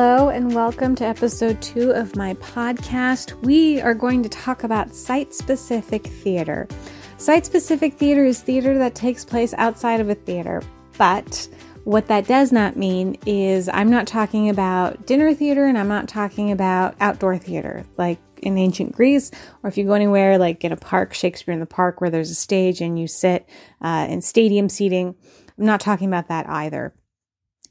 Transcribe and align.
Hello, 0.00 0.28
and 0.28 0.54
welcome 0.54 0.94
to 0.94 1.04
episode 1.04 1.60
two 1.60 1.90
of 1.90 2.14
my 2.14 2.34
podcast. 2.34 3.32
We 3.42 3.80
are 3.80 3.94
going 3.94 4.22
to 4.22 4.28
talk 4.28 4.62
about 4.62 4.94
site 4.94 5.34
specific 5.34 6.06
theater. 6.06 6.68
Site 7.16 7.44
specific 7.44 7.94
theater 7.94 8.24
is 8.24 8.40
theater 8.40 8.78
that 8.78 8.94
takes 8.94 9.24
place 9.24 9.54
outside 9.54 9.98
of 9.98 10.08
a 10.08 10.14
theater, 10.14 10.62
but 10.98 11.48
what 11.82 12.06
that 12.06 12.28
does 12.28 12.52
not 12.52 12.76
mean 12.76 13.18
is 13.26 13.68
I'm 13.68 13.90
not 13.90 14.06
talking 14.06 14.48
about 14.48 15.04
dinner 15.04 15.34
theater 15.34 15.66
and 15.66 15.76
I'm 15.76 15.88
not 15.88 16.06
talking 16.06 16.52
about 16.52 16.94
outdoor 17.00 17.36
theater 17.36 17.84
like 17.96 18.20
in 18.40 18.56
ancient 18.56 18.92
Greece, 18.92 19.32
or 19.64 19.68
if 19.68 19.76
you 19.76 19.82
go 19.82 19.94
anywhere 19.94 20.38
like 20.38 20.62
in 20.62 20.70
a 20.70 20.76
park, 20.76 21.12
Shakespeare 21.12 21.54
in 21.54 21.58
the 21.58 21.66
Park, 21.66 22.00
where 22.00 22.08
there's 22.08 22.30
a 22.30 22.36
stage 22.36 22.80
and 22.80 23.00
you 23.00 23.08
sit 23.08 23.48
uh, 23.80 24.06
in 24.08 24.22
stadium 24.22 24.68
seating. 24.68 25.16
I'm 25.58 25.64
not 25.64 25.80
talking 25.80 26.06
about 26.06 26.28
that 26.28 26.48
either. 26.48 26.94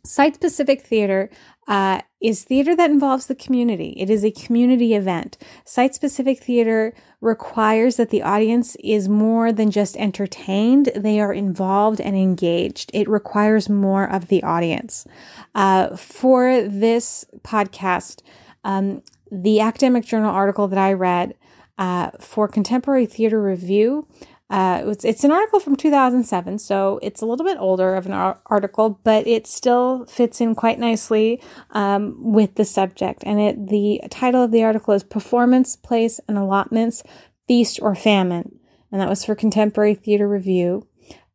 Site 0.03 0.35
specific 0.35 0.81
theater 0.83 1.29
uh, 1.67 2.01
is 2.21 2.43
theater 2.43 2.75
that 2.75 2.89
involves 2.89 3.27
the 3.27 3.35
community. 3.35 3.93
It 3.97 4.09
is 4.09 4.23
a 4.23 4.31
community 4.31 4.95
event. 4.95 5.37
Site 5.65 5.93
specific 5.93 6.39
theater 6.39 6.93
requires 7.21 7.97
that 7.97 8.09
the 8.09 8.21
audience 8.21 8.75
is 8.83 9.09
more 9.09 9.51
than 9.51 9.69
just 9.71 9.97
entertained, 9.97 10.89
they 10.95 11.19
are 11.19 11.33
involved 11.33 11.99
and 11.99 12.15
engaged. 12.15 12.89
It 12.93 13.09
requires 13.09 13.69
more 13.69 14.09
of 14.09 14.27
the 14.27 14.43
audience. 14.43 15.05
Uh, 15.53 15.95
for 15.95 16.61
this 16.63 17.25
podcast, 17.43 18.21
um, 18.63 19.03
the 19.31 19.59
academic 19.59 20.05
journal 20.05 20.31
article 20.31 20.67
that 20.67 20.79
I 20.79 20.93
read 20.93 21.35
uh, 21.77 22.11
for 22.19 22.47
Contemporary 22.47 23.05
Theater 23.05 23.41
Review 23.41 24.07
uh, 24.49 24.81
it's, 24.85 25.03
it's 25.03 25.23
an 25.25 25.31
article 25.31 25.59
from 25.59 25.75
2007, 25.75 26.59
so 26.59 26.99
it's 27.01 27.21
a 27.21 27.25
little 27.25 27.45
bit 27.45 27.57
older 27.59 27.95
of 27.95 28.05
an 28.05 28.13
ar- 28.13 28.39
article, 28.45 28.99
but 29.03 29.27
it 29.27 29.45
still 29.45 30.05
fits 30.05 30.39
in 30.39 30.55
quite 30.55 30.79
nicely 30.79 31.41
um, 31.71 32.15
with 32.19 32.55
the 32.55 32.63
subject. 32.63 33.23
And 33.25 33.41
it 33.41 33.67
the 33.67 34.01
title 34.09 34.43
of 34.43 34.51
the 34.51 34.63
article 34.63 34.93
is 34.93 35.03
"Performance, 35.03 35.75
Place, 35.75 36.21
and 36.29 36.37
Allotments: 36.37 37.03
Feast 37.47 37.79
or 37.81 37.93
Famine," 37.93 38.59
and 38.89 39.01
that 39.01 39.09
was 39.09 39.25
for 39.25 39.35
Contemporary 39.35 39.95
Theater 39.95 40.29
Review. 40.29 40.87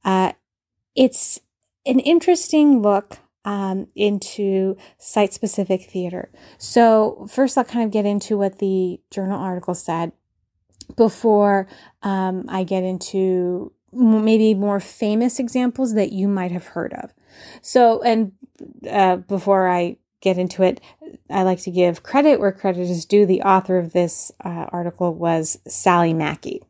Uh, 0.05 0.33
it's 0.96 1.38
an 1.84 2.00
interesting 2.00 2.80
look 2.80 3.18
um, 3.44 3.88
into 3.94 4.77
site 4.98 5.34
specific 5.34 5.83
theater. 5.90 6.30
So, 6.56 7.27
first, 7.30 7.58
I'll 7.58 7.64
kind 7.64 7.84
of 7.84 7.90
get 7.90 8.06
into 8.06 8.38
what 8.38 8.58
the 8.58 9.00
journal 9.10 9.38
article 9.38 9.74
said 9.74 10.12
before 10.83 11.69
um, 12.02 12.44
I 12.48 12.64
get 12.64 12.83
into 12.84 13.72
maybe 13.92 14.55
more 14.55 14.80
famous 14.80 15.39
examples 15.39 15.94
that 15.94 16.12
you 16.12 16.28
might 16.28 16.50
have 16.50 16.69
heard 16.69 16.94
of. 16.94 17.12
So, 17.61 18.02
and 18.02 18.33
uh, 18.89 19.16
before 19.16 19.69
I 19.69 19.98
get 20.20 20.39
into 20.39 20.62
it, 20.62 20.80
I 21.28 21.42
like 21.42 21.61
to 21.62 21.70
give 21.70 22.02
credit 22.02 22.41
where 22.41 22.52
credit 22.52 22.89
is 22.89 23.05
due. 23.05 23.27
The 23.27 23.42
author 23.42 23.78
of 23.78 23.92
this 23.92 24.33
uh, 24.44 24.66
article 24.70 25.14
was 25.14 25.58
Sally 25.66 26.14
Mackey. 26.14 26.62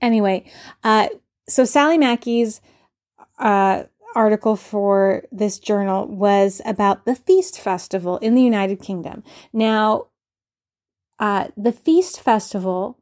Anyway, 0.00 0.50
uh, 0.82 1.08
so 1.48 1.64
Sally 1.64 1.98
Mackey's 1.98 2.60
uh, 3.38 3.84
article 4.14 4.56
for 4.56 5.24
this 5.30 5.58
journal 5.58 6.06
was 6.06 6.62
about 6.64 7.04
the 7.04 7.14
Feast 7.14 7.60
Festival 7.60 8.18
in 8.18 8.34
the 8.34 8.42
United 8.42 8.80
Kingdom. 8.80 9.22
Now, 9.52 10.06
uh, 11.20 11.48
the 11.56 11.72
Feast 11.72 12.20
Festival 12.20 12.98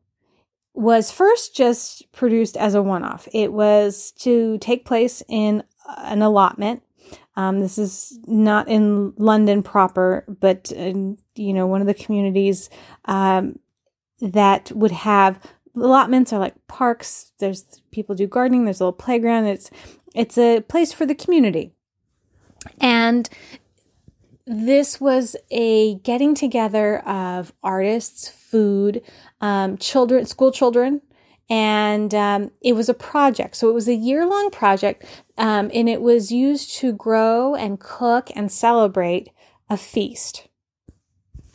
was 0.74 1.11
first 1.11 1.56
just 1.56 2.11
produced 2.12 2.56
as 2.56 2.74
a 2.74 2.83
one 2.83 3.05
off. 3.05 3.29
It 3.33 3.52
was 3.52 4.12
to 4.18 4.58
take 4.58 4.84
place 4.84 5.23
in 5.29 5.62
an 5.96 6.20
allotment. 6.23 6.83
Um, 7.36 7.61
this 7.61 7.78
is 7.78 8.18
not 8.27 8.68
in 8.68 9.12
London 9.17 9.62
proper, 9.62 10.24
but 10.40 10.70
you 10.73 11.17
know, 11.36 11.67
one 11.67 11.80
of 11.80 11.86
the 11.86 11.95
communities 11.95 12.68
um, 13.05 13.61
that 14.20 14.73
would 14.73 14.90
have 14.90 15.40
allotments 15.77 16.33
are 16.33 16.40
like 16.40 16.55
parks. 16.67 17.33
There's 17.39 17.80
people 17.92 18.17
do 18.17 18.27
gardening. 18.27 18.64
There's 18.64 18.80
a 18.80 18.84
little 18.84 18.92
playground. 18.92 19.46
It's 19.46 19.70
it's 20.14 20.36
a 20.36 20.61
place 20.61 20.92
for 20.92 21.07
the 21.07 21.14
community, 21.14 21.73
and 22.80 23.28
this 24.48 25.01
was 25.01 25.36
a 25.51 25.97
getting 25.97 26.35
together 26.35 27.01
of 27.01 27.53
artists, 27.63 28.29
food, 28.29 29.03
um, 29.41 29.77
children, 29.77 30.25
school 30.25 30.51
children, 30.51 31.03
and 31.51 32.14
um, 32.14 32.51
it 32.63 32.73
was 32.73 32.89
a 32.89 32.95
project. 32.95 33.57
So 33.57 33.69
it 33.69 33.75
was 33.75 33.89
a 33.89 33.95
year 33.95 34.27
long 34.27 34.51
project, 34.51 35.05
um, 35.37 35.70
and 35.75 35.89
it 35.89 36.01
was 36.01 36.33
used 36.33 36.75
to 36.77 36.92
grow 36.92 37.55
and 37.55 37.79
cook 37.79 38.31
and 38.35 38.51
celebrate 38.51 39.31
a 39.69 39.77
feast. 39.77 40.48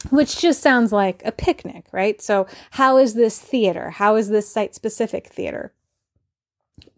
Which 0.09 0.39
just 0.39 0.61
sounds 0.61 0.91
like 0.91 1.21
a 1.25 1.31
picnic, 1.31 1.85
right? 1.93 2.21
So, 2.21 2.45
how 2.71 2.97
is 2.97 3.13
this 3.13 3.39
theater? 3.39 3.89
How 3.89 4.17
is 4.17 4.27
this 4.27 4.49
site 4.49 4.75
specific 4.75 5.27
theater? 5.27 5.73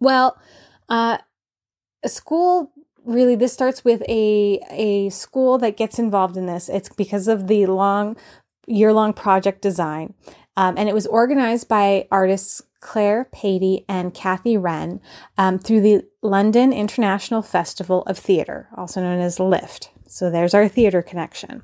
Well, 0.00 0.36
uh, 0.88 1.18
a 2.02 2.08
school 2.08 2.72
really 3.06 3.36
this 3.36 3.52
starts 3.52 3.84
with 3.84 4.02
a 4.08 4.60
a 4.70 5.08
school 5.10 5.58
that 5.58 5.76
gets 5.76 5.98
involved 5.98 6.36
in 6.36 6.46
this. 6.46 6.68
It's 6.68 6.88
because 6.90 7.28
of 7.28 7.46
the 7.46 7.66
long 7.66 8.16
year 8.66 8.92
long 8.92 9.12
project 9.12 9.62
design, 9.62 10.14
um, 10.56 10.76
and 10.76 10.88
it 10.88 10.94
was 10.94 11.06
organized 11.06 11.68
by 11.68 12.08
artists 12.10 12.62
Clare 12.80 13.28
Patey 13.32 13.84
and 13.88 14.12
Kathy 14.12 14.56
Wren 14.56 15.00
um, 15.38 15.58
through 15.58 15.80
the 15.80 16.04
London 16.22 16.72
International 16.72 17.42
Festival 17.42 18.02
of 18.02 18.18
Theatre, 18.18 18.68
also 18.76 19.00
known 19.00 19.20
as 19.20 19.40
LIFT. 19.40 19.90
So 20.06 20.30
there's 20.30 20.54
our 20.54 20.68
theater 20.68 21.02
connection. 21.02 21.62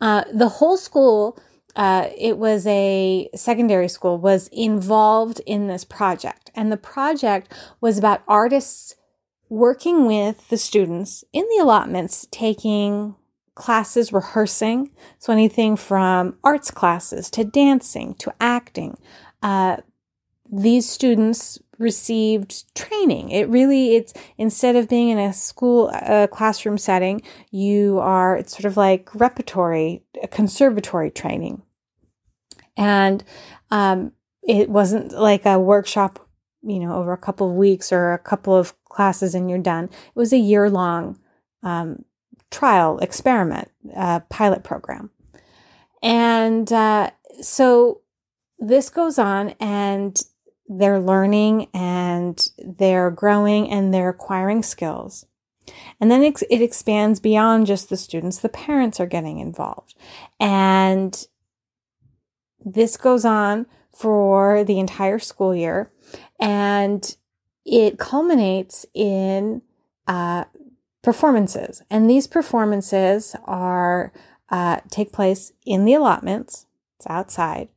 Uh, 0.00 0.24
the 0.32 0.48
whole 0.48 0.76
school. 0.76 1.38
Uh, 1.74 2.10
it 2.18 2.36
was 2.36 2.66
a 2.66 3.30
secondary 3.34 3.88
school 3.88 4.18
was 4.18 4.48
involved 4.48 5.40
in 5.46 5.68
this 5.68 5.86
project 5.86 6.50
and 6.54 6.70
the 6.70 6.76
project 6.76 7.50
was 7.80 7.96
about 7.96 8.22
artists 8.28 8.94
working 9.52 10.06
with 10.06 10.48
the 10.48 10.56
students 10.56 11.24
in 11.30 11.44
the 11.50 11.62
allotments, 11.62 12.26
taking 12.30 13.14
classes, 13.54 14.10
rehearsing. 14.10 14.90
So 15.18 15.30
anything 15.30 15.76
from 15.76 16.38
arts 16.42 16.70
classes 16.70 17.28
to 17.32 17.44
dancing 17.44 18.14
to 18.14 18.32
acting. 18.40 18.96
Uh, 19.42 19.76
these 20.50 20.88
students 20.88 21.58
received 21.78 22.74
training. 22.74 23.28
It 23.28 23.46
really, 23.50 23.94
it's 23.94 24.14
instead 24.38 24.74
of 24.74 24.88
being 24.88 25.10
in 25.10 25.18
a 25.18 25.34
school, 25.34 25.92
classroom 26.32 26.78
setting, 26.78 27.20
you 27.50 27.98
are, 27.98 28.38
it's 28.38 28.56
sort 28.56 28.64
of 28.64 28.78
like 28.78 29.14
repertory, 29.14 30.02
conservatory 30.30 31.10
training. 31.10 31.60
And, 32.74 33.22
um, 33.70 34.12
it 34.42 34.70
wasn't 34.70 35.12
like 35.12 35.44
a 35.44 35.60
workshop 35.60 36.26
you 36.62 36.78
know, 36.78 36.94
over 36.94 37.12
a 37.12 37.18
couple 37.18 37.48
of 37.48 37.56
weeks 37.56 37.92
or 37.92 38.12
a 38.12 38.18
couple 38.18 38.54
of 38.54 38.74
classes 38.84 39.34
and 39.34 39.50
you're 39.50 39.58
done. 39.58 39.84
It 39.84 40.14
was 40.14 40.32
a 40.32 40.38
year 40.38 40.70
long 40.70 41.18
um, 41.62 42.04
trial 42.50 42.98
experiment, 42.98 43.70
uh, 43.96 44.20
pilot 44.28 44.62
program. 44.62 45.10
And 46.02 46.72
uh, 46.72 47.10
so 47.40 48.02
this 48.58 48.90
goes 48.90 49.18
on 49.18 49.50
and 49.60 50.20
they're 50.68 51.00
learning 51.00 51.68
and 51.74 52.48
they're 52.58 53.10
growing 53.10 53.70
and 53.70 53.92
they're 53.92 54.10
acquiring 54.10 54.62
skills. 54.62 55.26
And 56.00 56.10
then 56.10 56.22
it, 56.22 56.42
it 56.50 56.60
expands 56.60 57.20
beyond 57.20 57.66
just 57.66 57.88
the 57.88 57.96
students, 57.96 58.38
the 58.38 58.48
parents 58.48 58.98
are 59.00 59.06
getting 59.06 59.38
involved. 59.38 59.94
And 60.40 61.26
this 62.64 62.96
goes 62.96 63.24
on 63.24 63.66
for 63.92 64.64
the 64.64 64.78
entire 64.78 65.18
school 65.18 65.54
year 65.54 65.92
and 66.42 67.16
it 67.64 68.00
culminates 68.00 68.84
in 68.94 69.62
uh, 70.08 70.44
performances. 71.00 71.82
And 71.88 72.10
these 72.10 72.26
performances 72.26 73.36
are 73.44 74.12
uh, 74.50 74.80
take 74.90 75.12
place 75.12 75.52
in 75.64 75.84
the 75.84 75.94
allotments. 75.94 76.66
It's 76.98 77.06
outside. 77.06 77.68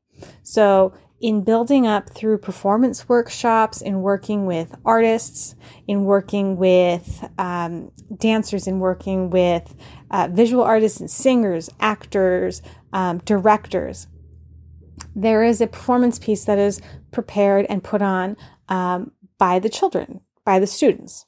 So 0.41 0.93
in 1.21 1.43
building 1.43 1.85
up 1.85 2.09
through 2.09 2.39
performance 2.39 3.07
workshops, 3.07 3.81
in 3.81 4.01
working 4.01 4.47
with 4.47 4.75
artists, 4.83 5.55
in 5.87 6.03
working 6.03 6.57
with 6.57 7.23
um, 7.37 7.91
dancers, 8.17 8.65
in 8.67 8.79
working 8.79 9.29
with 9.29 9.75
uh, 10.09 10.27
visual 10.31 10.63
artists 10.63 10.99
and 10.99 11.09
singers, 11.09 11.69
actors, 11.79 12.63
um, 12.93 13.19
directors, 13.19 14.07
there 15.15 15.43
is 15.43 15.61
a 15.61 15.67
performance 15.67 16.19
piece 16.19 16.45
that 16.45 16.57
is 16.57 16.81
prepared 17.11 17.65
and 17.69 17.83
put 17.83 18.01
on 18.01 18.35
um, 18.69 19.11
by 19.37 19.59
the 19.59 19.69
children, 19.69 20.21
by 20.43 20.59
the 20.59 20.67
students. 20.67 21.25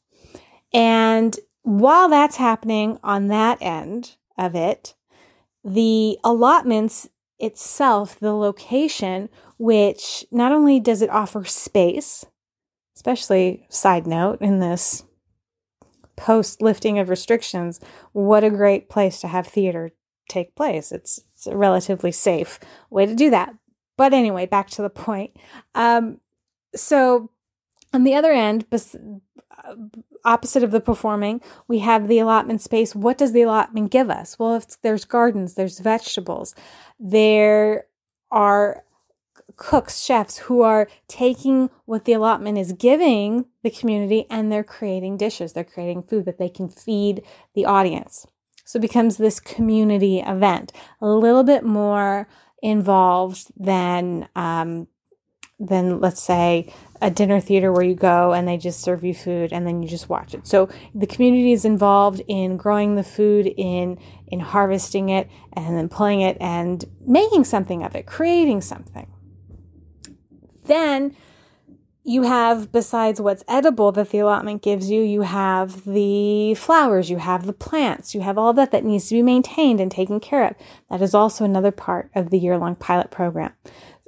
And 0.73 1.37
while 1.63 2.09
that's 2.09 2.37
happening 2.37 2.99
on 3.03 3.27
that 3.27 3.57
end 3.61 4.15
of 4.37 4.55
it, 4.55 4.95
the 5.63 6.17
allotments 6.23 7.09
itself, 7.39 8.19
the 8.19 8.33
location, 8.33 9.29
which 9.57 10.25
not 10.31 10.51
only 10.51 10.79
does 10.79 11.01
it 11.01 11.09
offer 11.09 11.43
space, 11.43 12.25
especially 12.95 13.65
side 13.69 14.07
note 14.07 14.41
in 14.41 14.59
this 14.59 15.03
post 16.15 16.61
lifting 16.61 16.99
of 16.99 17.09
restrictions, 17.09 17.79
what 18.11 18.43
a 18.43 18.49
great 18.49 18.89
place 18.89 19.21
to 19.21 19.27
have 19.27 19.47
theater 19.47 19.91
take 20.29 20.55
place. 20.55 20.91
It's, 20.91 21.19
it's 21.33 21.47
a 21.47 21.55
relatively 21.55 22.11
safe 22.11 22.59
way 22.89 23.05
to 23.05 23.15
do 23.15 23.29
that. 23.29 23.53
But 23.97 24.13
anyway, 24.13 24.45
back 24.45 24.69
to 24.71 24.81
the 24.81 24.89
point. 24.89 25.35
Um, 25.75 26.19
so 26.79 27.29
on 27.93 28.03
the 28.03 28.15
other 28.15 28.31
end, 28.31 28.69
bes- 28.69 28.95
opposite 30.25 30.63
of 30.63 30.71
the 30.71 30.81
performing, 30.81 31.41
we 31.67 31.79
have 31.79 32.07
the 32.07 32.19
allotment 32.19 32.61
space. 32.61 32.93
What 32.93 33.17
does 33.17 33.31
the 33.31 33.41
allotment 33.43 33.91
give 33.91 34.09
us? 34.09 34.37
Well, 34.37 34.55
if 34.55 34.81
there's 34.81 35.05
gardens, 35.05 35.53
there's 35.53 35.79
vegetables, 35.79 36.53
there 36.99 37.85
are 38.31 38.83
cooks, 39.55 40.01
chefs 40.01 40.37
who 40.37 40.61
are 40.61 40.87
taking 41.07 41.69
what 41.85 42.05
the 42.05 42.13
allotment 42.13 42.57
is 42.57 42.73
giving 42.73 43.45
the 43.63 43.71
community 43.71 44.25
and 44.29 44.51
they're 44.51 44.63
creating 44.63 45.17
dishes. 45.17 45.53
They're 45.53 45.63
creating 45.63 46.03
food 46.03 46.25
that 46.25 46.37
they 46.37 46.49
can 46.49 46.69
feed 46.69 47.23
the 47.55 47.65
audience. 47.65 48.27
So 48.65 48.77
it 48.77 48.81
becomes 48.81 49.17
this 49.17 49.39
community 49.39 50.19
event, 50.19 50.73
a 51.01 51.07
little 51.07 51.43
bit 51.43 51.63
more 51.63 52.27
involved 52.61 53.47
than 53.55 54.27
um, 54.35 54.87
than 55.59 55.99
let's 55.99 56.21
say 56.21 56.71
a 57.01 57.09
dinner 57.09 57.39
theater 57.39 57.71
where 57.71 57.83
you 57.83 57.95
go 57.95 58.33
and 58.33 58.47
they 58.47 58.57
just 58.57 58.79
serve 58.81 59.03
you 59.03 59.13
food 59.13 59.51
and 59.51 59.65
then 59.65 59.81
you 59.81 59.89
just 59.89 60.09
watch 60.09 60.33
it. 60.33 60.45
So 60.45 60.69
the 60.93 61.07
community 61.07 61.51
is 61.51 61.65
involved 61.65 62.21
in 62.27 62.57
growing 62.57 62.95
the 62.95 63.03
food, 63.03 63.47
in 63.57 63.97
in 64.27 64.39
harvesting 64.39 65.09
it, 65.09 65.29
and 65.53 65.77
then 65.77 65.89
pulling 65.89 66.21
it 66.21 66.37
and 66.39 66.83
making 67.05 67.45
something 67.45 67.83
of 67.83 67.95
it, 67.95 68.05
creating 68.05 68.61
something. 68.61 69.07
Then 70.65 71.15
you 72.07 72.23
have, 72.23 72.71
besides 72.71 73.19
what's 73.19 73.43
edible 73.49 73.91
that 73.91 74.11
the 74.11 74.19
allotment 74.19 74.61
gives 74.61 74.89
you, 74.89 75.01
you 75.01 75.23
have 75.23 75.83
the 75.83 76.53
flowers, 76.53 77.09
you 77.09 77.17
have 77.17 77.45
the 77.45 77.51
plants, 77.51 78.15
you 78.15 78.21
have 78.21 78.37
all 78.37 78.53
that 78.53 78.71
that 78.71 78.85
needs 78.85 79.09
to 79.09 79.15
be 79.15 79.21
maintained 79.21 79.81
and 79.81 79.91
taken 79.91 80.21
care 80.21 80.47
of. 80.47 80.55
That 80.89 81.01
is 81.01 81.13
also 81.13 81.43
another 81.43 81.71
part 81.71 82.09
of 82.15 82.29
the 82.29 82.39
year 82.39 82.57
long 82.57 82.75
pilot 82.75 83.11
program. 83.11 83.51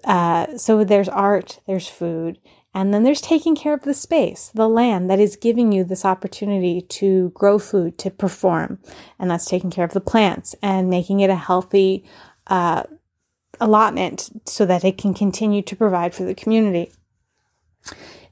Uh, 0.04 0.57
so 0.57 0.84
there's 0.84 1.10
art, 1.10 1.60
there's 1.68 1.88
food, 1.88 2.40
and 2.74 2.94
then 2.94 3.04
there's 3.04 3.22
taking 3.22 3.56
care 3.56 3.74
of 3.74 3.81
the 3.81 3.94
space, 3.94 4.51
the 4.54 4.69
land 4.69 5.10
that 5.10 5.19
is 5.19 5.36
giving 5.36 5.72
you 5.72 5.84
this 5.84 6.06
opportunity 6.06 6.81
to 6.81 7.30
grow 7.31 7.57
food, 7.57 7.98
to 8.00 8.12
perform. 8.12 8.80
And 9.18 9.31
that's 9.31 9.46
taking 9.46 9.72
care 9.72 9.86
of 9.86 9.94
the 9.94 10.01
plants 10.01 10.56
and 10.62 10.90
making 10.90 11.19
it 11.19 11.30
a 11.30 11.36
healthy 11.36 12.06
uh, 12.48 12.84
allotment 13.60 14.30
so 14.46 14.66
that 14.66 14.84
it 14.84 14.98
can 14.98 15.13
continue 15.13 15.62
to 15.63 15.75
provide 15.75 16.13
for 16.13 16.24
the 16.24 16.36
community. 16.36 16.92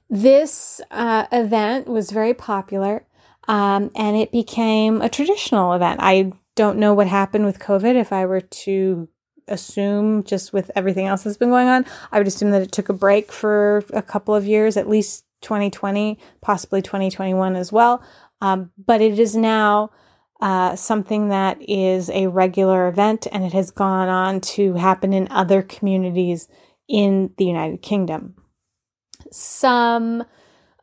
This 0.09 0.79
uh, 0.91 1.25
event 1.31 1.87
was 1.87 2.11
very 2.11 2.33
popular 2.33 3.05
um, 3.47 3.91
and 3.95 4.15
it 4.15 4.31
became 4.31 5.01
a 5.01 5.09
traditional 5.09 5.73
event. 5.73 5.99
I 6.01 6.33
don't 6.55 6.77
know 6.77 6.93
what 6.93 7.07
happened 7.07 7.45
with 7.45 7.59
COVID. 7.59 7.95
If 7.95 8.13
I 8.13 8.25
were 8.25 8.41
to 8.41 9.09
assume, 9.47 10.23
just 10.23 10.53
with 10.53 10.71
everything 10.75 11.07
else 11.07 11.23
that's 11.23 11.37
been 11.37 11.49
going 11.49 11.67
on, 11.67 11.85
I 12.11 12.17
would 12.17 12.27
assume 12.27 12.51
that 12.51 12.61
it 12.61 12.71
took 12.71 12.89
a 12.89 12.93
break 12.93 13.31
for 13.31 13.83
a 13.93 14.01
couple 14.01 14.35
of 14.35 14.45
years, 14.45 14.77
at 14.77 14.89
least 14.89 15.25
2020, 15.41 16.17
possibly 16.41 16.81
2021 16.81 17.55
as 17.55 17.71
well. 17.71 18.03
Um, 18.41 18.71
but 18.77 19.01
it 19.01 19.19
is 19.19 19.35
now 19.35 19.91
uh, 20.41 20.75
something 20.75 21.29
that 21.29 21.57
is 21.61 22.09
a 22.09 22.27
regular 22.27 22.87
event 22.87 23.27
and 23.31 23.43
it 23.43 23.53
has 23.53 23.71
gone 23.71 24.07
on 24.07 24.39
to 24.41 24.73
happen 24.73 25.13
in 25.13 25.27
other 25.31 25.61
communities 25.61 26.47
in 26.87 27.31
the 27.37 27.45
United 27.45 27.81
Kingdom. 27.81 28.35
Some 29.31 30.23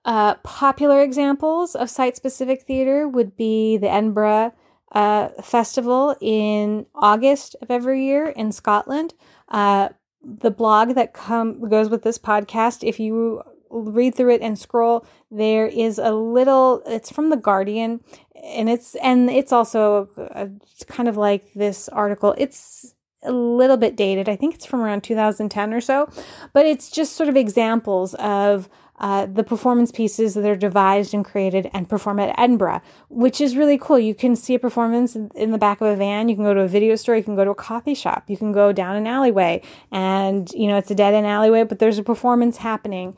uh, 0.04 0.34
popular 0.36 1.02
examples 1.02 1.74
of 1.74 1.88
site 1.88 2.16
specific 2.16 2.62
theater 2.62 3.08
would 3.08 3.36
be 3.36 3.76
the 3.76 3.90
Edinburgh 3.90 4.52
uh, 4.94 5.28
Festival 5.42 6.16
in 6.20 6.86
August 6.94 7.56
of 7.60 7.70
every 7.70 8.04
year 8.04 8.28
in 8.28 8.52
Scotland. 8.52 9.12
Uh, 9.48 9.90
the 10.22 10.50
blog 10.50 10.94
that 10.94 11.12
come 11.12 11.68
goes 11.68 11.90
with 11.90 12.02
this 12.02 12.16
podcast, 12.16 12.86
if 12.86 12.98
you 12.98 13.42
read 13.70 14.14
through 14.14 14.32
it 14.32 14.40
and 14.40 14.58
scroll, 14.58 15.04
there 15.30 15.66
is 15.66 15.98
a 15.98 16.12
little. 16.12 16.82
It's 16.86 17.10
from 17.10 17.30
the 17.30 17.36
Guardian, 17.36 18.00
and 18.42 18.70
it's 18.70 18.94
and 18.96 19.28
it's 19.28 19.52
also 19.52 20.08
a, 20.16 20.48
it's 20.62 20.84
kind 20.84 21.08
of 21.08 21.16
like 21.16 21.52
this 21.54 21.88
article. 21.88 22.34
It's 22.38 22.94
a 23.24 23.32
little 23.32 23.76
bit 23.76 23.96
dated. 23.96 24.28
I 24.28 24.36
think 24.36 24.54
it's 24.54 24.66
from 24.66 24.80
around 24.80 25.02
2010 25.02 25.74
or 25.74 25.80
so, 25.80 26.08
but 26.52 26.66
it's 26.66 26.90
just 26.90 27.16
sort 27.16 27.28
of 27.28 27.36
examples 27.36 28.14
of 28.14 28.68
uh, 29.04 29.26
the 29.26 29.44
performance 29.44 29.92
pieces 29.92 30.32
that 30.32 30.46
are 30.46 30.56
devised 30.56 31.12
and 31.12 31.26
created 31.26 31.68
and 31.74 31.90
perform 31.90 32.18
at 32.18 32.34
Edinburgh, 32.38 32.80
which 33.10 33.38
is 33.38 33.54
really 33.54 33.76
cool. 33.76 33.98
You 33.98 34.14
can 34.14 34.34
see 34.34 34.54
a 34.54 34.58
performance 34.58 35.14
in 35.14 35.50
the 35.50 35.58
back 35.58 35.82
of 35.82 35.88
a 35.88 35.94
van. 35.94 36.30
You 36.30 36.36
can 36.36 36.44
go 36.44 36.54
to 36.54 36.62
a 36.62 36.68
video 36.68 36.96
store. 36.96 37.14
You 37.14 37.22
can 37.22 37.36
go 37.36 37.44
to 37.44 37.50
a 37.50 37.54
coffee 37.54 37.94
shop. 37.94 38.24
You 38.28 38.38
can 38.38 38.50
go 38.50 38.72
down 38.72 38.96
an 38.96 39.06
alleyway, 39.06 39.60
and 39.92 40.50
you 40.54 40.68
know 40.68 40.78
it's 40.78 40.90
a 40.90 40.94
dead 40.94 41.12
end 41.12 41.26
alleyway, 41.26 41.64
but 41.64 41.80
there's 41.80 41.98
a 41.98 42.02
performance 42.02 42.56
happening. 42.56 43.14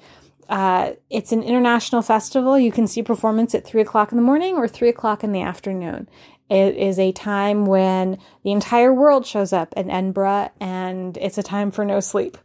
Uh, 0.49 0.95
it's 1.09 1.31
an 1.31 1.45
international 1.45 2.03
festival. 2.03 2.59
You 2.59 2.73
can 2.73 2.89
see 2.89 3.05
performance 3.05 3.55
at 3.55 3.65
three 3.65 3.81
o'clock 3.81 4.11
in 4.11 4.17
the 4.17 4.25
morning 4.25 4.57
or 4.57 4.67
three 4.67 4.89
o'clock 4.89 5.23
in 5.23 5.31
the 5.31 5.43
afternoon. 5.43 6.09
It 6.51 6.77
is 6.77 6.99
a 6.99 7.13
time 7.13 7.65
when 7.65 8.19
the 8.43 8.51
entire 8.51 8.93
world 8.93 9.25
shows 9.25 9.53
up 9.53 9.73
in 9.77 9.89
Edinburgh, 9.89 10.51
and 10.61 11.17
it's 11.17 11.39
a 11.39 11.45
time 11.45 11.71
for 11.71 11.85
no 11.85 12.01
sleep. 12.01 12.39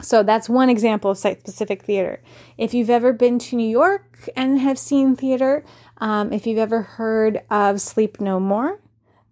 So 0.00 0.22
that's 0.22 0.48
one 0.48 0.70
example 0.70 1.10
of 1.10 1.18
site 1.18 1.40
specific 1.40 1.82
theater. 1.82 2.22
If 2.56 2.72
you've 2.72 2.90
ever 2.90 3.12
been 3.12 3.38
to 3.40 3.56
New 3.56 3.68
York 3.68 4.28
and 4.36 4.60
have 4.60 4.78
seen 4.78 5.16
theater, 5.16 5.64
um, 5.98 6.32
if 6.32 6.46
you've 6.46 6.58
ever 6.58 6.82
heard 6.82 7.42
of 7.50 7.80
Sleep 7.80 8.20
No 8.20 8.38
More, 8.38 8.80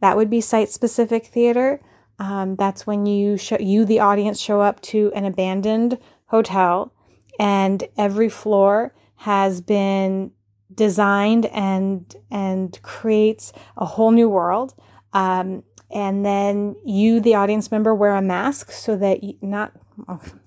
that 0.01 0.17
would 0.17 0.29
be 0.29 0.41
site 0.41 0.69
specific 0.71 1.27
theater. 1.27 1.81
Um, 2.19 2.57
that's 2.57 2.87
when 2.87 3.07
you 3.07 3.37
show 3.37 3.59
you 3.61 3.85
the 3.85 4.01
audience 4.01 4.41
show 4.41 4.61
up 4.61 4.81
to 4.83 5.13
an 5.15 5.25
abandoned 5.25 5.99
hotel, 6.27 6.93
and 7.39 7.85
every 7.97 8.29
floor 8.29 8.95
has 9.17 9.61
been 9.61 10.33
designed 10.75 11.47
and 11.47 12.17
and 12.31 12.81
creates 12.83 13.53
a 13.77 13.85
whole 13.85 14.11
new 14.11 14.29
world. 14.29 14.75
Um, 15.13 15.63
and 15.91 16.25
then 16.27 16.75
you, 16.85 17.21
the 17.21 17.35
audience 17.35 17.71
member, 17.71 17.95
wear 17.95 18.15
a 18.15 18.23
mask 18.23 18.73
so 18.73 18.97
that 18.97 19.23
you, 19.23 19.35
not 19.41 19.73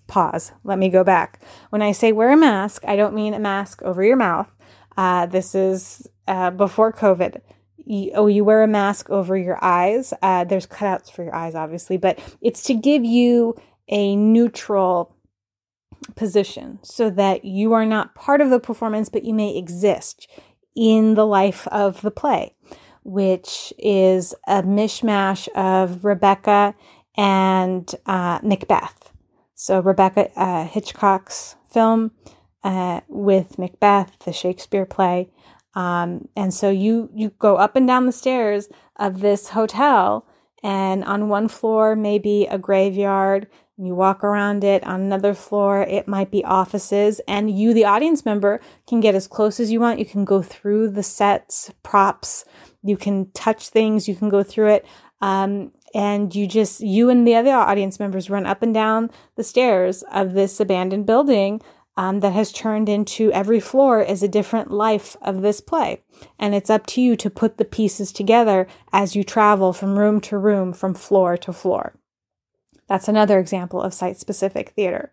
pause. 0.10 0.52
Let 0.66 0.78
me 0.78 0.90
go 0.90 1.04
back. 1.06 1.42
When 1.70 1.82
I 1.82 1.94
say 1.94 2.12
wear 2.12 2.32
a 2.32 2.38
mask, 2.38 2.84
I 2.86 2.98
don't 2.98 3.16
mean 3.16 3.34
a 3.34 3.40
mask 3.40 3.82
over 3.84 4.04
your 4.04 4.18
mouth. 4.18 4.54
Uh, 4.98 5.26
this 5.28 5.56
is 5.56 6.08
uh, 6.28 6.52
before 6.52 6.92
COVID. 6.92 7.40
You, 7.78 8.12
oh, 8.16 8.28
you 8.28 8.44
wear 8.44 8.62
a 8.62 8.68
mask 8.68 9.10
over 9.10 9.38
your 9.38 9.58
eyes. 9.64 10.14
Uh, 10.22 10.44
there's 10.44 10.68
cutouts 10.68 11.10
for 11.10 11.24
your 11.24 11.34
eyes, 11.34 11.56
obviously, 11.56 11.96
but 11.96 12.20
it's 12.42 12.64
to 12.64 12.74
give 12.74 13.06
you 13.06 13.56
a 13.88 14.16
neutral 14.16 15.16
position 16.16 16.80
so 16.84 17.10
that 17.10 17.46
you 17.46 17.74
are 17.74 17.86
not 17.86 18.16
part 18.16 18.42
of 18.42 18.50
the 18.50 18.60
performance, 18.60 19.10
but 19.10 19.24
you 19.24 19.34
may 19.34 19.58
exist 19.58 20.28
in 20.76 21.16
the 21.16 21.26
life 21.26 21.68
of 21.68 22.02
the 22.02 22.12
play, 22.12 22.56
which 23.04 23.74
is 23.78 24.34
a 24.48 24.64
mishmash 24.64 25.48
of 25.50 26.06
Rebecca 26.06 26.76
and 27.18 27.90
uh, 28.06 28.40
Macbeth. 28.44 29.12
So, 29.62 29.82
Rebecca 29.82 30.32
uh, 30.40 30.64
Hitchcock's 30.64 31.58
film 31.70 32.12
uh, 32.64 33.02
with 33.10 33.60
Macbeth, 33.60 34.18
the 34.20 34.32
Shakespeare 34.32 34.86
play. 34.86 35.32
Um, 35.76 36.30
and 36.34 36.54
so 36.54 36.70
you 36.70 37.10
you 37.14 37.32
go 37.40 37.58
up 37.58 37.76
and 37.76 37.86
down 37.86 38.06
the 38.06 38.14
stairs 38.14 38.70
of 38.96 39.20
this 39.20 39.50
hotel, 39.50 40.26
and 40.64 41.04
on 41.04 41.28
one 41.28 41.50
floor 41.50 41.94
maybe 41.94 42.48
a 42.50 42.58
graveyard. 42.58 43.48
And 43.78 43.86
you 43.86 43.96
walk 43.96 44.24
around 44.24 44.64
it. 44.64 44.82
On 44.86 45.02
another 45.02 45.34
floor, 45.34 45.82
it 45.82 46.08
might 46.08 46.32
be 46.32 46.42
offices, 46.46 47.20
and 47.28 47.52
you, 47.52 47.74
the 47.74 47.84
audience 47.84 48.24
member, 48.24 48.62
can 48.88 49.02
get 49.02 49.14
as 49.14 49.28
close 49.28 49.60
as 49.60 49.74
you 49.74 49.82
want. 49.82 50.00
You 50.00 50.06
can 50.06 50.24
go 50.24 50.42
through 50.42 50.92
the 50.92 51.04
sets, 51.04 51.70
props. 51.84 52.46
You 52.82 52.96
can 52.96 53.30
touch 53.32 53.68
things. 53.68 54.08
You 54.08 54.16
can 54.16 54.30
go 54.30 54.42
through 54.42 54.70
it. 54.70 54.86
Um, 55.20 55.74
and 55.94 56.34
you 56.36 56.48
just 56.48 56.82
you 56.82 57.10
and 57.10 57.28
the 57.28 57.36
other 57.36 57.52
audience 57.54 58.00
members 58.00 58.30
run 58.30 58.46
up 58.46 58.62
and 58.62 58.74
down 58.74 59.10
the 59.36 59.44
stairs 59.44 60.04
of 60.12 60.34
this 60.34 60.60
abandoned 60.60 61.06
building 61.06 61.62
um, 62.00 62.22
that 62.22 62.32
has 62.32 62.54
turned 62.54 62.88
into 62.88 63.30
every 63.34 63.60
floor 63.60 64.02
is 64.02 64.24
a 64.24 64.28
different 64.30 64.72
life 64.72 65.18
of 65.22 65.42
this 65.42 65.60
play. 65.60 66.02
And 66.40 66.56
it's 66.56 66.70
up 66.70 66.86
to 66.88 67.02
you 67.02 67.18
to 67.18 67.30
put 67.30 67.58
the 67.58 67.66
pieces 67.66 68.14
together 68.14 68.68
as 68.94 69.18
you 69.18 69.24
travel 69.26 69.74
from 69.74 70.00
room 70.00 70.22
to 70.22 70.38
room 70.38 70.72
from 70.72 70.94
floor 70.94 71.36
to 71.38 71.52
floor. 71.52 71.94
That's 72.88 73.10
another 73.10 73.38
example 73.38 73.82
of 73.82 73.94
site 73.94 74.18
specific 74.18 74.70
theater. 74.70 75.12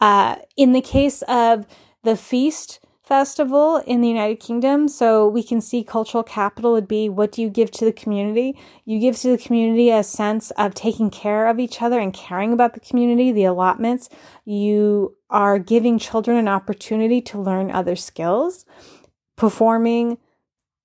Uh, 0.00 0.36
in 0.56 0.72
the 0.72 0.80
case 0.80 1.20
of 1.28 1.66
the 2.02 2.16
feast 2.16 2.80
festival 3.06 3.76
in 3.86 4.00
the 4.00 4.08
United 4.08 4.40
Kingdom. 4.40 4.88
So 4.88 5.28
we 5.28 5.42
can 5.44 5.60
see 5.60 5.84
cultural 5.84 6.24
capital 6.24 6.72
would 6.72 6.88
be 6.88 7.08
what 7.08 7.30
do 7.30 7.40
you 7.40 7.48
give 7.48 7.70
to 7.72 7.84
the 7.84 7.92
community? 7.92 8.58
You 8.84 8.98
give 8.98 9.16
to 9.18 9.30
the 9.30 9.38
community 9.38 9.90
a 9.90 10.02
sense 10.02 10.50
of 10.52 10.74
taking 10.74 11.10
care 11.10 11.46
of 11.46 11.60
each 11.60 11.80
other 11.80 12.00
and 12.00 12.12
caring 12.12 12.52
about 12.52 12.74
the 12.74 12.80
community, 12.80 13.30
the 13.30 13.44
allotments. 13.44 14.08
You 14.44 15.16
are 15.30 15.60
giving 15.60 16.00
children 16.00 16.36
an 16.36 16.48
opportunity 16.48 17.20
to 17.22 17.40
learn 17.40 17.70
other 17.70 17.94
skills, 17.94 18.64
performing 19.36 20.18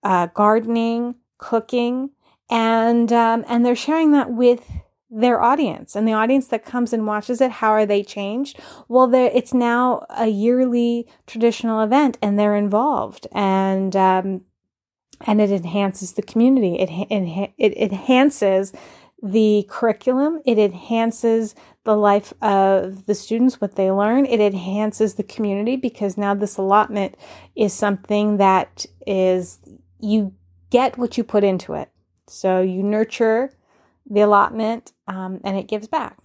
uh, 0.04 0.28
gardening, 0.28 1.16
cooking, 1.40 2.12
and 2.52 3.12
um, 3.12 3.46
and 3.48 3.66
they're 3.66 3.76
sharing 3.76 4.12
that 4.12 4.32
with 4.32 4.70
their 5.12 5.42
audience 5.42 5.96
and 5.96 6.08
the 6.08 6.14
audience 6.14 6.48
that 6.48 6.66
comes 6.66 6.94
and 6.94 7.06
watches 7.06 7.42
it 7.42 7.52
how 7.52 7.72
are 7.72 7.86
they 7.86 8.02
changed? 8.02 8.60
Well 8.88 9.14
it's 9.14 9.54
now 9.54 10.06
a 10.10 10.28
yearly 10.28 11.08
traditional 11.28 11.82
event 11.82 12.18
and 12.22 12.40
they're 12.40 12.56
involved 12.56 13.28
and 13.34 13.96
um, 13.96 14.42
and 15.28 15.42
it 15.42 15.52
enhances 15.52 16.14
the 16.14 16.22
community. 16.22 16.80
It, 16.80 16.90
it, 16.90 17.54
it 17.58 17.78
enhances 17.78 18.74
the 19.22 19.66
curriculum. 19.70 20.42
It 20.46 20.58
enhances 20.58 21.56
the 21.84 21.96
life 21.96 22.34
of 22.42 23.06
the 23.06 23.16
students 23.16 23.62
what 23.62 23.76
they 23.76 23.92
learn. 23.92 24.26
It 24.26 24.40
enhances 24.40 25.16
the 25.16 25.24
community 25.24 25.76
because 25.76 26.18
now 26.18 26.34
this 26.34 26.58
allotment 26.58 27.16
is 27.56 27.74
something 27.74 28.38
that 28.38 28.86
is 29.06 29.60
you 30.00 30.34
get 30.70 30.98
what 30.98 31.18
you 31.18 31.24
put 31.24 31.44
into 31.44 31.74
it. 31.74 31.90
So 32.28 32.62
you 32.62 32.82
nurture 32.82 33.54
the 34.12 34.22
allotment 34.22 34.92
um, 35.08 35.40
and 35.44 35.58
it 35.58 35.68
gives 35.68 35.88
back. 35.88 36.18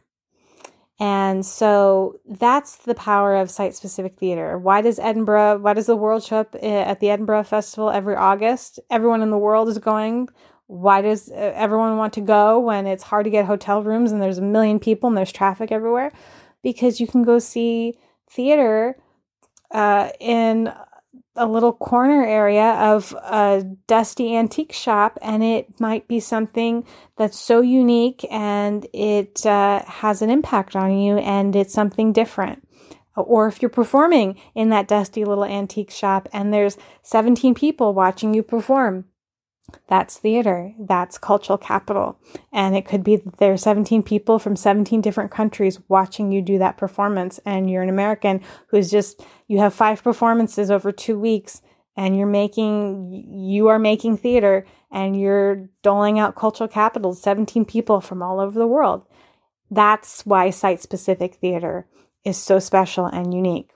And 0.98 1.44
so 1.44 2.18
that's 2.26 2.76
the 2.76 2.94
power 2.94 3.36
of 3.36 3.50
site 3.50 3.74
specific 3.74 4.16
theater. 4.18 4.58
Why 4.58 4.80
does 4.80 4.98
Edinburgh, 4.98 5.58
why 5.58 5.74
does 5.74 5.86
the 5.86 5.96
world 5.96 6.24
show 6.24 6.38
up 6.38 6.56
eh, 6.58 6.82
at 6.82 7.00
the 7.00 7.10
Edinburgh 7.10 7.44
Festival 7.44 7.90
every 7.90 8.16
August? 8.16 8.80
Everyone 8.90 9.22
in 9.22 9.30
the 9.30 9.38
world 9.38 9.68
is 9.68 9.78
going. 9.78 10.28
Why 10.68 11.02
does 11.02 11.30
eh, 11.30 11.52
everyone 11.54 11.98
want 11.98 12.14
to 12.14 12.22
go 12.22 12.58
when 12.58 12.86
it's 12.86 13.04
hard 13.04 13.24
to 13.24 13.30
get 13.30 13.44
hotel 13.44 13.82
rooms 13.82 14.10
and 14.10 14.22
there's 14.22 14.38
a 14.38 14.42
million 14.42 14.80
people 14.80 15.08
and 15.08 15.16
there's 15.16 15.32
traffic 15.32 15.70
everywhere? 15.70 16.12
Because 16.62 16.98
you 16.98 17.06
can 17.06 17.22
go 17.22 17.38
see 17.38 17.98
theater 18.30 18.96
uh, 19.70 20.10
in 20.18 20.72
a 21.36 21.46
little 21.46 21.72
corner 21.72 22.24
area 22.24 22.72
of 22.74 23.12
a 23.12 23.64
dusty 23.86 24.36
antique 24.36 24.72
shop, 24.72 25.18
and 25.22 25.42
it 25.42 25.80
might 25.80 26.08
be 26.08 26.20
something 26.20 26.84
that's 27.16 27.38
so 27.38 27.60
unique 27.60 28.24
and 28.30 28.86
it 28.92 29.44
uh, 29.46 29.82
has 29.84 30.22
an 30.22 30.30
impact 30.30 30.74
on 30.76 30.98
you, 30.98 31.18
and 31.18 31.54
it's 31.54 31.74
something 31.74 32.12
different. 32.12 32.66
Or 33.16 33.46
if 33.48 33.62
you're 33.62 33.70
performing 33.70 34.38
in 34.54 34.68
that 34.70 34.88
dusty 34.88 35.24
little 35.24 35.44
antique 35.44 35.90
shop 35.90 36.28
and 36.32 36.52
there's 36.52 36.76
17 37.02 37.54
people 37.54 37.94
watching 37.94 38.34
you 38.34 38.42
perform, 38.42 39.06
that's 39.88 40.18
theater. 40.18 40.74
That's 40.78 41.18
cultural 41.18 41.58
capital. 41.58 42.18
And 42.52 42.76
it 42.76 42.86
could 42.86 43.02
be 43.02 43.16
that 43.16 43.38
there 43.38 43.52
are 43.52 43.56
17 43.56 44.02
people 44.02 44.38
from 44.38 44.56
17 44.56 45.00
different 45.00 45.30
countries 45.30 45.80
watching 45.88 46.32
you 46.32 46.42
do 46.42 46.58
that 46.58 46.76
performance. 46.76 47.40
And 47.44 47.70
you're 47.70 47.82
an 47.82 47.88
American 47.88 48.40
who's 48.68 48.90
just, 48.90 49.20
you 49.48 49.58
have 49.58 49.74
five 49.74 50.02
performances 50.02 50.70
over 50.70 50.92
two 50.92 51.18
weeks 51.18 51.62
and 51.96 52.16
you're 52.16 52.26
making, 52.26 53.12
you 53.12 53.68
are 53.68 53.78
making 53.78 54.18
theater 54.18 54.66
and 54.90 55.18
you're 55.18 55.68
doling 55.82 56.18
out 56.18 56.36
cultural 56.36 56.68
capital 56.68 57.14
to 57.14 57.20
17 57.20 57.64
people 57.64 58.00
from 58.00 58.22
all 58.22 58.40
over 58.40 58.58
the 58.58 58.66
world. 58.66 59.04
That's 59.70 60.24
why 60.24 60.50
site 60.50 60.82
specific 60.82 61.36
theater 61.36 61.86
is 62.24 62.36
so 62.36 62.58
special 62.58 63.06
and 63.06 63.34
unique. 63.34 63.70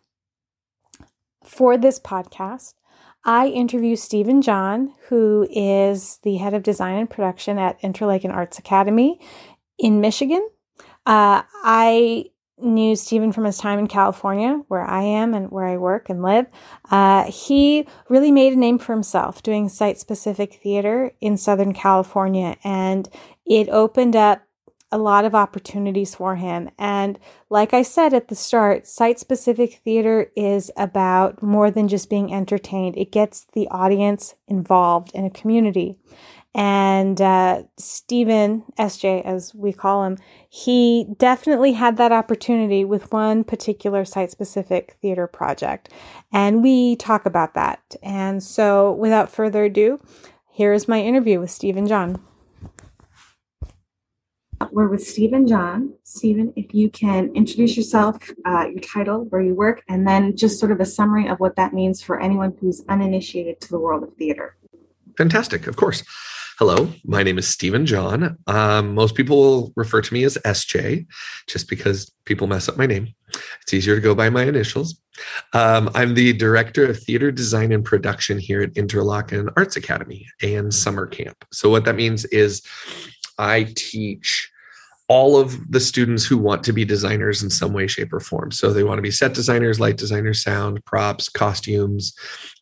For 1.44 1.76
this 1.76 1.98
podcast, 1.98 2.74
I 3.24 3.48
interview 3.48 3.96
Stephen 3.96 4.40
John, 4.40 4.94
who 5.08 5.46
is 5.50 6.18
the 6.22 6.36
head 6.36 6.54
of 6.54 6.62
design 6.62 6.98
and 6.98 7.10
production 7.10 7.58
at 7.58 7.80
Interlochen 7.82 8.32
Arts 8.32 8.58
Academy 8.58 9.20
in 9.78 10.00
Michigan. 10.00 10.48
Uh, 11.04 11.42
I 11.62 12.26
knew 12.58 12.94
Stephen 12.94 13.32
from 13.32 13.44
his 13.44 13.58
time 13.58 13.78
in 13.78 13.86
California, 13.86 14.62
where 14.68 14.84
I 14.84 15.02
am 15.02 15.34
and 15.34 15.50
where 15.50 15.66
I 15.66 15.76
work 15.76 16.10
and 16.10 16.22
live. 16.22 16.46
Uh, 16.90 17.24
he 17.24 17.86
really 18.08 18.30
made 18.30 18.52
a 18.52 18.56
name 18.56 18.78
for 18.78 18.92
himself 18.92 19.42
doing 19.42 19.68
site 19.68 19.98
specific 19.98 20.54
theater 20.54 21.12
in 21.20 21.36
Southern 21.36 21.72
California, 21.72 22.56
and 22.64 23.08
it 23.46 23.68
opened 23.68 24.16
up 24.16 24.42
a 24.92 24.98
lot 24.98 25.24
of 25.24 25.34
opportunities 25.34 26.14
for 26.14 26.36
him. 26.36 26.70
And 26.78 27.18
like 27.48 27.72
I 27.72 27.82
said 27.82 28.12
at 28.12 28.28
the 28.28 28.34
start, 28.34 28.86
site 28.86 29.18
specific 29.18 29.80
theater 29.84 30.30
is 30.36 30.70
about 30.76 31.42
more 31.42 31.70
than 31.70 31.88
just 31.88 32.10
being 32.10 32.32
entertained, 32.32 32.96
it 32.96 33.12
gets 33.12 33.46
the 33.52 33.68
audience 33.68 34.34
involved 34.48 35.12
in 35.14 35.24
a 35.24 35.30
community. 35.30 35.98
And 36.52 37.20
uh, 37.20 37.62
Stephen, 37.76 38.64
SJ, 38.76 39.24
as 39.24 39.54
we 39.54 39.72
call 39.72 40.04
him, 40.04 40.18
he 40.48 41.06
definitely 41.16 41.74
had 41.74 41.96
that 41.98 42.10
opportunity 42.10 42.84
with 42.84 43.12
one 43.12 43.44
particular 43.44 44.04
site 44.04 44.32
specific 44.32 44.96
theater 45.00 45.28
project. 45.28 45.90
And 46.32 46.60
we 46.62 46.96
talk 46.96 47.24
about 47.24 47.54
that. 47.54 47.94
And 48.02 48.42
so, 48.42 48.92
without 48.92 49.30
further 49.30 49.64
ado, 49.64 50.00
here 50.50 50.72
is 50.72 50.88
my 50.88 51.00
interview 51.00 51.38
with 51.38 51.52
Stephen 51.52 51.86
John. 51.86 52.20
We're 54.70 54.88
with 54.88 55.02
Stephen 55.02 55.46
John. 55.46 55.94
Stephen, 56.04 56.52
if 56.54 56.74
you 56.74 56.90
can 56.90 57.34
introduce 57.34 57.76
yourself, 57.76 58.30
uh, 58.44 58.66
your 58.70 58.80
title, 58.80 59.24
where 59.30 59.40
you 59.40 59.54
work, 59.54 59.82
and 59.88 60.06
then 60.06 60.36
just 60.36 60.60
sort 60.60 60.70
of 60.70 60.80
a 60.80 60.84
summary 60.84 61.28
of 61.28 61.40
what 61.40 61.56
that 61.56 61.72
means 61.72 62.02
for 62.02 62.20
anyone 62.20 62.54
who's 62.60 62.82
uninitiated 62.88 63.60
to 63.62 63.70
the 63.70 63.78
world 63.78 64.02
of 64.02 64.14
theater. 64.16 64.56
Fantastic, 65.16 65.66
of 65.66 65.76
course. 65.76 66.04
Hello, 66.58 66.92
my 67.04 67.22
name 67.22 67.38
is 67.38 67.48
Stephen 67.48 67.86
John. 67.86 68.36
Um, 68.46 68.94
most 68.94 69.14
people 69.14 69.38
will 69.38 69.72
refer 69.76 70.02
to 70.02 70.12
me 70.12 70.24
as 70.24 70.36
SJ 70.44 71.06
just 71.46 71.70
because 71.70 72.12
people 72.26 72.46
mess 72.46 72.68
up 72.68 72.76
my 72.76 72.84
name. 72.84 73.14
It's 73.62 73.72
easier 73.72 73.94
to 73.94 74.00
go 74.02 74.14
by 74.14 74.28
my 74.28 74.44
initials. 74.44 75.00
Um, 75.54 75.90
I'm 75.94 76.12
the 76.12 76.34
director 76.34 76.84
of 76.84 77.02
theater 77.02 77.32
design 77.32 77.72
and 77.72 77.82
production 77.82 78.38
here 78.38 78.60
at 78.60 78.74
Interlochen 78.74 79.48
Arts 79.56 79.76
Academy 79.76 80.26
and 80.42 80.72
summer 80.72 81.06
camp. 81.06 81.46
So, 81.50 81.70
what 81.70 81.86
that 81.86 81.96
means 81.96 82.26
is 82.26 82.62
I 83.38 83.72
teach 83.74 84.49
all 85.10 85.36
of 85.36 85.72
the 85.72 85.80
students 85.80 86.24
who 86.24 86.38
want 86.38 86.62
to 86.62 86.72
be 86.72 86.84
designers 86.84 87.42
in 87.42 87.50
some 87.50 87.72
way, 87.72 87.88
shape, 87.88 88.12
or 88.12 88.20
form. 88.20 88.52
So 88.52 88.72
they 88.72 88.84
want 88.84 88.98
to 88.98 89.02
be 89.02 89.10
set 89.10 89.34
designers, 89.34 89.80
light 89.80 89.96
designers, 89.96 90.40
sound, 90.40 90.84
props, 90.84 91.28
costumes, 91.28 92.14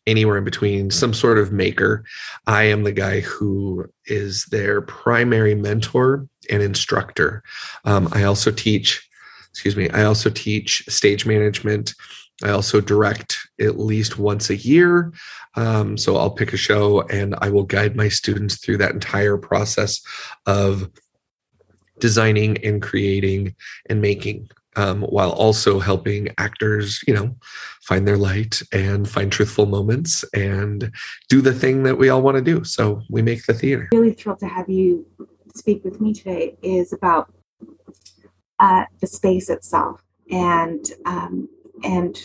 anywhere 0.07 0.35
in 0.35 0.43
between, 0.43 0.89
some 0.89 1.13
sort 1.13 1.37
of 1.37 1.51
maker. 1.51 2.03
I 2.47 2.63
am 2.63 2.83
the 2.83 2.91
guy 2.91 3.19
who 3.19 3.85
is 4.07 4.45
their 4.45 4.81
primary 4.81 5.53
mentor 5.53 6.27
and 6.49 6.63
instructor. 6.63 7.43
Um, 7.85 8.09
I 8.13 8.23
also 8.23 8.49
teach, 8.49 9.07
excuse 9.51 9.75
me, 9.75 9.87
I 9.91 10.05
also 10.05 10.31
teach 10.31 10.83
stage 10.89 11.27
management. 11.27 11.93
I 12.43 12.49
also 12.49 12.81
direct 12.81 13.37
at 13.61 13.77
least 13.77 14.17
once 14.17 14.49
a 14.49 14.55
year. 14.55 15.13
Um, 15.55 15.99
so 15.99 16.17
I'll 16.17 16.31
pick 16.31 16.51
a 16.53 16.57
show 16.57 17.01
and 17.09 17.35
I 17.41 17.51
will 17.51 17.63
guide 17.63 17.95
my 17.95 18.09
students 18.09 18.57
through 18.57 18.77
that 18.77 18.93
entire 18.93 19.37
process 19.37 20.01
of 20.47 20.89
designing 21.99 22.57
and 22.63 22.81
creating 22.81 23.55
and 23.89 24.01
making 24.01 24.49
um, 24.75 25.01
while 25.01 25.31
also 25.31 25.79
helping 25.79 26.29
actors 26.37 27.01
you 27.07 27.13
know 27.13 27.35
find 27.81 28.07
their 28.07 28.17
light 28.17 28.61
and 28.71 29.09
find 29.09 29.31
truthful 29.31 29.65
moments 29.65 30.23
and 30.33 30.91
do 31.27 31.41
the 31.41 31.53
thing 31.53 31.83
that 31.83 31.97
we 31.97 32.09
all 32.09 32.21
want 32.21 32.37
to 32.37 32.43
do. 32.43 32.63
So 32.63 33.01
we 33.09 33.21
make 33.21 33.45
the 33.45 33.53
theater. 33.53 33.89
Really 33.91 34.13
thrilled 34.13 34.39
to 34.39 34.47
have 34.47 34.69
you 34.69 35.05
speak 35.55 35.83
with 35.83 35.99
me 35.99 36.13
today 36.13 36.55
is 36.61 36.93
about 36.93 37.33
uh, 38.59 38.85
the 39.01 39.07
space 39.07 39.49
itself 39.49 40.03
and 40.29 40.85
um, 41.05 41.49
and 41.83 42.15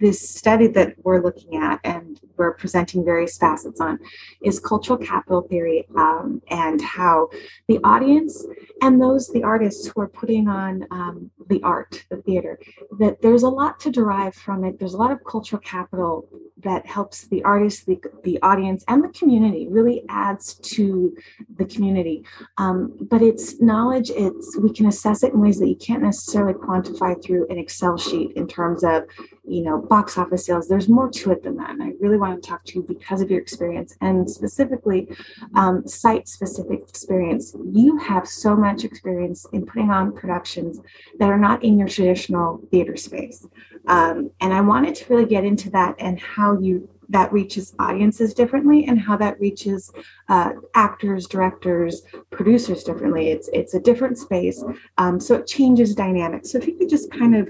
this 0.00 0.28
study 0.28 0.66
that 0.68 0.94
we're 1.02 1.22
looking 1.22 1.56
at 1.56 1.80
and 1.84 2.20
we're 2.36 2.54
presenting 2.54 3.04
various 3.04 3.38
facets 3.38 3.80
on 3.80 3.98
is 4.42 4.60
cultural 4.60 4.98
capital 4.98 5.42
theory 5.42 5.86
um, 5.96 6.42
and 6.50 6.80
how 6.82 7.28
the 7.68 7.78
audience 7.82 8.44
and 8.82 9.00
those 9.00 9.28
the 9.28 9.42
artists 9.42 9.86
who 9.88 10.00
are 10.00 10.08
putting 10.08 10.48
on 10.48 10.86
um, 10.90 11.30
the 11.48 11.62
art 11.62 12.04
the 12.10 12.16
theater 12.18 12.58
that 12.98 13.20
there's 13.22 13.42
a 13.42 13.48
lot 13.48 13.80
to 13.80 13.90
derive 13.90 14.34
from 14.34 14.64
it. 14.64 14.78
There's 14.78 14.94
a 14.94 14.98
lot 14.98 15.10
of 15.10 15.24
cultural 15.24 15.60
capital 15.60 16.28
that 16.58 16.86
helps 16.86 17.26
the 17.28 17.42
artist 17.44 17.86
the, 17.86 18.00
the 18.24 18.40
audience 18.42 18.84
and 18.88 19.04
the 19.04 19.08
community 19.08 19.66
really 19.68 20.04
adds 20.08 20.54
to 20.54 21.14
the 21.56 21.64
community. 21.64 22.24
Um, 22.58 22.96
but 23.00 23.22
it's 23.22 23.60
knowledge 23.60 24.10
it's 24.10 24.56
we 24.58 24.72
can 24.72 24.86
assess 24.86 25.22
it 25.22 25.32
in 25.32 25.40
ways 25.40 25.58
that 25.58 25.68
you 25.68 25.76
can't 25.76 26.02
necessarily 26.02 26.54
quantify 26.54 27.22
through 27.22 27.46
an 27.48 27.58
excel 27.58 27.96
sheet 27.96 28.32
in 28.32 28.46
terms 28.46 28.84
of 28.84 29.04
you 29.46 29.62
know 29.62 29.78
box 29.78 30.18
office 30.18 30.46
sales 30.46 30.68
there's 30.68 30.88
more 30.88 31.08
to 31.10 31.30
it 31.30 31.42
than 31.42 31.56
that 31.56 31.70
and 31.70 31.82
i 31.82 31.92
really 32.00 32.18
want 32.18 32.42
to 32.42 32.48
talk 32.48 32.64
to 32.64 32.74
you 32.74 32.82
because 32.82 33.20
of 33.20 33.30
your 33.30 33.40
experience 33.40 33.96
and 34.00 34.28
specifically 34.28 35.08
um, 35.54 35.86
site 35.86 36.28
specific 36.28 36.80
experience. 36.80 37.54
You 37.72 37.96
have 37.98 38.26
so 38.26 38.56
much 38.56 38.84
experience 38.84 39.46
in 39.52 39.64
putting 39.66 39.90
on 39.90 40.12
productions 40.12 40.80
that 41.18 41.28
are 41.28 41.38
not 41.38 41.62
in 41.62 41.78
your 41.78 41.88
traditional 41.88 42.60
theater 42.70 42.96
space 42.96 43.46
um, 43.86 44.30
and 44.40 44.52
i 44.52 44.60
wanted 44.60 44.94
to 44.94 45.04
really 45.12 45.26
get 45.26 45.44
into 45.44 45.70
that 45.70 45.94
and 45.98 46.18
how 46.20 46.58
you 46.58 46.88
that 47.08 47.32
reaches 47.32 47.74
audiences 47.78 48.34
differently 48.34 48.86
and 48.86 48.98
how 49.00 49.16
that 49.16 49.38
reaches 49.40 49.92
uh, 50.28 50.50
actors 50.74 51.26
directors 51.26 52.02
producers 52.30 52.82
differently. 52.82 53.30
It's 53.30 53.48
it's 53.52 53.74
a 53.74 53.80
different 53.80 54.18
space 54.18 54.64
um, 54.98 55.20
so 55.20 55.36
it 55.36 55.46
changes 55.46 55.94
dynamics. 55.94 56.50
So 56.50 56.58
if 56.58 56.66
you 56.66 56.74
could 56.74 56.88
just 56.88 57.10
kind 57.10 57.36
of 57.36 57.48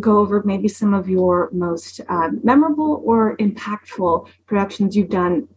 go 0.00 0.18
over 0.18 0.42
maybe 0.44 0.68
some 0.68 0.94
of 0.94 1.08
your 1.08 1.50
most 1.52 2.00
um, 2.08 2.40
memorable 2.42 3.02
or 3.04 3.36
impactful 3.38 4.28
productions 4.46 4.96
you've 4.96 5.10
done 5.10 5.48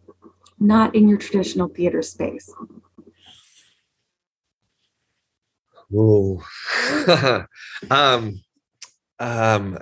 not 0.58 0.94
in 0.94 1.08
your 1.08 1.18
traditional 1.18 1.68
theater 1.68 2.02
space? 2.02 2.52
Oh, 5.94 6.42
um, 7.90 8.40
um, 9.18 9.78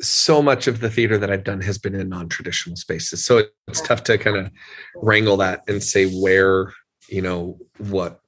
so 0.00 0.40
much 0.40 0.66
of 0.66 0.80
the 0.80 0.90
theater 0.90 1.18
that 1.18 1.30
I've 1.30 1.44
done 1.44 1.60
has 1.60 1.76
been 1.78 1.94
in 1.94 2.08
non-traditional 2.08 2.76
spaces. 2.76 3.24
So 3.24 3.42
it's 3.66 3.80
tough 3.80 4.04
to 4.04 4.16
kind 4.16 4.36
of 4.36 4.50
wrangle 4.96 5.36
that 5.38 5.64
and 5.68 5.82
say 5.82 6.06
where, 6.20 6.72
you 7.08 7.22
know, 7.22 7.58
what. 7.78 8.20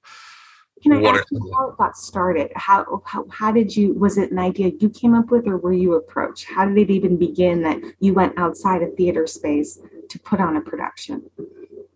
Can 0.82 0.92
I 0.92 0.98
what 0.98 1.16
ask 1.16 1.26
you 1.30 1.52
how 1.54 1.70
it 1.70 1.76
got 1.76 1.96
started? 1.96 2.50
How, 2.56 3.02
how 3.04 3.26
how 3.30 3.52
did 3.52 3.76
you? 3.76 3.92
Was 3.94 4.16
it 4.16 4.30
an 4.30 4.38
idea 4.38 4.72
you 4.80 4.88
came 4.88 5.14
up 5.14 5.30
with, 5.30 5.46
or 5.46 5.58
were 5.58 5.72
you 5.72 5.94
approached? 5.94 6.44
How 6.44 6.64
did 6.64 6.78
it 6.78 6.90
even 6.90 7.18
begin 7.18 7.62
that 7.62 7.78
you 8.00 8.14
went 8.14 8.38
outside 8.38 8.82
a 8.82 8.86
theater 8.88 9.26
space 9.26 9.78
to 10.08 10.18
put 10.20 10.40
on 10.40 10.56
a 10.56 10.60
production? 10.60 11.30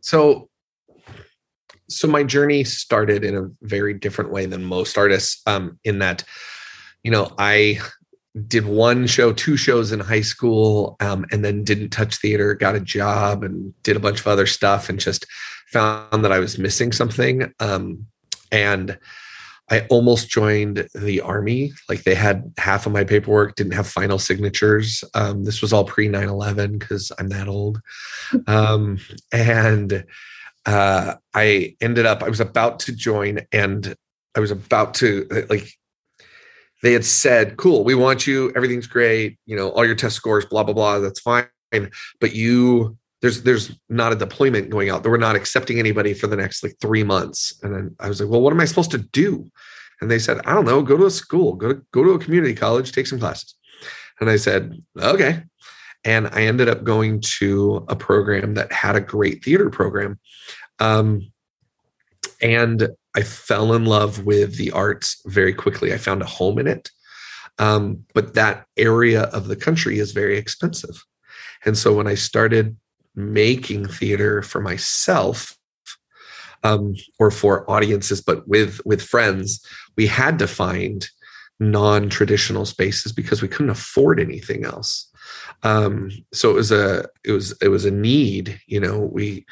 So 0.00 0.50
so 1.88 2.08
my 2.08 2.22
journey 2.24 2.64
started 2.64 3.24
in 3.24 3.36
a 3.36 3.50
very 3.62 3.94
different 3.94 4.30
way 4.30 4.46
than 4.46 4.64
most 4.64 4.96
artists 4.96 5.42
um, 5.46 5.78
in 5.84 5.98
that 5.98 6.24
you 7.02 7.10
know 7.10 7.32
i 7.38 7.78
did 8.48 8.66
one 8.66 9.06
show 9.06 9.32
two 9.32 9.56
shows 9.56 9.92
in 9.92 10.00
high 10.00 10.20
school 10.20 10.96
um, 11.00 11.24
and 11.30 11.44
then 11.44 11.62
didn't 11.62 11.90
touch 11.90 12.16
theater 12.16 12.54
got 12.54 12.74
a 12.74 12.80
job 12.80 13.44
and 13.44 13.74
did 13.82 13.96
a 13.96 14.00
bunch 14.00 14.20
of 14.20 14.26
other 14.26 14.46
stuff 14.46 14.88
and 14.88 14.98
just 14.98 15.26
found 15.68 16.24
that 16.24 16.32
i 16.32 16.38
was 16.38 16.58
missing 16.58 16.90
something 16.92 17.52
um, 17.60 18.06
and 18.54 18.98
i 19.70 19.80
almost 19.88 20.28
joined 20.28 20.88
the 20.94 21.20
army. 21.22 21.72
Like 21.88 22.04
they 22.04 22.14
had 22.14 22.52
half 22.58 22.86
of 22.86 22.92
my 22.92 23.02
paperwork 23.02 23.56
didn't 23.56 23.72
have 23.72 23.86
final 23.86 24.18
signatures. 24.18 25.02
Um, 25.14 25.44
this 25.44 25.62
was 25.62 25.72
all 25.72 25.84
pre 25.84 26.08
9-11 26.08 26.78
because 26.78 27.10
i'm 27.18 27.28
that 27.28 27.48
old. 27.48 27.80
Um, 28.46 28.98
and 29.32 30.04
uh, 30.66 31.14
I 31.34 31.76
ended 31.80 32.06
up, 32.06 32.22
I 32.22 32.28
was 32.28 32.40
about 32.40 32.80
to 32.80 32.92
join 32.92 33.40
and 33.52 33.94
I 34.34 34.40
was 34.40 34.50
about 34.50 34.94
to 34.94 35.46
like, 35.48 35.68
they 36.82 36.92
had 36.92 37.04
said, 37.04 37.56
cool, 37.56 37.84
we 37.84 37.94
want 37.94 38.26
you, 38.26 38.52
everything's 38.56 38.86
great, 38.86 39.38
you 39.46 39.56
know, 39.56 39.70
all 39.70 39.86
your 39.86 39.94
test 39.94 40.16
scores, 40.16 40.46
blah, 40.46 40.62
blah, 40.64 40.74
blah, 40.74 40.98
that's 40.98 41.20
fine. 41.20 41.46
But 42.20 42.34
you, 42.34 42.96
there's 43.24 43.42
there's 43.42 43.74
not 43.88 44.12
a 44.12 44.16
deployment 44.16 44.68
going 44.68 44.90
out. 44.90 45.02
We're 45.02 45.16
not 45.16 45.34
accepting 45.34 45.78
anybody 45.78 46.12
for 46.12 46.26
the 46.26 46.36
next 46.36 46.62
like 46.62 46.76
three 46.78 47.02
months. 47.02 47.58
And 47.62 47.74
then 47.74 47.96
I 47.98 48.08
was 48.08 48.20
like, 48.20 48.28
well, 48.28 48.42
what 48.42 48.52
am 48.52 48.60
I 48.60 48.66
supposed 48.66 48.90
to 48.90 48.98
do? 48.98 49.46
And 50.02 50.10
they 50.10 50.18
said, 50.18 50.42
I 50.44 50.52
don't 50.52 50.66
know, 50.66 50.82
go 50.82 50.98
to 50.98 51.06
a 51.06 51.10
school, 51.10 51.54
go 51.54 51.72
to 51.72 51.82
go 51.90 52.04
to 52.04 52.10
a 52.10 52.18
community 52.18 52.52
college, 52.52 52.92
take 52.92 53.06
some 53.06 53.18
classes. 53.18 53.54
And 54.20 54.28
I 54.28 54.36
said, 54.36 54.78
okay. 54.98 55.42
And 56.04 56.26
I 56.28 56.42
ended 56.42 56.68
up 56.68 56.84
going 56.84 57.22
to 57.38 57.86
a 57.88 57.96
program 57.96 58.54
that 58.54 58.70
had 58.70 58.94
a 58.94 59.00
great 59.00 59.42
theater 59.42 59.70
program. 59.70 60.20
Um, 60.78 61.32
and 62.42 62.90
I 63.16 63.22
fell 63.22 63.72
in 63.72 63.86
love 63.86 64.26
with 64.26 64.58
the 64.58 64.70
arts 64.72 65.22
very 65.24 65.54
quickly. 65.54 65.94
I 65.94 65.96
found 65.96 66.20
a 66.20 66.26
home 66.26 66.58
in 66.58 66.66
it. 66.66 66.90
Um, 67.58 68.04
but 68.12 68.34
that 68.34 68.66
area 68.76 69.22
of 69.22 69.48
the 69.48 69.56
country 69.56 69.98
is 69.98 70.12
very 70.12 70.36
expensive. 70.36 71.02
And 71.64 71.78
so 71.78 71.94
when 71.94 72.06
I 72.06 72.16
started 72.16 72.76
making 73.14 73.86
theater 73.86 74.42
for 74.42 74.60
myself, 74.60 75.56
um, 76.62 76.94
or 77.18 77.30
for 77.30 77.70
audiences, 77.70 78.20
but 78.20 78.48
with 78.48 78.80
with 78.84 79.02
friends, 79.02 79.64
we 79.96 80.06
had 80.06 80.38
to 80.38 80.48
find 80.48 81.08
non-traditional 81.60 82.66
spaces 82.66 83.12
because 83.12 83.40
we 83.40 83.48
couldn't 83.48 83.70
afford 83.70 84.18
anything 84.18 84.64
else. 84.64 85.08
Um, 85.62 86.10
so 86.32 86.50
it 86.50 86.54
was 86.54 86.72
a 86.72 87.06
it 87.24 87.32
was 87.32 87.56
it 87.62 87.68
was 87.68 87.84
a 87.84 87.90
need 87.90 88.60
you 88.66 88.80
know 88.80 88.98
we 88.98 89.46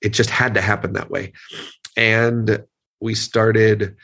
it 0.00 0.10
just 0.10 0.30
had 0.30 0.54
to 0.54 0.60
happen 0.60 0.92
that 0.92 1.10
way. 1.10 1.32
And 1.96 2.64
we 3.00 3.14
started 3.14 3.96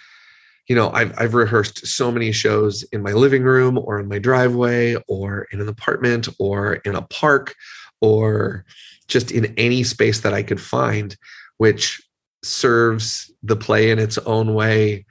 you 0.68 0.74
know 0.74 0.90
I've, 0.90 1.12
I've 1.18 1.34
rehearsed 1.34 1.86
so 1.86 2.10
many 2.10 2.32
shows 2.32 2.84
in 2.84 3.02
my 3.02 3.12
living 3.12 3.42
room 3.42 3.78
or 3.78 4.00
in 4.00 4.08
my 4.08 4.18
driveway 4.18 4.96
or 5.08 5.46
in 5.52 5.60
an 5.60 5.68
apartment 5.68 6.28
or 6.38 6.74
in 6.74 6.94
a 6.94 7.02
park 7.02 7.54
or 8.00 8.64
just 9.08 9.30
in 9.30 9.52
any 9.56 9.82
space 9.82 10.20
that 10.20 10.34
i 10.34 10.42
could 10.42 10.60
find 10.60 11.16
which 11.58 12.02
serves 12.42 13.30
the 13.42 13.56
play 13.56 13.90
in 13.90 13.98
its 13.98 14.18
own 14.18 14.54
way 14.54 15.04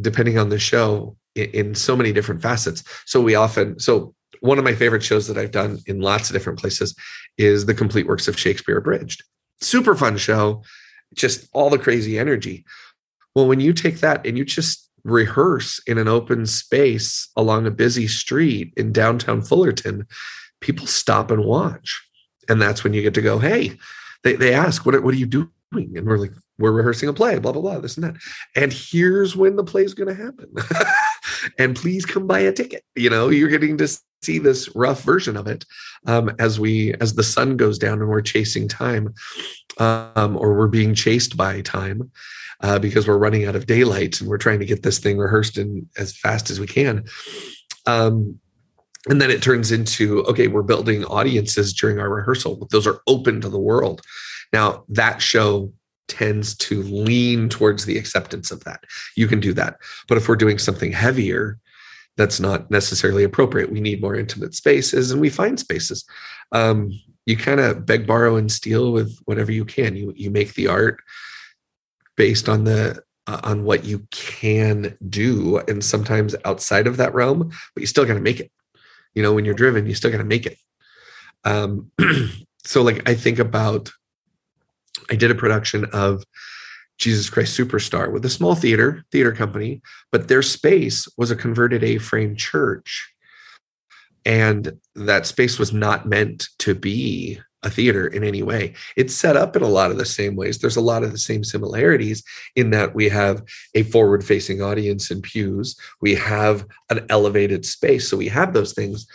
depending 0.00 0.38
on 0.38 0.48
the 0.48 0.58
show 0.58 1.16
in, 1.34 1.50
in 1.50 1.74
so 1.74 1.96
many 1.96 2.12
different 2.12 2.42
facets 2.42 2.82
so 3.04 3.20
we 3.20 3.34
often 3.34 3.78
so 3.78 4.14
one 4.42 4.58
of 4.58 4.64
my 4.64 4.74
favorite 4.74 5.04
shows 5.04 5.28
that 5.28 5.38
I've 5.38 5.52
done 5.52 5.78
in 5.86 6.00
lots 6.00 6.28
of 6.28 6.34
different 6.34 6.58
places 6.58 6.96
is 7.38 7.64
the 7.64 7.74
complete 7.74 8.08
works 8.08 8.26
of 8.26 8.38
Shakespeare 8.38 8.76
abridged. 8.76 9.22
Super 9.60 9.94
fun 9.94 10.16
show, 10.16 10.64
just 11.14 11.48
all 11.52 11.70
the 11.70 11.78
crazy 11.78 12.18
energy. 12.18 12.64
Well, 13.36 13.46
when 13.46 13.60
you 13.60 13.72
take 13.72 14.00
that 14.00 14.26
and 14.26 14.36
you 14.36 14.44
just 14.44 14.90
rehearse 15.04 15.80
in 15.86 15.96
an 15.96 16.08
open 16.08 16.46
space 16.46 17.28
along 17.36 17.66
a 17.66 17.70
busy 17.70 18.08
street 18.08 18.72
in 18.76 18.92
downtown 18.92 19.42
Fullerton, 19.42 20.08
people 20.60 20.88
stop 20.88 21.30
and 21.30 21.44
watch. 21.44 22.04
And 22.52 22.60
that's 22.60 22.84
when 22.84 22.92
you 22.92 23.00
get 23.00 23.14
to 23.14 23.22
go, 23.22 23.38
hey, 23.38 23.78
they, 24.24 24.34
they 24.34 24.52
ask, 24.52 24.84
what, 24.84 25.02
what 25.02 25.14
are 25.14 25.16
you 25.16 25.24
doing? 25.24 25.48
And 25.72 26.06
we're 26.06 26.18
like, 26.18 26.32
we're 26.58 26.70
rehearsing 26.70 27.08
a 27.08 27.14
play, 27.14 27.38
blah, 27.38 27.52
blah, 27.52 27.62
blah, 27.62 27.78
this 27.78 27.96
and 27.96 28.04
that. 28.04 28.16
And 28.54 28.70
here's 28.70 29.34
when 29.34 29.56
the 29.56 29.64
play 29.64 29.84
is 29.84 29.94
going 29.94 30.14
to 30.14 30.22
happen. 30.22 30.52
and 31.58 31.74
please 31.74 32.04
come 32.04 32.26
buy 32.26 32.40
a 32.40 32.52
ticket. 32.52 32.84
You 32.94 33.08
know, 33.08 33.30
you're 33.30 33.48
getting 33.48 33.78
to 33.78 33.88
see 34.22 34.38
this 34.38 34.68
rough 34.76 35.02
version 35.02 35.34
of 35.34 35.46
it 35.46 35.64
um, 36.06 36.30
as 36.38 36.60
we 36.60 36.92
as 37.00 37.14
the 37.14 37.22
sun 37.22 37.56
goes 37.56 37.78
down 37.78 38.00
and 38.00 38.08
we're 38.10 38.20
chasing 38.20 38.68
time 38.68 39.14
um, 39.78 40.36
or 40.36 40.54
we're 40.54 40.68
being 40.68 40.94
chased 40.94 41.38
by 41.38 41.62
time 41.62 42.10
uh, 42.60 42.78
because 42.78 43.08
we're 43.08 43.16
running 43.16 43.46
out 43.46 43.56
of 43.56 43.66
daylight 43.66 44.20
and 44.20 44.28
we're 44.28 44.36
trying 44.36 44.60
to 44.60 44.66
get 44.66 44.82
this 44.82 44.98
thing 44.98 45.16
rehearsed 45.16 45.56
in 45.56 45.88
as 45.96 46.14
fast 46.14 46.50
as 46.50 46.60
we 46.60 46.66
can 46.66 47.02
um, 47.86 48.38
and 49.08 49.20
then 49.20 49.30
it 49.30 49.42
turns 49.42 49.72
into 49.72 50.22
okay 50.24 50.48
we're 50.48 50.62
building 50.62 51.04
audiences 51.06 51.72
during 51.72 51.98
our 51.98 52.10
rehearsal 52.10 52.66
those 52.70 52.86
are 52.86 53.00
open 53.06 53.40
to 53.40 53.48
the 53.48 53.58
world 53.58 54.00
now 54.52 54.84
that 54.88 55.20
show 55.20 55.72
tends 56.08 56.54
to 56.56 56.82
lean 56.82 57.48
towards 57.48 57.84
the 57.84 57.96
acceptance 57.96 58.50
of 58.50 58.62
that 58.64 58.84
you 59.16 59.26
can 59.26 59.40
do 59.40 59.52
that 59.52 59.76
but 60.08 60.18
if 60.18 60.28
we're 60.28 60.36
doing 60.36 60.58
something 60.58 60.92
heavier 60.92 61.58
that's 62.16 62.40
not 62.40 62.70
necessarily 62.70 63.24
appropriate. 63.24 63.72
We 63.72 63.80
need 63.80 64.02
more 64.02 64.14
intimate 64.14 64.54
spaces, 64.54 65.10
and 65.10 65.20
we 65.20 65.30
find 65.30 65.58
spaces. 65.58 66.04
Um, 66.52 66.92
you 67.26 67.36
kind 67.36 67.60
of 67.60 67.86
beg, 67.86 68.06
borrow, 68.06 68.36
and 68.36 68.50
steal 68.50 68.92
with 68.92 69.18
whatever 69.24 69.52
you 69.52 69.64
can. 69.64 69.96
You 69.96 70.12
you 70.16 70.30
make 70.30 70.54
the 70.54 70.68
art 70.68 71.00
based 72.16 72.48
on 72.48 72.64
the 72.64 73.02
uh, 73.26 73.40
on 73.44 73.64
what 73.64 73.84
you 73.84 74.06
can 74.10 74.96
do, 75.08 75.58
and 75.68 75.82
sometimes 75.82 76.34
outside 76.44 76.86
of 76.86 76.98
that 76.98 77.14
realm, 77.14 77.50
but 77.74 77.80
you 77.80 77.86
still 77.86 78.04
got 78.04 78.14
to 78.14 78.20
make 78.20 78.40
it. 78.40 78.50
You 79.14 79.22
know, 79.22 79.32
when 79.32 79.44
you're 79.44 79.54
driven, 79.54 79.86
you 79.86 79.94
still 79.94 80.10
got 80.10 80.18
to 80.18 80.24
make 80.24 80.46
it. 80.46 80.58
Um, 81.44 81.90
so, 82.64 82.82
like, 82.82 83.08
I 83.08 83.14
think 83.14 83.38
about. 83.38 83.90
I 85.10 85.16
did 85.16 85.30
a 85.30 85.34
production 85.34 85.86
of 85.92 86.22
Jesus 86.98 87.28
Christ 87.28 87.58
Superstar 87.58 88.12
with 88.12 88.24
a 88.24 88.30
small 88.30 88.54
theater, 88.54 89.04
theater 89.10 89.32
company, 89.32 89.82
but 90.12 90.28
their 90.28 90.42
space 90.42 91.08
was 91.16 91.30
a 91.30 91.36
converted 91.36 91.82
A 91.82 91.98
frame 91.98 92.36
church. 92.36 93.12
And 94.24 94.78
that 94.94 95.26
space 95.26 95.58
was 95.58 95.72
not 95.72 96.06
meant 96.06 96.48
to 96.60 96.74
be 96.74 97.40
a 97.62 97.70
theater 97.70 98.06
in 98.06 98.24
any 98.24 98.42
way. 98.42 98.74
It's 98.96 99.14
set 99.14 99.36
up 99.36 99.56
in 99.56 99.62
a 99.62 99.68
lot 99.68 99.90
of 99.90 99.98
the 99.98 100.04
same 100.04 100.36
ways. 100.36 100.58
There's 100.58 100.76
a 100.76 100.80
lot 100.80 101.04
of 101.04 101.12
the 101.12 101.18
same 101.18 101.44
similarities 101.44 102.24
in 102.56 102.70
that 102.70 102.94
we 102.94 103.08
have 103.08 103.42
a 103.74 103.84
forward 103.84 104.24
facing 104.24 104.60
audience 104.60 105.10
in 105.10 105.22
pews, 105.22 105.76
we 106.00 106.14
have 106.14 106.66
an 106.90 107.06
elevated 107.08 107.64
space. 107.64 108.08
So 108.08 108.16
we 108.16 108.28
have 108.28 108.52
those 108.52 108.72
things. 108.72 109.06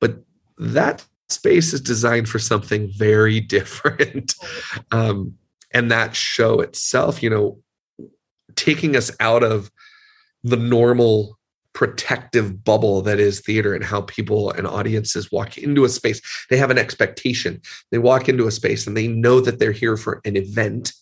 But 0.00 0.18
that 0.58 1.04
space 1.28 1.72
is 1.72 1.80
designed 1.80 2.28
for 2.28 2.38
something 2.38 2.90
very 2.96 3.40
different. 3.56 4.34
Um, 4.92 5.34
and 5.72 5.90
that 5.90 6.16
show 6.16 6.60
itself 6.60 7.22
you 7.22 7.30
know 7.30 7.58
taking 8.56 8.96
us 8.96 9.10
out 9.20 9.42
of 9.42 9.70
the 10.42 10.56
normal 10.56 11.38
protective 11.72 12.64
bubble 12.64 13.02
that 13.02 13.20
is 13.20 13.40
theater 13.40 13.74
and 13.74 13.84
how 13.84 14.02
people 14.02 14.50
and 14.50 14.66
audiences 14.66 15.30
walk 15.30 15.56
into 15.56 15.84
a 15.84 15.88
space. 15.88 16.20
They 16.50 16.56
have 16.56 16.70
an 16.70 16.78
expectation. 16.78 17.60
They 17.90 17.98
walk 17.98 18.28
into 18.28 18.46
a 18.46 18.52
space 18.52 18.86
and 18.86 18.96
they 18.96 19.08
know 19.08 19.40
that 19.40 19.58
they're 19.58 19.72
here 19.72 19.96
for 19.96 20.20
an 20.24 20.36
event. 20.36 20.92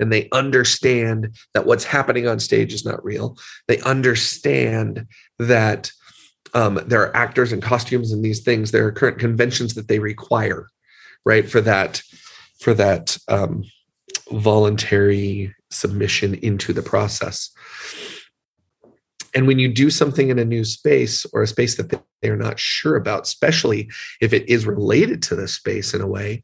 And 0.00 0.12
they 0.12 0.28
understand 0.30 1.36
that 1.54 1.66
what's 1.66 1.84
happening 1.84 2.28
on 2.28 2.38
stage 2.38 2.72
is 2.72 2.84
not 2.84 3.04
real. 3.04 3.36
They 3.66 3.80
understand 3.80 5.06
that 5.40 5.90
um, 6.54 6.80
there 6.86 7.02
are 7.02 7.16
actors 7.16 7.52
and 7.52 7.60
costumes 7.60 8.12
and 8.12 8.24
these 8.24 8.40
things. 8.40 8.70
There 8.70 8.86
are 8.86 8.92
current 8.92 9.18
conventions 9.18 9.74
that 9.74 9.88
they 9.88 9.98
require 9.98 10.68
right 11.24 11.48
for 11.48 11.60
that 11.60 12.02
for 12.60 12.74
that 12.74 13.16
um, 13.28 13.64
voluntary 14.30 15.54
submission 15.70 16.34
into 16.34 16.72
the 16.72 16.82
process. 16.82 17.50
And 19.34 19.46
when 19.46 19.58
you 19.58 19.68
do 19.68 19.90
something 19.90 20.28
in 20.28 20.38
a 20.38 20.44
new 20.44 20.64
space 20.64 21.26
or 21.32 21.42
a 21.42 21.46
space 21.46 21.76
that 21.76 22.02
they're 22.22 22.36
not 22.36 22.58
sure 22.58 22.96
about, 22.96 23.22
especially 23.22 23.90
if 24.20 24.32
it 24.32 24.48
is 24.48 24.66
related 24.66 25.22
to 25.24 25.36
the 25.36 25.48
space 25.48 25.94
in 25.94 26.00
a 26.00 26.06
way, 26.06 26.42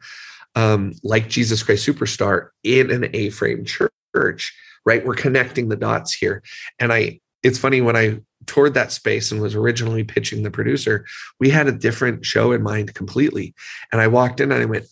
um, 0.55 0.93
like 1.03 1.29
Jesus 1.29 1.63
Christ 1.63 1.87
Superstar 1.87 2.49
in 2.63 2.91
an 2.91 3.09
A 3.15 3.31
frame 3.31 3.65
church, 3.65 4.55
right? 4.85 5.05
We're 5.05 5.15
connecting 5.15 5.69
the 5.69 5.77
dots 5.77 6.13
here. 6.13 6.43
And 6.79 6.93
I, 6.93 7.21
it's 7.43 7.59
funny 7.59 7.81
when 7.81 7.97
I 7.97 8.21
toured 8.47 8.75
that 8.75 8.93
space 8.93 9.33
and 9.33 9.41
was 9.41 9.55
originally 9.55 10.05
pitching 10.05 10.43
the 10.43 10.51
producer, 10.51 11.05
we 11.41 11.51
had 11.51 11.67
a 11.67 11.73
different 11.73 12.25
show 12.25 12.53
in 12.53 12.63
mind 12.63 12.95
completely. 12.95 13.55
And 13.91 14.01
I 14.01 14.07
walked 14.07 14.41
in 14.41 14.53
and 14.53 14.63
I 14.63 14.67
went, 14.67 14.87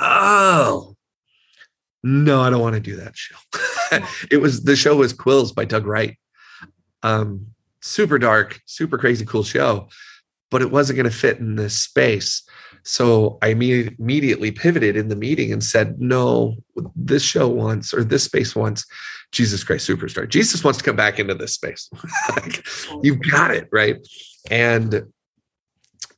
oh, 0.00 0.96
no, 2.02 2.42
I 2.42 2.50
don't 2.50 2.60
want 2.60 2.74
to 2.74 2.80
do 2.80 2.96
that 2.96 3.16
show. 3.16 3.36
it 4.30 4.36
was 4.36 4.62
the 4.64 4.76
show 4.76 4.96
was 4.96 5.12
Quills 5.12 5.52
by 5.52 5.64
Doug 5.64 5.86
Wright. 5.86 6.18
Um, 7.04 7.46
super 7.80 8.18
dark, 8.18 8.60
super 8.66 8.98
crazy 8.98 9.24
cool 9.24 9.44
show, 9.44 9.88
but 10.50 10.62
it 10.62 10.70
wasn't 10.70 10.96
going 10.96 11.10
to 11.10 11.16
fit 11.16 11.38
in 11.38 11.54
this 11.54 11.78
space. 11.78 12.42
So 12.82 13.38
I 13.40 13.48
immediately 13.48 14.50
pivoted 14.50 14.96
in 14.96 15.08
the 15.08 15.16
meeting 15.16 15.52
and 15.52 15.62
said, 15.62 16.00
no, 16.00 16.56
this 16.96 17.22
show 17.22 17.48
wants, 17.48 17.94
or 17.94 18.04
this 18.04 18.24
space 18.24 18.54
wants 18.56 18.84
Jesus 19.32 19.64
Christ 19.64 19.88
Superstar. 19.88 20.28
Jesus 20.28 20.64
wants 20.64 20.78
to 20.78 20.84
come 20.84 20.96
back 20.96 21.18
into 21.18 21.34
this 21.34 21.54
space. 21.54 21.90
like, 22.36 22.66
you've 23.02 23.20
got 23.30 23.52
it, 23.52 23.68
right? 23.72 23.96
And 24.50 25.04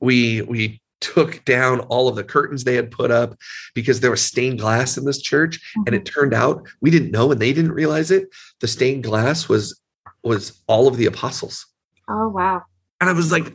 we 0.01 0.43
we 0.43 0.81
took 1.01 1.45
down 1.45 1.81
all 1.81 2.09
of 2.09 2.17
the 2.17 2.25
curtains 2.25 2.65
they 2.65 2.75
had 2.75 2.91
put 2.91 3.11
up 3.11 3.37
because 3.75 4.01
there 4.01 4.11
was 4.11 4.23
stained 4.23 4.59
glass 4.59 4.97
in 4.97 5.05
this 5.05 5.21
church 5.21 5.61
and 5.87 5.95
it 5.95 6.05
mm-hmm. 6.05 6.21
turned 6.21 6.35
out 6.35 6.67
we 6.81 6.91
didn't 6.91 7.11
know 7.11 7.31
and 7.31 7.41
they 7.41 7.53
didn't 7.53 7.73
realize 7.73 8.11
it 8.11 8.29
the 8.61 8.67
stained 8.67 9.05
glass 9.05 9.47
was 9.49 9.79
was 10.27 10.63
all 10.67 10.89
of 10.89 10.97
the 10.97 11.07
apostles. 11.07 11.67
Oh 12.09 12.29
wow. 12.29 12.63
And 13.01 13.11
i 13.11 13.13
was 13.13 13.33
like 13.33 13.53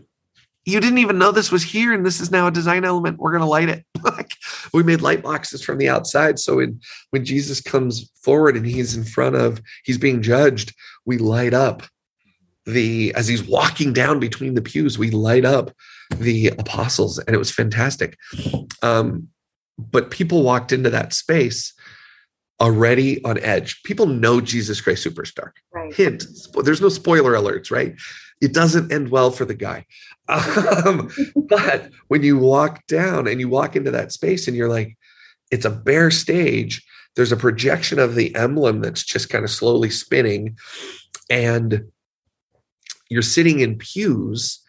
you 0.65 0.79
didn't 0.79 0.99
even 0.99 1.17
know 1.17 1.31
this 1.31 1.51
was 1.51 1.63
here 1.63 1.91
and 1.91 2.05
this 2.05 2.21
is 2.21 2.29
now 2.29 2.45
a 2.45 2.51
design 2.51 2.85
element. 2.85 3.17
We're 3.17 3.31
going 3.31 3.41
to 3.41 3.47
light 3.47 3.69
it. 3.69 3.85
Like 4.03 4.33
we 4.73 4.81
made 4.81 5.01
light 5.01 5.21
boxes 5.21 5.63
from 5.63 5.77
the 5.77 5.87
outside 5.87 6.39
so 6.39 6.55
when 6.55 6.81
when 7.11 7.23
jesus 7.23 7.61
comes 7.61 8.09
forward 8.23 8.57
and 8.57 8.65
he's 8.65 8.97
in 8.97 9.03
front 9.03 9.35
of 9.35 9.61
he's 9.83 9.99
being 9.99 10.23
judged 10.23 10.73
we 11.05 11.19
light 11.19 11.53
up 11.53 11.83
the 12.65 13.13
as 13.13 13.27
he's 13.27 13.43
walking 13.43 13.93
down 13.93 14.19
between 14.19 14.55
the 14.55 14.61
pews 14.61 14.97
we 14.97 15.11
light 15.11 15.45
up 15.45 15.71
the 16.17 16.47
apostles 16.47 17.19
and 17.19 17.35
it 17.35 17.39
was 17.39 17.51
fantastic. 17.51 18.17
Um, 18.81 19.29
but 19.77 20.11
people 20.11 20.43
walked 20.43 20.71
into 20.71 20.89
that 20.89 21.13
space 21.13 21.73
already 22.61 23.23
on 23.25 23.39
edge. 23.39 23.81
People 23.83 24.05
know 24.05 24.39
jesus 24.39 24.79
christ 24.79 25.05
superstar. 25.05 25.51
Right. 25.73 25.93
hint 25.93 26.23
there's 26.63 26.81
no 26.81 26.89
spoiler 26.89 27.33
alerts 27.33 27.71
right? 27.71 27.95
It 28.39 28.53
doesn't 28.53 28.91
end 28.91 29.09
well 29.09 29.31
for 29.31 29.45
the 29.45 29.53
guy. 29.53 29.85
Um, 30.29 31.11
but 31.35 31.89
when 32.07 32.23
you 32.23 32.37
walk 32.37 32.85
down 32.87 33.27
and 33.27 33.39
you 33.39 33.49
walk 33.49 33.75
into 33.75 33.91
that 33.91 34.11
space 34.11 34.47
and 34.47 34.55
you're 34.55 34.69
like 34.69 34.97
it's 35.49 35.65
a 35.65 35.71
bare 35.71 36.11
stage 36.11 36.85
there's 37.15 37.31
a 37.31 37.37
projection 37.37 37.99
of 37.99 38.15
the 38.15 38.33
emblem 38.35 38.81
that's 38.81 39.03
just 39.03 39.29
kind 39.29 39.43
of 39.43 39.51
slowly 39.51 39.89
spinning 39.89 40.57
and 41.29 41.83
you're 43.09 43.21
sitting 43.21 43.59
in 43.59 43.77
pews 43.77 44.59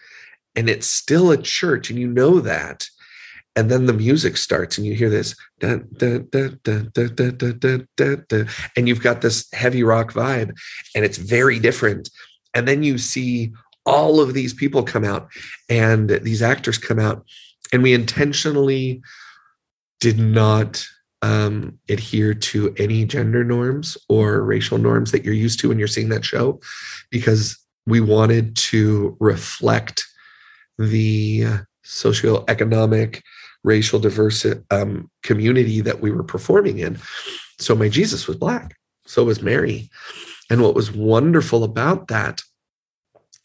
and 0.56 0.68
it's 0.68 0.86
still 0.86 1.30
a 1.30 1.36
church 1.40 1.90
and 1.90 1.98
you 1.98 2.08
know 2.08 2.40
that 2.40 2.86
and 3.54 3.70
then 3.70 3.86
the 3.86 3.92
music 3.92 4.36
starts 4.36 4.78
and 4.78 4.86
you 4.86 4.94
hear 4.94 5.10
this 5.10 5.34
and 5.60 5.84
you've 8.88 9.02
got 9.02 9.20
this 9.20 9.48
heavy 9.52 9.82
rock 9.82 10.12
vibe 10.12 10.52
and 10.94 11.04
it's 11.04 11.18
very 11.18 11.58
different 11.58 12.10
and 12.54 12.66
then 12.66 12.82
you 12.82 12.98
see 12.98 13.52
all 13.84 14.20
of 14.20 14.34
these 14.34 14.54
people 14.54 14.82
come 14.82 15.04
out 15.04 15.28
and 15.68 16.10
these 16.10 16.42
actors 16.42 16.78
come 16.78 16.98
out 16.98 17.24
and 17.72 17.82
we 17.82 17.92
intentionally 17.92 19.02
did 20.00 20.18
not 20.18 20.84
um, 21.22 21.78
adhere 21.88 22.34
to 22.34 22.74
any 22.78 23.04
gender 23.04 23.44
norms 23.44 23.96
or 24.08 24.42
racial 24.42 24.78
norms 24.78 25.12
that 25.12 25.24
you're 25.24 25.34
used 25.34 25.60
to 25.60 25.68
when 25.68 25.78
you're 25.78 25.86
seeing 25.88 26.08
that 26.08 26.24
show 26.24 26.60
because 27.10 27.58
we 27.86 28.00
wanted 28.00 28.56
to 28.56 29.16
reflect 29.20 30.04
the 30.78 31.44
socioeconomic, 31.84 33.22
racial 33.64 33.98
diverse 33.98 34.46
um, 34.70 35.10
community 35.22 35.80
that 35.80 36.00
we 36.00 36.10
were 36.10 36.24
performing 36.24 36.78
in. 36.78 36.98
So 37.58 37.74
my 37.74 37.88
Jesus 37.88 38.26
was 38.26 38.36
black. 38.36 38.76
So 39.06 39.24
was 39.24 39.42
Mary. 39.42 39.90
And 40.50 40.62
what 40.62 40.74
was 40.74 40.92
wonderful 40.92 41.64
about 41.64 42.08
that 42.08 42.42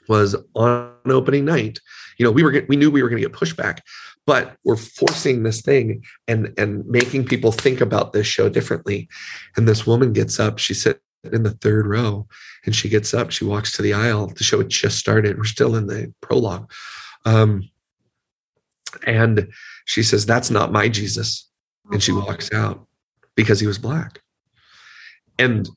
was 0.07 0.35
on 0.55 0.91
opening 1.05 1.45
night, 1.45 1.79
you 2.17 2.25
know, 2.25 2.31
we 2.31 2.43
were 2.43 2.65
we 2.67 2.75
knew 2.75 2.89
we 2.89 3.03
were 3.03 3.09
going 3.09 3.21
to 3.21 3.27
get 3.27 3.37
pushback, 3.37 3.79
but 4.25 4.55
we're 4.63 4.77
forcing 4.77 5.43
this 5.43 5.61
thing 5.61 6.03
and 6.27 6.53
and 6.57 6.85
making 6.85 7.25
people 7.25 7.51
think 7.51 7.81
about 7.81 8.13
this 8.13 8.25
show 8.25 8.49
differently. 8.49 9.07
And 9.55 9.67
this 9.67 9.85
woman 9.85 10.13
gets 10.13 10.39
up, 10.39 10.59
she 10.59 10.73
in 11.23 11.43
the 11.43 11.51
third 11.51 11.87
row 11.87 12.27
and 12.65 12.75
she 12.75 12.89
gets 12.89 13.13
up 13.13 13.31
she 13.31 13.43
walks 13.43 13.71
to 13.71 13.81
the 13.81 13.93
aisle 13.93 14.27
the 14.27 14.43
show 14.43 14.59
had 14.59 14.69
just 14.69 14.97
started 14.97 15.37
we're 15.37 15.43
still 15.43 15.75
in 15.75 15.87
the 15.87 16.13
prologue 16.21 16.71
um, 17.25 17.67
and 19.05 19.49
she 19.85 20.03
says 20.03 20.25
that's 20.25 20.49
not 20.49 20.71
my 20.71 20.87
jesus. 20.89 21.49
And 21.91 22.03
she 22.03 22.11
uh-huh. 22.11 22.25
walks 22.25 22.51
out 22.53 22.85
because 23.35 23.59
he 23.59 23.67
was 23.67 23.77
black. 23.77 24.21
And 25.39 25.69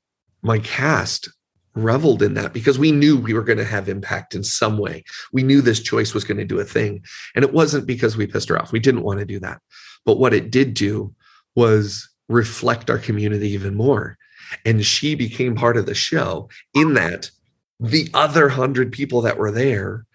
my 0.42 0.59
cast 0.59 1.28
reveled 1.74 2.22
in 2.22 2.35
that 2.35 2.52
because 2.52 2.78
we 2.78 2.90
knew 2.90 3.16
we 3.16 3.35
were 3.35 3.44
going 3.44 3.59
to 3.59 3.64
have 3.64 3.88
impact 3.88 4.35
in 4.35 4.42
some 4.42 4.78
way. 4.78 5.04
We 5.33 5.42
knew 5.42 5.61
this 5.61 5.80
choice 5.80 6.14
was 6.14 6.24
going 6.24 6.38
to 6.38 6.44
do 6.44 6.59
a 6.59 6.64
thing. 6.64 7.04
And 7.35 7.44
it 7.44 7.52
wasn't 7.52 7.87
because 7.87 8.16
we 8.16 8.26
pissed 8.26 8.48
her 8.48 8.61
off. 8.61 8.72
We 8.72 8.80
didn't 8.80 9.04
want 9.04 9.20
to 9.20 9.24
do 9.24 9.38
that. 9.40 9.61
But 10.04 10.18
what 10.18 10.35
it 10.35 10.50
did 10.50 10.74
do 10.74 11.14
was 11.54 12.09
reflect 12.28 12.90
our 12.90 12.98
community 12.98 13.50
even 13.50 13.74
more. 13.74 14.16
And 14.64 14.85
she 14.85 15.14
became 15.14 15.54
part 15.54 15.76
of 15.76 15.87
the 15.87 15.94
show 15.94 16.48
in 16.74 16.94
that 16.94 17.30
the 17.78 18.09
other 18.14 18.48
hundred 18.48 18.92
people 18.92 19.20
that 19.22 19.38
were 19.38 19.52
there 19.52 20.06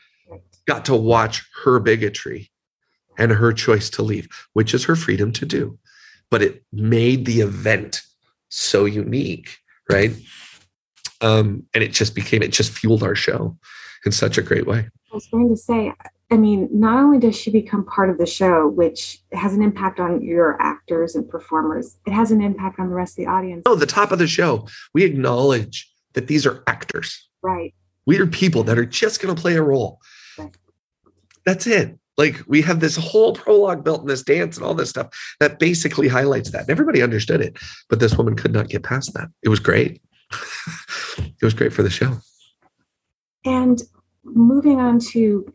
got 0.68 0.86
to 0.86 0.96
watch 0.96 1.48
her 1.64 1.80
bigotry 1.80 2.52
and 3.18 3.32
her 3.32 3.54
choice 3.54 3.90
to 3.92 4.02
leave, 4.02 4.28
which 4.54 4.74
is 4.74 4.84
her 4.86 4.96
freedom 4.96 5.32
to 5.34 5.46
do. 5.46 5.78
But 6.30 6.42
it 6.42 6.64
made 6.72 7.26
the 7.26 7.42
event 7.42 8.02
so 8.50 8.86
unique, 8.86 9.58
right? 9.90 10.12
Um, 11.22 11.64
and 11.74 11.84
it 11.84 11.94
just 11.94 12.16
became, 12.16 12.42
it 12.42 12.52
just 12.52 12.72
fueled 12.72 13.04
our 13.04 13.16
show 13.16 13.58
in 14.06 14.12
such 14.12 14.38
a 14.38 14.42
great 14.42 14.68
way. 14.68 14.90
I 15.12 15.16
was 15.16 15.28
going 15.28 15.50
to 15.50 15.58
say, 15.58 15.94
I 16.32 16.38
mean, 16.38 16.68
not 16.72 16.98
only 16.98 17.20
does 17.20 17.38
she 17.38 17.52
become 17.52 17.86
part 17.86 18.10
of 18.10 18.18
the 18.18 18.26
show, 18.26 18.68
which 18.68 19.20
has 19.32 19.54
an 19.54 19.62
impact 19.62 20.00
on 20.00 20.22
your 20.22 20.60
actors 20.62 21.16
and 21.16 21.30
performers, 21.30 21.98
it 22.06 22.14
has 22.14 22.32
an 22.32 22.42
impact 22.42 22.80
on 22.80 22.90
the 22.90 22.96
rest 22.96 23.18
of 23.18 23.26
the 23.26 23.32
audience. 23.32 23.64
Oh, 23.66 23.76
the 23.76 23.86
top 23.86 24.12
of 24.12 24.20
the 24.20 24.28
show, 24.28 24.68
we 24.94 25.04
acknowledge 25.04 25.90
that 26.14 26.28
these 26.28 26.46
are 26.46 26.64
actors. 26.68 27.30
Right. 27.42 27.74
We 28.08 28.20
are 28.20 28.28
people 28.28 28.64
that 28.64 28.78
are 28.78 28.86
just 28.86 29.22
going 29.22 29.36
to 29.36 29.40
play 29.40 29.56
a 29.56 29.62
role. 29.62 30.02
Right. 30.38 30.56
That's 31.46 31.68
it. 31.68 31.98
Like 32.18 32.42
we 32.48 32.62
have 32.62 32.80
this 32.80 32.96
whole 32.96 33.34
prologue 33.34 33.84
built 33.84 34.02
in 34.02 34.08
this 34.08 34.24
dance 34.24 34.58
and 34.58 34.66
all 34.66 34.74
this 34.74 34.90
stuff 34.90 35.08
that 35.40 35.60
basically 35.60 36.08
highlights 36.08 36.52
that. 36.52 36.62
And 36.62 36.70
everybody 36.70 37.02
understood 37.02 37.42
it, 37.42 37.58
but 37.90 38.00
this 38.00 38.16
woman 38.16 38.36
could 38.36 38.54
not 38.54 38.70
get 38.70 38.84
past 38.84 39.14
that. 39.14 39.30
It 39.44 39.50
was 39.50 39.60
great. 39.60 40.02
it 41.18 41.44
was 41.44 41.54
great 41.54 41.74
for 41.74 41.84
the 41.84 41.90
show. 41.90 42.18
And 43.44 43.82
moving 44.24 44.80
on 44.80 45.00
to 45.12 45.54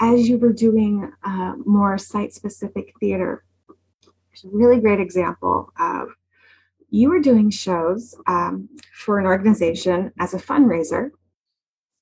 as 0.00 0.28
you 0.28 0.38
were 0.38 0.52
doing 0.52 1.10
uh, 1.24 1.54
more 1.64 1.96
site 1.98 2.34
specific 2.34 2.92
theater, 3.00 3.44
there's 4.28 4.44
a 4.44 4.56
really 4.56 4.80
great 4.80 5.00
example 5.00 5.72
of 5.78 6.10
you 6.90 7.08
were 7.08 7.20
doing 7.20 7.50
shows 7.50 8.14
um, 8.26 8.68
for 8.92 9.18
an 9.18 9.26
organization 9.26 10.12
as 10.20 10.34
a 10.34 10.38
fundraiser. 10.38 11.10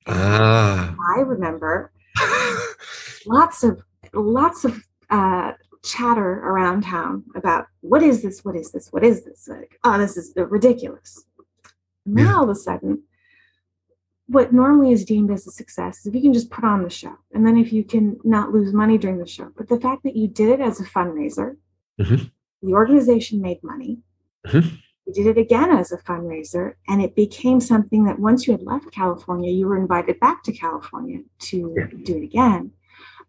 Ah. 0.06 0.94
I 1.16 1.20
remember 1.20 1.92
lots 3.26 3.64
of 3.64 3.82
lots 4.12 4.64
of 4.64 4.82
uh, 5.10 5.52
chatter 5.82 6.40
around 6.40 6.82
town 6.82 7.24
about 7.34 7.66
what 7.80 8.02
is 8.02 8.22
this? 8.22 8.44
What 8.44 8.56
is 8.56 8.72
this? 8.72 8.88
What 8.90 9.04
is 9.04 9.24
this? 9.24 9.48
Like, 9.48 9.78
oh, 9.84 9.98
this 9.98 10.16
is 10.16 10.32
ridiculous. 10.36 11.24
And 12.06 12.18
then 12.18 12.28
all 12.28 12.44
of 12.44 12.50
a 12.50 12.54
sudden, 12.54 13.02
what 14.26 14.52
normally 14.52 14.92
is 14.92 15.04
deemed 15.04 15.30
as 15.30 15.46
a 15.46 15.50
success 15.50 16.00
is 16.00 16.06
if 16.06 16.14
you 16.14 16.22
can 16.22 16.32
just 16.32 16.50
put 16.50 16.64
on 16.64 16.82
the 16.82 16.90
show 16.90 17.14
and 17.32 17.46
then 17.46 17.56
if 17.56 17.72
you 17.72 17.84
can 17.84 18.18
not 18.24 18.52
lose 18.52 18.72
money 18.72 18.96
during 18.96 19.18
the 19.18 19.26
show 19.26 19.50
but 19.56 19.68
the 19.68 19.80
fact 19.80 20.02
that 20.02 20.16
you 20.16 20.28
did 20.28 20.48
it 20.48 20.60
as 20.60 20.80
a 20.80 20.84
fundraiser 20.84 21.56
mm-hmm. 22.00 22.24
the 22.62 22.72
organization 22.72 23.40
made 23.40 23.62
money 23.62 23.98
mm-hmm. 24.46 24.76
you 25.06 25.12
did 25.12 25.26
it 25.26 25.38
again 25.38 25.70
as 25.70 25.92
a 25.92 25.98
fundraiser 25.98 26.74
and 26.88 27.02
it 27.02 27.14
became 27.14 27.60
something 27.60 28.04
that 28.04 28.18
once 28.18 28.46
you 28.46 28.52
had 28.52 28.62
left 28.62 28.90
california 28.92 29.52
you 29.52 29.66
were 29.66 29.76
invited 29.76 30.18
back 30.20 30.42
to 30.42 30.52
california 30.52 31.20
to 31.38 31.74
yeah. 31.76 31.86
do 32.04 32.16
it 32.16 32.24
again 32.24 32.70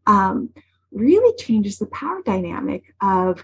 um, 0.08 0.50
really 0.92 1.36
changes 1.38 1.78
the 1.78 1.88
power 1.88 2.22
dynamic 2.26 2.94
of 3.02 3.44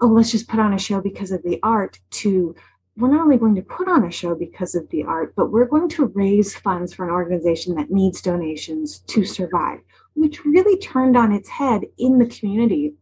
oh 0.00 0.06
let's 0.06 0.30
just 0.30 0.48
put 0.48 0.60
on 0.60 0.72
a 0.72 0.78
show 0.78 1.00
because 1.00 1.30
of 1.30 1.42
the 1.42 1.60
art 1.62 1.98
to 2.10 2.54
we're 2.96 3.10
not 3.10 3.22
only 3.22 3.38
going 3.38 3.54
to 3.54 3.62
put 3.62 3.88
on 3.88 4.04
a 4.04 4.10
show 4.10 4.34
because 4.34 4.74
of 4.74 4.88
the 4.90 5.02
art, 5.04 5.34
but 5.34 5.50
we're 5.50 5.66
going 5.66 5.88
to 5.88 6.06
raise 6.14 6.54
funds 6.54 6.92
for 6.92 7.04
an 7.04 7.10
organization 7.10 7.74
that 7.74 7.90
needs 7.90 8.20
donations 8.20 8.98
to 9.06 9.24
survive, 9.24 9.80
which 10.14 10.44
really 10.44 10.78
turned 10.78 11.16
on 11.16 11.32
its 11.32 11.48
head 11.48 11.82
in 11.98 12.18
the 12.18 12.26
community 12.26 12.92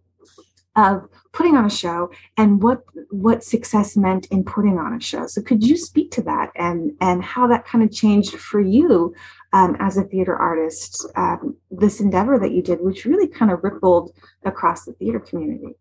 of 0.77 1.09
putting 1.33 1.57
on 1.57 1.65
a 1.65 1.71
show 1.71 2.11
and 2.37 2.63
what 2.63 2.83
what 3.11 3.45
success 3.45 3.97
meant 3.97 4.27
in 4.27 4.45
putting 4.45 4.79
on 4.79 4.95
a 4.95 5.01
show. 5.01 5.27
So 5.27 5.43
could 5.43 5.63
you 5.63 5.77
speak 5.77 6.11
to 6.13 6.23
that 6.23 6.51
and 6.57 6.93
and 7.01 7.23
how 7.23 7.47
that 7.49 7.65
kind 7.65 7.85
of 7.85 7.93
changed 7.93 8.35
for 8.35 8.61
you 8.61 9.15
um, 9.53 9.77
as 9.81 9.97
a 9.97 10.03
theater 10.03 10.37
artist, 10.37 11.07
um, 11.17 11.57
this 11.71 12.01
endeavor 12.01 12.39
that 12.39 12.53
you 12.53 12.63
did, 12.63 12.81
which 12.81 13.05
really 13.05 13.29
kind 13.29 13.51
of 13.51 13.63
rippled 13.63 14.13
across 14.45 14.85
the 14.85 14.93
theater 14.93 15.21
community? 15.21 15.77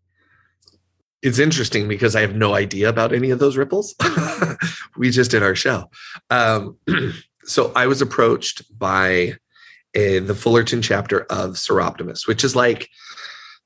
It's 1.22 1.38
interesting 1.38 1.86
because 1.86 2.16
I 2.16 2.22
have 2.22 2.34
no 2.34 2.54
idea 2.54 2.88
about 2.88 3.12
any 3.12 3.30
of 3.30 3.38
those 3.38 3.56
ripples. 3.56 3.94
we 4.96 5.10
just 5.10 5.30
did 5.30 5.42
our 5.42 5.54
show. 5.54 5.90
Um, 6.30 6.78
so 7.44 7.72
I 7.76 7.86
was 7.86 8.00
approached 8.00 8.62
by 8.78 9.34
a, 9.94 10.20
the 10.20 10.34
Fullerton 10.34 10.80
chapter 10.80 11.22
of 11.24 11.52
Soroptimist, 11.52 12.26
which 12.26 12.42
is 12.42 12.56
like 12.56 12.88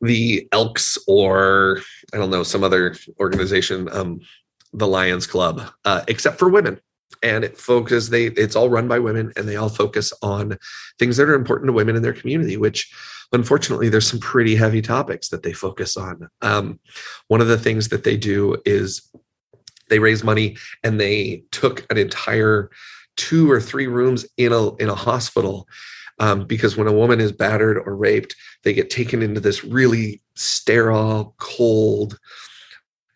the 0.00 0.48
Elks 0.52 0.98
or 1.06 1.80
I 2.12 2.18
don't 2.18 2.30
know 2.30 2.42
some 2.42 2.64
other 2.64 2.96
organization, 3.20 3.88
um, 3.92 4.20
the 4.72 4.86
Lions 4.86 5.26
Club, 5.26 5.62
uh, 5.84 6.02
except 6.08 6.38
for 6.38 6.48
women. 6.48 6.80
And 7.22 7.44
it 7.44 7.56
focuses 7.56 8.10
they 8.10 8.26
it's 8.26 8.56
all 8.56 8.68
run 8.68 8.88
by 8.88 8.98
women, 8.98 9.32
and 9.36 9.48
they 9.48 9.56
all 9.56 9.68
focus 9.68 10.12
on 10.20 10.58
things 10.98 11.16
that 11.16 11.28
are 11.28 11.34
important 11.34 11.68
to 11.68 11.72
women 11.72 11.96
in 11.96 12.02
their 12.02 12.12
community, 12.12 12.56
which 12.56 12.92
unfortunately 13.32 13.88
there's 13.88 14.08
some 14.08 14.20
pretty 14.20 14.54
heavy 14.54 14.82
topics 14.82 15.28
that 15.28 15.42
they 15.42 15.52
focus 15.52 15.96
on. 15.96 16.28
Um, 16.42 16.80
one 17.28 17.40
of 17.40 17.48
the 17.48 17.58
things 17.58 17.88
that 17.88 18.04
they 18.04 18.16
do 18.16 18.56
is 18.66 19.10
they 19.88 19.98
raise 19.98 20.24
money 20.24 20.56
and 20.82 21.00
they 21.00 21.44
took 21.50 21.86
an 21.90 21.98
entire 21.98 22.70
two 23.16 23.50
or 23.50 23.60
three 23.60 23.86
rooms 23.86 24.26
in 24.36 24.52
a 24.52 24.74
in 24.76 24.88
a 24.88 24.94
hospital 24.94 25.68
um, 26.18 26.46
because 26.46 26.76
when 26.76 26.86
a 26.86 26.92
woman 26.92 27.20
is 27.20 27.32
battered 27.32 27.78
or 27.78 27.96
raped, 27.96 28.36
they 28.62 28.72
get 28.72 28.90
taken 28.90 29.22
into 29.22 29.40
this 29.40 29.64
really 29.64 30.22
sterile, 30.34 31.34
cold, 31.38 32.18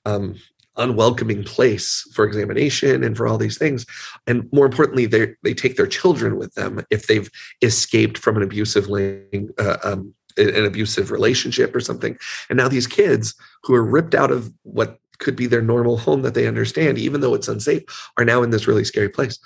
um, 0.04 0.36
unwelcoming 0.76 1.42
place 1.42 2.08
for 2.14 2.24
examination 2.24 3.02
and 3.02 3.16
for 3.16 3.26
all 3.26 3.36
these 3.36 3.58
things. 3.58 3.84
And 4.26 4.48
more 4.52 4.66
importantly, 4.66 5.06
they 5.06 5.34
they 5.42 5.54
take 5.54 5.76
their 5.76 5.86
children 5.86 6.36
with 6.36 6.54
them 6.54 6.84
if 6.90 7.06
they've 7.06 7.30
escaped 7.62 8.16
from 8.16 8.36
an 8.36 8.42
abusive 8.42 8.88
uh, 8.88 9.78
um, 9.84 10.14
an 10.36 10.64
abusive 10.64 11.10
relationship 11.10 11.74
or 11.74 11.80
something. 11.80 12.16
And 12.48 12.56
now 12.56 12.68
these 12.68 12.86
kids 12.86 13.34
who 13.64 13.74
are 13.74 13.84
ripped 13.84 14.14
out 14.14 14.30
of 14.30 14.52
what 14.62 14.98
could 15.18 15.34
be 15.34 15.46
their 15.46 15.62
normal 15.62 15.98
home 15.98 16.22
that 16.22 16.34
they 16.34 16.46
understand, 16.46 16.96
even 16.96 17.20
though 17.20 17.34
it's 17.34 17.48
unsafe, 17.48 17.82
are 18.16 18.24
now 18.24 18.42
in 18.44 18.50
this 18.50 18.68
really 18.68 18.84
scary 18.84 19.08
place. 19.08 19.38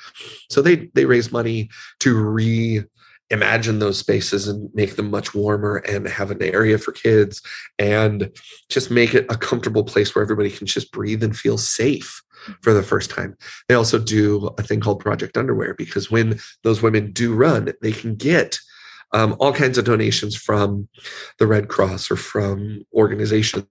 So 0.50 0.60
they 0.60 0.90
they 0.94 1.06
raise 1.06 1.32
money 1.32 1.70
to 2.00 2.14
re 2.14 2.84
imagine 3.32 3.78
those 3.78 3.98
spaces 3.98 4.46
and 4.46 4.70
make 4.74 4.96
them 4.96 5.10
much 5.10 5.34
warmer 5.34 5.78
and 5.78 6.06
have 6.06 6.30
an 6.30 6.42
area 6.42 6.76
for 6.76 6.92
kids 6.92 7.40
and 7.78 8.30
just 8.68 8.90
make 8.90 9.14
it 9.14 9.26
a 9.30 9.36
comfortable 9.36 9.84
place 9.84 10.14
where 10.14 10.22
everybody 10.22 10.50
can 10.50 10.66
just 10.66 10.92
breathe 10.92 11.22
and 11.22 11.36
feel 11.36 11.56
safe 11.56 12.22
for 12.60 12.74
the 12.74 12.82
first 12.82 13.10
time. 13.10 13.34
They 13.68 13.74
also 13.74 13.98
do 13.98 14.50
a 14.58 14.62
thing 14.62 14.80
called 14.80 15.00
Project 15.00 15.36
Underwear 15.36 15.74
because 15.74 16.10
when 16.10 16.38
those 16.62 16.82
women 16.82 17.10
do 17.12 17.34
run, 17.34 17.72
they 17.80 17.92
can 17.92 18.14
get 18.14 18.58
um, 19.12 19.34
all 19.40 19.52
kinds 19.52 19.78
of 19.78 19.86
donations 19.86 20.36
from 20.36 20.88
the 21.38 21.46
Red 21.46 21.68
Cross 21.68 22.10
or 22.10 22.16
from 22.16 22.84
organizations. 22.92 23.66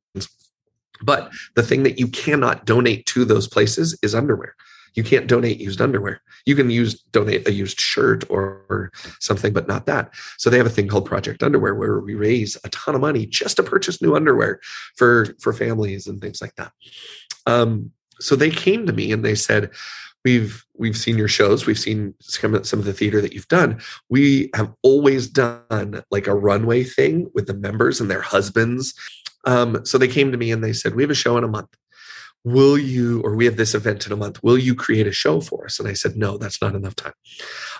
But 1.03 1.31
the 1.55 1.63
thing 1.63 1.83
that 1.83 1.99
you 1.99 2.07
cannot 2.07 2.65
donate 2.65 3.05
to 3.07 3.25
those 3.25 3.47
places 3.47 3.97
is 4.01 4.15
underwear 4.15 4.55
you 4.93 5.03
can't 5.03 5.27
donate 5.27 5.59
used 5.59 5.81
underwear. 5.81 6.21
You 6.45 6.55
can 6.55 6.69
use 6.69 7.01
donate 7.11 7.47
a 7.47 7.53
used 7.53 7.79
shirt 7.79 8.23
or, 8.29 8.65
or, 8.69 8.91
something, 9.19 9.53
but 9.53 9.67
not 9.67 9.85
that. 9.85 10.13
So 10.37 10.49
they 10.49 10.57
have 10.57 10.65
a 10.65 10.71
thing 10.71 10.87
called 10.87 11.05
Project 11.05 11.43
Underwear 11.43 11.75
where 11.75 11.99
we 11.99 12.15
raise 12.15 12.57
a 12.63 12.69
ton 12.69 12.95
of 12.95 13.01
money 13.01 13.25
just 13.25 13.57
to 13.57 13.63
purchase 13.63 14.01
new 14.01 14.15
underwear 14.15 14.59
for 14.97 15.27
for 15.39 15.53
families 15.53 16.07
and 16.07 16.21
things 16.21 16.41
like 16.41 16.55
that. 16.55 16.71
Um, 17.45 17.91
so 18.19 18.35
they 18.35 18.49
came 18.49 18.85
to 18.85 18.93
me 18.93 19.11
and 19.11 19.23
they 19.23 19.35
said, 19.35 19.71
"We've 20.25 20.63
we've 20.75 20.97
seen 20.97 21.17
your 21.17 21.27
shows. 21.27 21.65
We've 21.65 21.79
seen 21.79 22.13
some 22.21 22.55
of, 22.55 22.67
some 22.67 22.79
of 22.79 22.85
the 22.85 22.93
theater 22.93 23.21
that 23.21 23.33
you've 23.33 23.47
done. 23.47 23.81
We 24.09 24.49
have 24.55 24.73
always 24.81 25.27
done 25.27 26.03
like 26.11 26.27
a 26.27 26.35
runway 26.35 26.83
thing 26.83 27.29
with 27.33 27.47
the 27.47 27.53
members 27.53 28.01
and 28.01 28.09
their 28.09 28.21
husbands." 28.21 28.93
Um, 29.45 29.83
so 29.85 29.97
they 29.97 30.07
came 30.07 30.31
to 30.31 30.37
me 30.37 30.51
and 30.51 30.63
they 30.63 30.73
said, 30.73 30.95
"We 30.95 31.03
have 31.03 31.11
a 31.11 31.15
show 31.15 31.37
in 31.37 31.43
a 31.43 31.47
month." 31.47 31.69
Will 32.43 32.77
you 32.77 33.21
or 33.21 33.35
we 33.35 33.45
have 33.45 33.57
this 33.57 33.75
event 33.75 34.05
in 34.05 34.11
a 34.11 34.15
month 34.15 34.41
will 34.43 34.57
you 34.57 34.73
create 34.73 35.07
a 35.07 35.11
show 35.11 35.41
for 35.41 35.65
us? 35.65 35.79
And 35.79 35.87
i 35.87 35.93
said 35.93 36.15
no 36.15 36.37
that's 36.37 36.61
not 36.61 36.75
enough 36.75 36.95
time. 36.95 37.13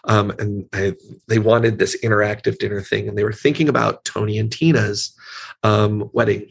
Um, 0.06 0.32
and 0.40 0.68
I, 0.74 0.94
they 1.28 1.40
wanted 1.40 1.78
this 1.80 1.98
interactive 2.04 2.58
dinner 2.58 2.82
thing 2.82 3.08
and 3.08 3.18
they 3.18 3.24
were 3.24 3.34
thinking 3.34 3.70
about 3.70 4.06
tony 4.06 4.38
and 4.38 4.52
tina's 4.52 5.16
um, 5.64 6.10
wedding 6.14 6.48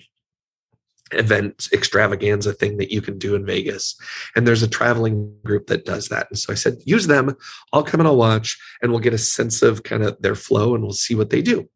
event 1.13 1.69
extravaganza 1.73 2.53
thing 2.53 2.77
that 2.77 2.93
you 2.93 3.03
can 3.03 3.19
do 3.19 3.35
in 3.35 3.45
vegas. 3.45 3.97
And 4.37 4.47
there's 4.47 4.63
a 4.63 4.69
traveling 4.69 5.35
group 5.45 5.67
that 5.67 5.85
does 5.85 6.09
that. 6.09 6.29
And 6.31 6.39
so 6.39 6.53
i 6.53 6.57
said 6.57 6.79
use 6.85 7.07
them. 7.07 7.37
I'll 7.73 7.83
come 7.83 8.01
and 8.01 8.07
i'll 8.07 8.17
watch 8.17 8.59
and 8.83 8.91
we'll 8.91 9.01
get 9.01 9.15
a 9.15 9.19
sense 9.19 9.63
of 9.63 9.83
kind 9.83 10.05
of 10.05 10.21
their 10.23 10.37
flow 10.37 10.75
and 10.75 10.85
we'll 10.85 10.93
see 10.93 11.15
what 11.15 11.31
they 11.31 11.43
do. 11.43 11.69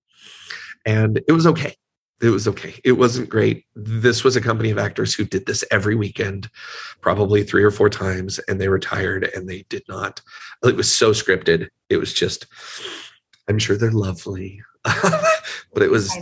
And 0.86 1.20
it 1.26 1.32
was 1.32 1.46
okay 1.46 1.76
it 2.24 2.30
was 2.30 2.48
okay. 2.48 2.74
It 2.84 2.92
wasn't 2.92 3.28
great. 3.28 3.64
This 3.74 4.24
was 4.24 4.36
a 4.36 4.40
company 4.40 4.70
of 4.70 4.78
actors 4.78 5.14
who 5.14 5.24
did 5.24 5.46
this 5.46 5.64
every 5.70 5.94
weekend, 5.94 6.48
probably 7.00 7.44
three 7.44 7.62
or 7.62 7.70
four 7.70 7.90
times, 7.90 8.38
and 8.48 8.60
they 8.60 8.68
retired 8.68 9.30
and 9.34 9.48
they 9.48 9.64
did 9.68 9.82
not. 9.88 10.20
It 10.64 10.76
was 10.76 10.92
so 10.92 11.10
scripted. 11.10 11.68
It 11.90 11.98
was 11.98 12.14
just, 12.14 12.46
I'm 13.48 13.58
sure 13.58 13.76
they're 13.76 13.90
lovely, 13.90 14.62
but 14.84 15.82
it 15.82 15.90
was, 15.90 16.16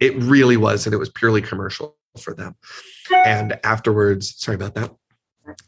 it 0.00 0.16
really 0.16 0.56
was. 0.56 0.86
And 0.86 0.94
it 0.94 0.98
was 0.98 1.10
purely 1.10 1.42
commercial 1.42 1.96
for 2.18 2.34
them. 2.34 2.56
And 3.24 3.58
afterwards, 3.64 4.34
sorry 4.38 4.56
about 4.56 4.74
that. 4.74 4.94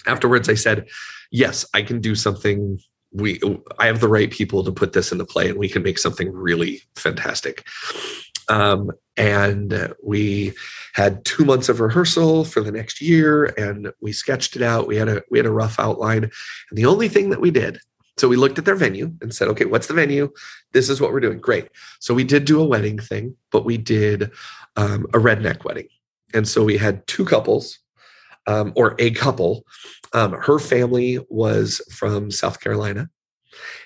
Afterwards, 0.06 0.48
I 0.48 0.54
said, 0.54 0.88
yes, 1.30 1.66
I 1.74 1.82
can 1.82 2.00
do 2.00 2.14
something 2.14 2.78
we 3.12 3.40
i 3.78 3.87
have 3.87 4.00
the 4.00 4.09
right 4.09 4.30
people 4.30 4.62
to 4.64 4.72
put 4.72 4.92
this 4.92 5.12
into 5.12 5.24
play 5.24 5.48
and 5.48 5.59
we 5.59 5.68
can 5.68 5.82
make 5.82 5.98
something 5.98 6.30
really 6.32 6.82
fantastic 6.96 7.64
um, 8.48 8.90
and 9.16 9.94
we 10.02 10.52
had 10.92 11.24
two 11.24 11.44
months 11.44 11.68
of 11.68 11.80
rehearsal 11.80 12.44
for 12.44 12.61
the 12.61 12.72
next 12.72 13.00
year, 13.00 13.46
and 13.56 13.92
we 14.00 14.12
sketched 14.12 14.56
it 14.56 14.62
out. 14.62 14.87
We 14.87 14.96
had 14.96 15.09
a 15.09 15.22
we 15.30 15.38
had 15.38 15.46
a 15.46 15.52
rough 15.52 15.78
outline, 15.78 16.24
and 16.24 16.32
the 16.72 16.87
only 16.87 17.09
thing 17.09 17.30
that 17.30 17.40
we 17.40 17.50
did. 17.50 17.78
So 18.18 18.28
we 18.28 18.37
looked 18.37 18.59
at 18.59 18.64
their 18.64 18.76
venue 18.76 19.12
and 19.20 19.35
said, 19.35 19.48
okay, 19.48 19.66
what's 19.66 19.88
the 19.88 19.94
venue? 19.94 20.32
This 20.72 20.88
is 20.88 21.02
what 21.02 21.12
we're 21.12 21.20
doing. 21.20 21.38
Great. 21.38 21.68
So 22.00 22.14
we 22.14 22.24
did 22.24 22.46
do 22.46 22.61
a 22.62 22.66
wedding 22.66 22.98
thing, 22.98 23.37
but 23.52 23.66
we 23.66 23.76
did 23.76 24.30
um, 24.76 25.04
a 25.12 25.18
redneck 25.18 25.64
wedding. 25.64 25.88
And 26.32 26.48
so 26.48 26.64
we 26.64 26.78
had 26.78 27.06
two 27.06 27.26
couples 27.26 27.78
um, 28.46 28.72
or 28.74 28.94
a 28.98 29.11
couple. 29.11 29.64
Um, 30.14 30.32
her 30.32 30.59
family 30.59 31.18
was 31.28 31.82
from 31.90 32.30
South 32.30 32.61
Carolina, 32.61 33.11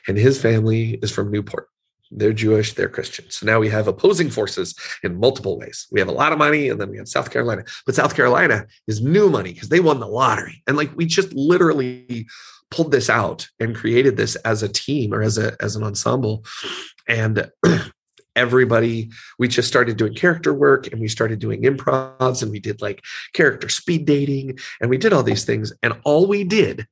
and 0.07 0.17
his 0.17 0.41
family 0.41 0.99
is 1.03 1.11
from 1.11 1.31
Newport. 1.31 1.70
They're 2.11 2.33
Jewish, 2.33 2.75
they're 2.75 2.89
Christian. 2.89 3.31
So 3.31 3.47
now 3.47 3.61
we 3.61 3.69
have 3.69 3.87
opposing 3.87 4.31
forces 4.31 4.75
in 5.03 5.19
multiple 5.19 5.59
ways. 5.59 5.87
We 5.93 6.01
have 6.01 6.09
a 6.09 6.13
lot 6.13 6.33
of 6.33 6.39
money, 6.39 6.69
and 6.69 6.81
then 6.81 6.91
we 6.91 6.99
have 6.99 7.09
South 7.09 7.31
Carolina. 7.31 7.65
But 7.87 7.95
South 7.95 8.17
Carolina 8.17 8.67
is 8.87 9.01
new 9.01 9.31
money 9.31 9.53
because 9.53 9.69
they 9.69 9.81
won 9.81 10.01
the 10.01 10.09
lottery. 10.09 10.63
And 10.67 10.77
like 10.77 10.91
we 10.97 11.07
just 11.07 11.33
literally 11.33 12.27
pulled 12.71 12.93
this 12.93 13.11
out 13.11 13.49
and 13.59 13.77
created 13.77 14.17
this 14.17 14.37
as 14.37 14.63
a 14.63 14.69
team 14.69 15.13
or 15.13 15.23
as 15.23 15.39
a 15.39 15.57
as 15.61 15.77
an 15.77 15.85
ensemble. 15.85 16.45
And 17.07 17.51
everybody 18.37 19.11
we 19.39 19.49
just 19.49 19.69
started 19.69 19.97
doing 19.97 20.15
character 20.15 20.55
work 20.55 20.87
and 20.87 21.01
we 21.01 21.09
started 21.09 21.39
doing 21.41 21.63
improvs 21.63 22.43
and 22.43 22.51
we 22.51 22.61
did 22.61 22.81
like 22.81 23.03
character 23.33 23.69
speed 23.69 24.05
dating 24.07 24.57
and 24.81 24.89
we 24.89 24.97
did 24.97 25.13
all 25.13 25.23
these 25.23 25.45
things 25.45 25.73
and 25.83 25.95
all 26.05 26.27
we 26.27 26.45
did 26.45 26.87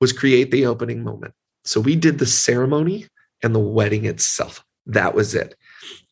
was 0.00 0.12
create 0.12 0.50
the 0.50 0.66
opening 0.66 1.02
moment 1.02 1.32
so 1.64 1.80
we 1.80 1.96
did 1.96 2.18
the 2.18 2.26
ceremony 2.26 3.06
and 3.42 3.54
the 3.54 3.60
wedding 3.60 4.04
itself. 4.04 4.64
That 4.86 5.14
was 5.14 5.34
it. 5.34 5.54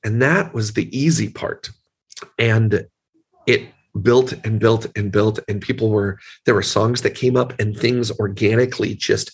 And 0.04 0.22
that 0.22 0.54
was 0.54 0.72
the 0.72 0.96
easy 0.96 1.28
part. 1.28 1.70
And 2.38 2.86
it 3.46 3.68
built 4.02 4.32
and 4.44 4.60
built 4.60 4.86
and 4.96 5.10
built. 5.10 5.40
And 5.48 5.60
people 5.60 5.90
were, 5.90 6.18
there 6.46 6.54
were 6.54 6.62
songs 6.62 7.02
that 7.02 7.14
came 7.14 7.36
up 7.36 7.58
and 7.58 7.76
things 7.76 8.10
organically 8.18 8.94
just 8.94 9.32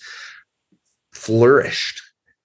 flourished. 1.13 2.01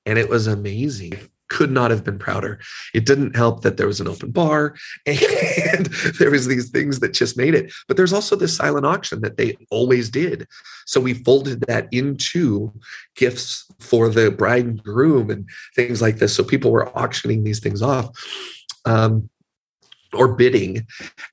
And 0.06 0.18
it 0.18 0.30
was 0.30 0.48
amazing 0.48 1.31
could 1.52 1.70
not 1.70 1.92
have 1.92 2.06
been 2.06 2.18
prouder. 2.18 2.62
It 2.94 3.06
didn't 3.06 3.36
help 3.36 3.62
that 3.64 3.76
there 3.76 3.86
was 3.86 4.00
an 4.00 4.08
open 4.08 4.32
bar 4.32 4.74
and 5.06 5.88
there 6.18 6.32
was 6.32 6.48
these 6.48 6.70
things 6.70 7.02
that 7.02 7.14
just 7.14 7.36
made 7.36 7.54
it. 7.54 7.74
But 7.90 7.98
there's 7.98 8.14
also 8.14 8.38
this 8.38 8.56
silent 8.56 8.86
auction 8.86 9.20
that 9.20 9.36
they 9.36 9.58
always 9.70 10.10
did. 10.10 10.48
So 10.86 11.02
we 11.02 11.14
folded 11.14 11.60
that 11.68 11.90
into 11.92 12.72
gifts 13.18 13.70
for 13.82 14.08
the 14.08 14.32
bride 14.32 14.64
and 14.66 14.82
groom 14.82 15.30
and 15.30 15.46
things 15.76 16.02
like 16.02 16.20
this. 16.20 16.34
So 16.34 16.44
people 16.46 16.72
were 16.72 16.98
auctioning 16.98 17.44
these 17.44 17.60
things 17.60 17.82
off. 17.82 18.08
Um, 18.86 19.30
or 20.14 20.36
bidding 20.36 20.86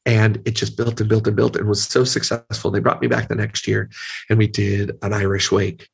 and 0.06 0.40
it 0.44 0.52
just 0.52 0.76
built 0.76 1.00
and 1.00 1.08
built 1.08 1.26
and 1.26 1.34
built 1.34 1.56
and 1.56 1.68
was 1.68 1.82
so 1.82 2.04
successful 2.04 2.70
they 2.70 2.78
brought 2.78 3.00
me 3.00 3.08
back 3.08 3.26
the 3.26 3.34
next 3.34 3.66
year 3.66 3.90
and 4.30 4.38
we 4.38 4.46
did 4.46 4.92
an 5.02 5.12
irish 5.12 5.50
wake 5.50 5.88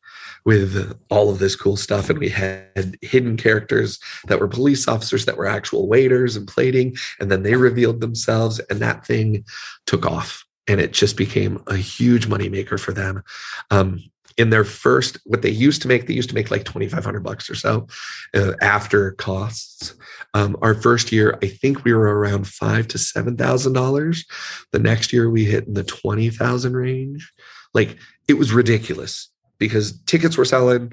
with 0.45 0.99
all 1.11 1.31
of 1.31 1.39
this 1.39 1.57
cool 1.57 1.77
stuff. 1.77 2.11
And 2.11 2.19
we 2.19 2.29
had 2.29 2.99
hidden 3.01 3.37
characters 3.37 3.99
that 4.27 4.41
were 4.41 4.49
police 4.49 4.87
officers 4.87 5.25
that 5.25 5.37
were 5.37 5.47
actual 5.47 5.89
waiters 5.89 6.37
and 6.37 6.47
plating. 6.47 6.97
And 7.19 7.31
then 7.31 7.43
they 7.43 7.57
revealed 7.57 8.01
themselves, 8.01 8.61
and 8.71 8.81
that 8.81 9.07
thing 9.07 9.45
took 9.87 10.07
off. 10.07 10.45
And 10.67 10.81
it 10.81 10.93
just 10.93 11.17
became 11.17 11.63
a 11.67 11.77
huge 11.77 12.27
moneymaker 12.27 12.81
for 12.81 12.93
them. 12.93 13.23
Um, 13.71 14.03
in 14.37 14.51
their 14.51 14.65
first 14.65 15.19
what 15.25 15.43
they 15.43 15.51
used 15.51 15.83
to 15.83 15.89
make 15.89 16.07
they 16.07 16.15
used 16.15 16.29
to 16.29 16.35
make 16.35 16.51
like 16.51 16.65
2500 16.65 17.23
bucks 17.23 17.49
or 17.49 17.55
so 17.55 17.87
uh, 18.35 18.53
after 18.61 19.13
costs 19.13 19.95
um, 20.35 20.57
our 20.63 20.75
first 20.75 21.13
year 21.13 21.39
i 21.43 21.47
think 21.47 21.85
we 21.85 21.93
were 21.93 22.19
around 22.19 22.47
five 22.47 22.89
to 22.89 22.99
seven 22.99 23.37
thousand 23.37 23.75
dollars 23.75 24.25
the 24.73 24.79
next 24.79 25.13
year 25.13 25.31
we 25.31 25.45
hit 25.45 25.67
in 25.67 25.75
the 25.75 25.85
20000 25.85 26.77
range 26.77 27.33
like 27.75 27.97
it 28.27 28.35
was 28.35 28.53
ridiculous 28.53 29.31
because 29.59 30.01
tickets 30.03 30.37
were 30.37 30.45
selling. 30.45 30.93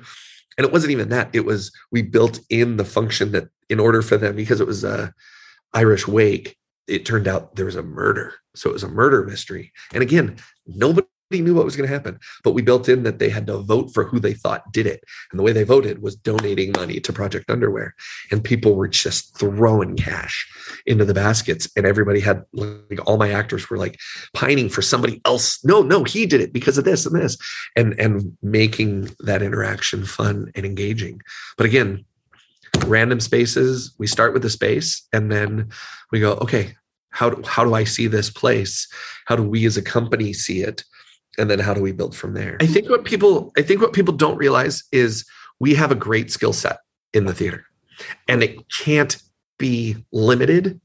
And 0.57 0.67
it 0.67 0.73
wasn't 0.73 0.91
even 0.91 1.09
that 1.09 1.29
it 1.33 1.45
was 1.45 1.71
we 1.91 2.01
built 2.01 2.39
in 2.49 2.77
the 2.77 2.85
function 2.85 3.31
that 3.31 3.49
in 3.69 3.79
order 3.79 4.01
for 4.01 4.17
them 4.17 4.35
because 4.35 4.59
it 4.59 4.67
was 4.67 4.83
a 4.83 5.13
irish 5.73 6.07
wake 6.07 6.57
it 6.87 7.05
turned 7.05 7.27
out 7.27 7.55
there 7.55 7.65
was 7.65 7.77
a 7.77 7.83
murder. 7.83 8.33
So 8.53 8.69
it 8.69 8.73
was 8.73 8.83
a 8.83 8.89
murder 8.89 9.23
mystery. 9.23 9.71
And 9.93 10.03
again 10.03 10.37
nobody 10.67 11.07
knew 11.39 11.55
what 11.55 11.63
was 11.63 11.77
going 11.77 11.87
to 11.87 11.93
happen, 11.93 12.19
but 12.43 12.51
we 12.51 12.61
built 12.61 12.89
in 12.89 13.03
that 13.03 13.19
they 13.19 13.29
had 13.29 13.47
to 13.47 13.59
vote 13.59 13.93
for 13.93 14.03
who 14.03 14.19
they 14.19 14.33
thought 14.33 14.73
did 14.73 14.85
it. 14.85 15.03
And 15.31 15.39
the 15.39 15.43
way 15.43 15.53
they 15.53 15.63
voted 15.63 16.01
was 16.01 16.15
donating 16.15 16.73
money 16.73 16.99
to 16.99 17.13
Project 17.13 17.49
Underwear. 17.49 17.95
And 18.31 18.43
people 18.43 18.75
were 18.75 18.89
just 18.89 19.37
throwing 19.37 19.95
cash 19.95 20.45
into 20.85 21.05
the 21.05 21.13
baskets. 21.13 21.69
And 21.77 21.85
everybody 21.85 22.19
had, 22.19 22.43
like, 22.51 22.99
all 23.05 23.17
my 23.17 23.31
actors 23.31 23.69
were 23.69 23.77
like 23.77 23.99
pining 24.33 24.67
for 24.67 24.81
somebody 24.81 25.21
else. 25.23 25.63
No, 25.63 25.81
no, 25.81 26.03
he 26.03 26.25
did 26.25 26.41
it 26.41 26.51
because 26.51 26.77
of 26.77 26.83
this 26.83 27.05
and 27.05 27.15
this, 27.15 27.37
and, 27.75 27.97
and 27.99 28.35
making 28.41 29.15
that 29.19 29.41
interaction 29.41 30.03
fun 30.05 30.51
and 30.55 30.65
engaging. 30.65 31.21
But 31.55 31.67
again, 31.67 32.03
random 32.85 33.19
spaces, 33.19 33.93
we 33.97 34.07
start 34.07 34.33
with 34.33 34.41
the 34.41 34.49
space 34.49 35.07
and 35.13 35.31
then 35.31 35.69
we 36.11 36.19
go, 36.19 36.33
okay, 36.33 36.75
how 37.09 37.29
do, 37.29 37.41
how 37.45 37.63
do 37.63 37.73
I 37.73 37.83
see 37.83 38.07
this 38.07 38.29
place? 38.29 38.87
How 39.25 39.35
do 39.35 39.43
we 39.43 39.65
as 39.65 39.77
a 39.77 39.81
company 39.81 40.33
see 40.33 40.61
it? 40.61 40.83
And 41.37 41.49
then 41.49 41.59
how 41.59 41.73
do 41.73 41.81
we 41.81 41.91
build 41.91 42.15
from 42.15 42.33
there? 42.33 42.57
I 42.59 42.67
think 42.67 42.89
what 42.89 43.05
people 43.05 43.51
i 43.57 43.61
think 43.61 43.81
what 43.81 43.93
people 43.93 44.13
don't 44.13 44.37
realize 44.37 44.83
is 44.91 45.25
we 45.59 45.75
have 45.75 45.91
a 45.91 45.95
great 45.95 46.31
skill 46.31 46.53
set 46.53 46.79
in 47.13 47.25
the 47.25 47.33
theater 47.33 47.65
and 48.27 48.43
it 48.43 48.57
can't 48.79 49.21
be 49.57 49.95
limited 50.11 50.81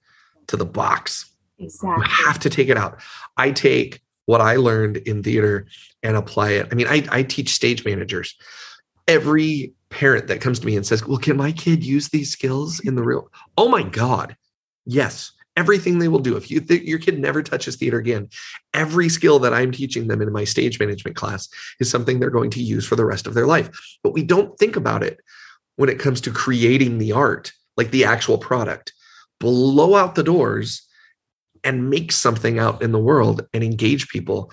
to 0.49 0.57
the 0.57 0.67
box. 0.67 1.33
Exactly. 1.59 2.05
you 2.05 2.27
have 2.27 2.39
to 2.41 2.51
take 2.51 2.69
it 2.69 2.77
out. 2.77 3.01
I 3.39 3.51
take 3.51 4.03
what 4.27 4.41
i 4.41 4.57
learned 4.57 4.99
in 4.99 5.23
theater 5.23 5.67
and 6.03 6.17
apply 6.17 6.51
it. 6.51 6.69
I 6.71 6.75
mean 6.75 6.87
i, 6.89 7.07
I 7.11 7.23
teach 7.23 7.51
stage 7.51 7.85
managers. 7.85 8.35
Every 9.09 9.73
parent 9.89 10.27
that 10.27 10.41
comes 10.41 10.59
to 10.59 10.67
me 10.67 10.77
and 10.77 10.85
says 10.85 11.07
well 11.07 11.19
can 11.19 11.37
my 11.37 11.53
kid 11.53 11.85
use 11.85 12.09
these 12.09 12.31
skills 12.31 12.81
in 12.81 12.95
the 12.95 13.03
real 13.03 13.31
oh 13.57 13.69
my 13.69 13.83
god. 13.83 14.37
Yes 14.85 15.33
everything 15.57 15.99
they 15.99 16.09
will 16.09 16.19
do. 16.19 16.37
If 16.37 16.51
you 16.51 16.61
th- 16.61 16.83
your 16.83 16.99
kid 16.99 17.19
never 17.19 17.43
touches 17.43 17.77
theater 17.77 17.99
again, 17.99 18.29
every 18.75 19.09
skill 19.09 19.39
that 19.41 19.55
I'm 19.55 19.73
teaching 19.73 20.09
them 20.09 20.21
in 20.21 20.33
my 20.33 20.45
stage 20.45 20.79
management 20.79 21.17
class 21.17 21.49
is 21.81 21.91
something 21.91 22.19
they're 22.19 22.31
going 22.31 22.51
to 22.51 22.63
use 22.63 22.87
for 22.87 22.97
the 22.97 23.05
rest 23.05 23.27
of 23.27 23.35
their 23.35 23.47
life. 23.47 23.71
But 24.03 24.13
we 24.13 24.23
don't 24.23 24.59
think 24.59 24.77
about 24.77 25.03
it 25.03 25.21
when 25.77 25.89
it 25.89 25.99
comes 25.99 26.21
to 26.23 26.31
creating 26.31 26.99
the 26.99 27.13
art, 27.13 27.53
like 27.77 27.91
the 27.91 28.05
actual 28.05 28.39
product. 28.39 28.93
Blow 29.41 29.95
out 29.95 30.15
the 30.15 30.23
doors 30.23 30.83
and 31.65 31.91
make 31.91 32.13
something 32.13 32.59
out 32.59 32.83
in 32.83 32.93
the 32.93 32.99
world 32.99 33.47
and 33.53 33.65
engage 33.65 34.09
people 34.09 34.53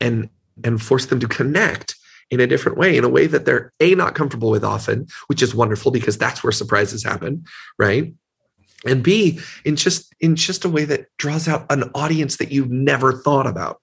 and 0.00 0.28
and 0.64 0.82
force 0.82 1.06
them 1.06 1.18
to 1.18 1.26
connect 1.26 1.96
in 2.30 2.40
a 2.40 2.46
different 2.46 2.78
way 2.78 2.96
in 2.96 3.04
a 3.04 3.08
way 3.08 3.26
that 3.26 3.44
they're 3.44 3.72
a 3.80 3.94
not 3.94 4.14
comfortable 4.14 4.50
with 4.50 4.62
often 4.62 5.06
which 5.26 5.42
is 5.42 5.54
wonderful 5.54 5.90
because 5.90 6.18
that's 6.18 6.44
where 6.44 6.52
surprises 6.52 7.02
happen 7.02 7.44
right 7.78 8.12
and 8.86 9.02
b 9.02 9.38
in 9.64 9.76
just 9.76 10.14
in 10.20 10.36
just 10.36 10.64
a 10.64 10.68
way 10.68 10.84
that 10.84 11.06
draws 11.18 11.48
out 11.48 11.70
an 11.70 11.84
audience 11.94 12.36
that 12.36 12.52
you've 12.52 12.70
never 12.70 13.12
thought 13.12 13.46
about. 13.46 13.80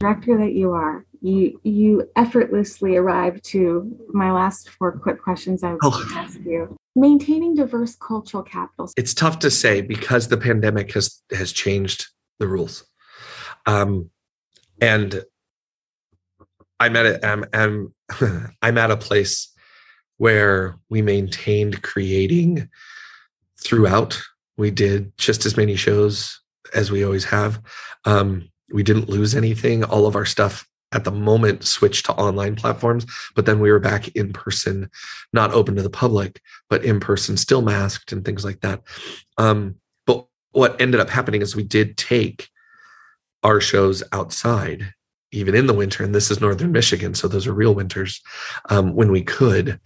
Director 0.00 0.36
that 0.38 0.52
you 0.52 0.72
are 0.72 1.04
you 1.20 1.60
you 1.62 2.08
effortlessly 2.16 2.96
arrive 2.96 3.40
to 3.42 3.96
my 4.12 4.32
last 4.32 4.68
four 4.70 4.92
quick 4.98 5.22
questions 5.22 5.62
i 5.62 5.72
was 5.72 5.80
oh. 5.84 6.08
to 6.08 6.18
ask 6.18 6.38
you. 6.44 6.76
Maintaining 6.94 7.54
diverse 7.54 7.96
cultural 7.96 8.42
capitals. 8.42 8.92
It's 8.98 9.14
tough 9.14 9.38
to 9.38 9.50
say 9.50 9.80
because 9.80 10.28
the 10.28 10.36
pandemic 10.36 10.92
has 10.92 11.22
has 11.30 11.52
changed 11.52 12.08
the 12.38 12.48
rules. 12.48 12.84
Um 13.66 14.10
and 14.80 15.22
i'm 16.80 16.96
at 16.96 17.06
a, 17.06 17.26
I'm, 17.26 17.44
I'm 17.52 17.94
i'm 18.62 18.76
at 18.76 18.90
a 18.90 18.96
place 18.96 19.52
where 20.18 20.76
we 20.90 21.00
maintained 21.00 21.82
creating 21.82 22.68
throughout 23.58 24.20
we 24.56 24.70
did 24.70 25.16
just 25.18 25.46
as 25.46 25.56
many 25.56 25.76
shows 25.76 26.40
as 26.74 26.90
we 26.90 27.04
always 27.04 27.24
have. 27.24 27.60
Um, 28.04 28.48
we 28.72 28.82
didn't 28.82 29.08
lose 29.08 29.34
anything. 29.34 29.84
All 29.84 30.06
of 30.06 30.16
our 30.16 30.24
stuff 30.24 30.66
at 30.92 31.04
the 31.04 31.10
moment 31.10 31.64
switched 31.64 32.06
to 32.06 32.12
online 32.14 32.54
platforms, 32.54 33.06
but 33.34 33.46
then 33.46 33.60
we 33.60 33.70
were 33.70 33.78
back 33.78 34.08
in 34.08 34.32
person, 34.32 34.90
not 35.32 35.52
open 35.52 35.74
to 35.76 35.82
the 35.82 35.90
public, 35.90 36.40
but 36.68 36.84
in 36.84 37.00
person, 37.00 37.36
still 37.36 37.62
masked 37.62 38.12
and 38.12 38.24
things 38.24 38.44
like 38.44 38.60
that. 38.60 38.82
Um, 39.38 39.76
but 40.06 40.26
what 40.52 40.80
ended 40.80 41.00
up 41.00 41.08
happening 41.08 41.40
is 41.42 41.56
we 41.56 41.62
did 41.62 41.96
take 41.96 42.48
our 43.42 43.60
shows 43.60 44.02
outside, 44.12 44.92
even 45.32 45.54
in 45.54 45.66
the 45.66 45.74
winter. 45.74 46.04
And 46.04 46.14
this 46.14 46.30
is 46.30 46.40
Northern 46.40 46.72
Michigan, 46.72 47.14
so 47.14 47.26
those 47.26 47.46
are 47.46 47.54
real 47.54 47.74
winters. 47.74 48.20
Um, 48.68 48.94
when 48.94 49.10
we 49.10 49.22
could, 49.22 49.80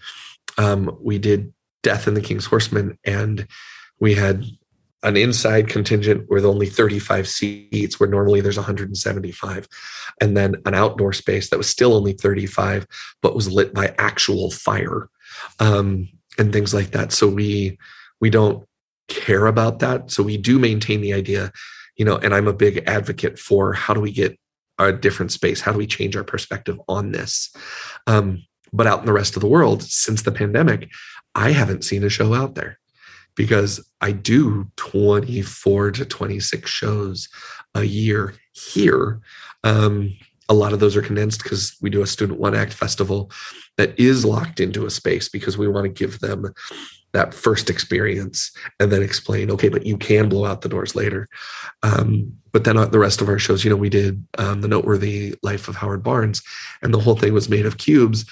um, 0.58 0.96
we 1.00 1.18
did 1.18 1.52
Death 1.82 2.06
and 2.08 2.16
the 2.16 2.20
King's 2.20 2.46
Horseman 2.46 2.98
and 3.04 3.46
we 4.00 4.14
had 4.14 4.44
an 5.02 5.16
inside 5.16 5.68
contingent 5.68 6.28
with 6.28 6.44
only 6.44 6.66
35 6.66 7.28
seats 7.28 8.00
where 8.00 8.08
normally 8.08 8.40
there's 8.40 8.56
175 8.56 9.68
and 10.20 10.36
then 10.36 10.56
an 10.64 10.74
outdoor 10.74 11.12
space 11.12 11.50
that 11.50 11.58
was 11.58 11.68
still 11.68 11.94
only 11.94 12.12
35 12.12 12.86
but 13.22 13.34
was 13.34 13.50
lit 13.50 13.72
by 13.72 13.94
actual 13.98 14.50
fire 14.50 15.08
um, 15.60 16.08
and 16.38 16.52
things 16.52 16.74
like 16.74 16.90
that. 16.90 17.12
So 17.12 17.28
we 17.28 17.78
we 18.20 18.30
don't 18.30 18.66
care 19.08 19.46
about 19.46 19.78
that. 19.80 20.10
So 20.10 20.22
we 20.22 20.36
do 20.36 20.58
maintain 20.58 21.00
the 21.00 21.12
idea 21.12 21.52
you 21.96 22.04
know 22.04 22.16
and 22.16 22.34
i'm 22.34 22.48
a 22.48 22.52
big 22.52 22.82
advocate 22.86 23.38
for 23.38 23.72
how 23.72 23.94
do 23.94 24.00
we 24.00 24.12
get 24.12 24.38
a 24.78 24.92
different 24.92 25.32
space? 25.32 25.62
How 25.62 25.72
do 25.72 25.78
we 25.78 25.86
change 25.86 26.16
our 26.16 26.24
perspective 26.24 26.78
on 26.86 27.12
this? 27.12 27.50
Um, 28.06 28.44
but 28.74 28.86
out 28.86 29.00
in 29.00 29.06
the 29.06 29.12
rest 29.12 29.36
of 29.36 29.40
the 29.40 29.48
world 29.48 29.82
since 29.82 30.22
the 30.22 30.32
pandemic 30.32 30.90
i 31.34 31.50
haven't 31.50 31.84
seen 31.84 32.04
a 32.04 32.08
show 32.08 32.34
out 32.34 32.54
there 32.54 32.78
because 33.36 33.86
I 34.00 34.12
do 34.12 34.66
24 34.76 35.92
to 35.92 36.04
26 36.04 36.70
shows 36.70 37.28
a 37.74 37.84
year 37.84 38.34
here. 38.52 39.20
Um, 39.62 40.16
a 40.48 40.54
lot 40.54 40.72
of 40.72 40.80
those 40.80 40.96
are 40.96 41.02
condensed 41.02 41.42
because 41.42 41.76
we 41.80 41.90
do 41.90 42.02
a 42.02 42.06
student 42.06 42.38
one 42.38 42.54
act 42.54 42.72
festival 42.72 43.30
that 43.76 43.98
is 43.98 44.24
locked 44.24 44.60
into 44.60 44.86
a 44.86 44.90
space 44.90 45.28
because 45.28 45.58
we 45.58 45.68
want 45.68 45.84
to 45.84 46.06
give 46.06 46.20
them 46.20 46.52
that 47.12 47.34
first 47.34 47.70
experience 47.70 48.52
and 48.78 48.92
then 48.92 49.02
explain 49.02 49.50
okay 49.50 49.68
but 49.68 49.86
you 49.86 49.96
can 49.96 50.28
blow 50.28 50.44
out 50.44 50.60
the 50.60 50.68
doors 50.68 50.94
later. 50.94 51.28
Um, 51.82 52.32
but 52.52 52.64
then 52.64 52.76
the 52.90 52.98
rest 52.98 53.20
of 53.20 53.28
our 53.28 53.38
shows 53.38 53.64
you 53.64 53.70
know 53.70 53.76
we 53.76 53.88
did 53.88 54.24
um, 54.38 54.60
the 54.60 54.68
noteworthy 54.68 55.34
life 55.42 55.68
of 55.68 55.76
howard 55.76 56.02
barnes 56.02 56.42
and 56.82 56.92
the 56.92 57.00
whole 57.00 57.16
thing 57.16 57.32
was 57.32 57.48
made 57.48 57.66
of 57.66 57.78
cubes 57.78 58.24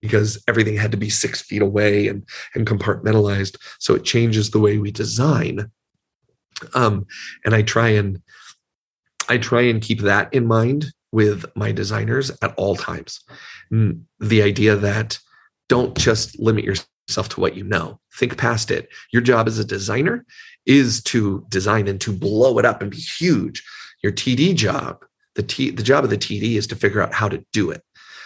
because 0.00 0.42
everything 0.48 0.76
had 0.76 0.92
to 0.92 0.96
be 0.96 1.10
six 1.10 1.42
feet 1.42 1.62
away 1.62 2.08
and 2.08 2.26
and 2.54 2.66
compartmentalized 2.66 3.56
so 3.78 3.94
it 3.94 4.04
changes 4.04 4.50
the 4.50 4.60
way 4.60 4.78
we 4.78 4.90
design. 4.90 5.70
Um, 6.74 7.06
and 7.44 7.54
i 7.54 7.62
try 7.62 7.88
and 7.88 8.20
i 9.28 9.38
try 9.38 9.62
and 9.62 9.82
keep 9.82 10.00
that 10.00 10.32
in 10.32 10.46
mind 10.46 10.92
with 11.12 11.44
my 11.56 11.72
designers 11.72 12.30
at 12.42 12.54
all 12.56 12.76
times 12.76 13.20
mm, 13.72 14.00
the 14.20 14.42
idea 14.42 14.76
that 14.76 15.18
don't 15.68 15.96
just 15.96 16.38
limit 16.38 16.64
yourself 16.64 17.28
to 17.30 17.40
what 17.40 17.56
you 17.56 17.64
know. 17.64 18.00
Think 18.14 18.36
past 18.36 18.70
it. 18.70 18.88
Your 19.12 19.22
job 19.22 19.46
as 19.46 19.58
a 19.58 19.64
designer 19.64 20.24
is 20.66 21.02
to 21.04 21.44
design 21.48 21.88
and 21.88 22.00
to 22.00 22.12
blow 22.12 22.58
it 22.58 22.64
up 22.64 22.82
and 22.82 22.90
be 22.90 22.96
huge. 22.96 23.62
Your 24.02 24.12
TD 24.12 24.54
job, 24.54 25.04
the 25.34 25.42
T, 25.42 25.70
the 25.70 25.82
job 25.82 26.04
of 26.04 26.10
the 26.10 26.18
TD 26.18 26.54
is 26.54 26.66
to 26.68 26.76
figure 26.76 27.02
out 27.02 27.14
how 27.14 27.28
to 27.28 27.44
do 27.52 27.70
it. 27.70 27.82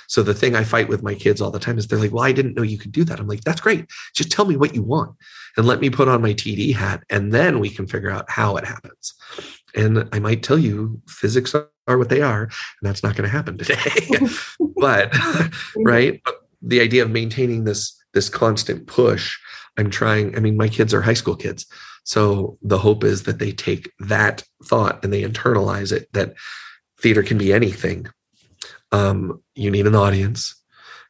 So 0.09 0.23
the 0.23 0.35
thing 0.35 0.55
I 0.55 0.65
fight 0.65 0.89
with 0.89 1.03
my 1.03 1.15
kids 1.15 1.41
all 1.41 1.51
the 1.51 1.59
time 1.59 1.79
is 1.79 1.87
they're 1.87 1.99
like, 1.99 2.13
"Well, 2.13 2.25
I 2.25 2.33
didn't 2.33 2.55
know 2.55 2.63
you 2.63 2.79
could 2.79 2.93
do 2.93 3.05
that." 3.05 3.19
I'm 3.19 3.29
like, 3.29 3.45
"That's 3.45 3.61
great. 3.61 3.87
Just 4.15 4.31
tell 4.31 4.45
me 4.45 4.57
what 4.57 4.75
you 4.75 4.83
want 4.83 5.17
and 5.57 5.67
let 5.67 5.81
me 5.81 5.89
put 5.89 6.09
on 6.09 6.21
my 6.21 6.35
TD 6.35 6.75
hat 6.75 7.03
and 7.09 7.33
then 7.33 7.61
we 7.61 7.71
can 7.71 7.87
figure 7.87 8.11
out 8.11 8.31
how 8.31 8.57
it 8.57 8.67
happens." 8.67 9.15
And 9.75 10.09
I 10.13 10.19
might 10.19 10.43
tell 10.43 10.59
you 10.59 11.01
physics 11.09 11.55
are 11.55 11.99
what 11.99 12.09
they 12.09 12.21
are, 12.21 12.43
and 12.43 12.53
that's 12.83 13.03
not 13.03 13.17
going 13.17 13.29
to 13.29 13.37
happen 13.37 13.59
today. 13.59 13.77
but 14.77 15.15
right, 15.77 16.21
but 16.25 16.35
the 16.61 16.81
idea 16.81 17.03
of 17.03 17.11
maintaining 17.11 17.65
this 17.65 17.99
this 18.15 18.29
constant 18.29 18.87
push 18.87 19.37
i'm 19.79 19.89
trying 19.91 20.37
i 20.37 20.39
mean 20.39 20.55
my 20.55 20.69
kids 20.69 20.93
are 20.93 21.01
high 21.01 21.15
school 21.15 21.35
kids 21.35 21.67
so 22.05 22.59
the 22.61 22.79
hope 22.79 23.03
is 23.03 23.23
that 23.23 23.39
they 23.39 23.51
take 23.51 23.91
that 23.99 24.45
thought 24.65 25.03
and 25.03 25.13
they 25.13 25.23
internalize 25.23 25.91
it 25.93 26.13
that 26.13 26.35
theater 27.01 27.23
can 27.23 27.39
be 27.39 27.55
anything 27.55 28.07
um, 28.93 29.43
you 29.55 29.71
need 29.71 29.87
an 29.87 29.95
audience 29.95 30.63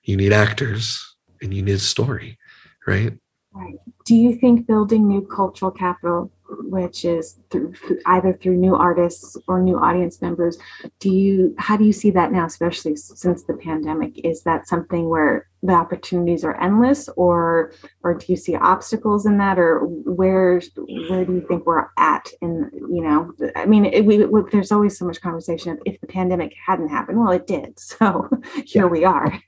you 0.04 0.16
need 0.16 0.32
actors 0.32 1.16
and 1.40 1.54
you 1.54 1.62
need 1.62 1.74
a 1.74 1.78
story, 1.78 2.38
right? 2.86 3.12
Right. 3.52 3.74
Do 4.04 4.14
you 4.14 4.34
think 4.34 4.66
building 4.66 5.06
new 5.06 5.26
cultural 5.26 5.70
capital, 5.70 6.32
which 6.60 7.04
is 7.04 7.38
through, 7.50 7.74
either 8.06 8.32
through 8.32 8.56
new 8.56 8.74
artists 8.74 9.36
or 9.48 9.60
new 9.60 9.78
audience 9.78 10.20
members, 10.20 10.58
do 10.98 11.10
you 11.10 11.54
how 11.58 11.76
do 11.76 11.84
you 11.84 11.92
see 11.92 12.10
that 12.10 12.32
now, 12.32 12.46
especially 12.46 12.96
since 12.96 13.44
the 13.44 13.54
pandemic? 13.54 14.18
Is 14.24 14.42
that 14.42 14.68
something 14.68 15.08
where 15.08 15.48
the 15.62 15.72
opportunities 15.72 16.44
are 16.44 16.60
endless, 16.60 17.08
or 17.10 17.72
or 18.02 18.14
do 18.14 18.26
you 18.28 18.36
see 18.36 18.56
obstacles 18.56 19.26
in 19.26 19.38
that, 19.38 19.58
or 19.58 19.80
where 19.80 20.60
where 21.08 21.24
do 21.24 21.34
you 21.34 21.44
think 21.46 21.66
we're 21.66 21.86
at? 21.98 22.28
In 22.40 22.70
you 22.72 23.02
know, 23.02 23.32
I 23.56 23.66
mean, 23.66 23.86
it, 23.86 24.04
we, 24.04 24.24
we, 24.24 24.42
there's 24.50 24.72
always 24.72 24.98
so 24.98 25.04
much 25.04 25.20
conversation. 25.20 25.72
of 25.72 25.78
If 25.84 26.00
the 26.00 26.06
pandemic 26.06 26.54
hadn't 26.66 26.88
happened, 26.88 27.18
well, 27.18 27.32
it 27.32 27.46
did. 27.46 27.78
So 28.02 28.28
here 28.64 28.84
yeah. 28.84 28.90
we 28.90 29.04
are. 29.04 29.38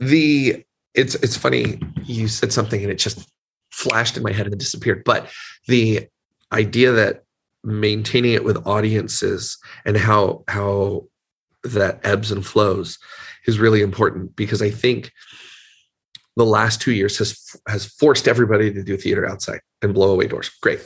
The 0.00 0.64
it's 0.94 1.14
it's 1.16 1.36
funny 1.36 1.78
you 2.04 2.28
said 2.28 2.52
something 2.52 2.82
and 2.82 2.90
it 2.90 2.98
just 2.98 3.30
flashed 3.82 4.16
in 4.16 4.22
my 4.22 4.32
head 4.32 4.46
and 4.46 4.52
then 4.52 4.58
disappeared. 4.58 5.02
But 5.04 5.30
the 5.66 6.06
idea 6.52 6.92
that 6.92 7.24
maintaining 7.64 8.32
it 8.32 8.44
with 8.44 8.66
audiences 8.66 9.58
and 9.84 9.96
how 9.96 10.44
how 10.48 11.06
that 11.64 12.00
ebbs 12.02 12.32
and 12.32 12.44
flows 12.44 12.98
is 13.46 13.60
really 13.60 13.82
important 13.82 14.34
because 14.34 14.60
i 14.60 14.68
think 14.68 15.12
the 16.36 16.44
last 16.44 16.80
two 16.80 16.92
years 16.92 17.18
has 17.18 17.56
has 17.68 17.86
forced 17.86 18.26
everybody 18.26 18.72
to 18.72 18.82
do 18.82 18.96
theater 18.96 19.28
outside 19.28 19.60
and 19.82 19.94
blow 19.94 20.12
away 20.12 20.26
doors. 20.26 20.50
Great. 20.60 20.80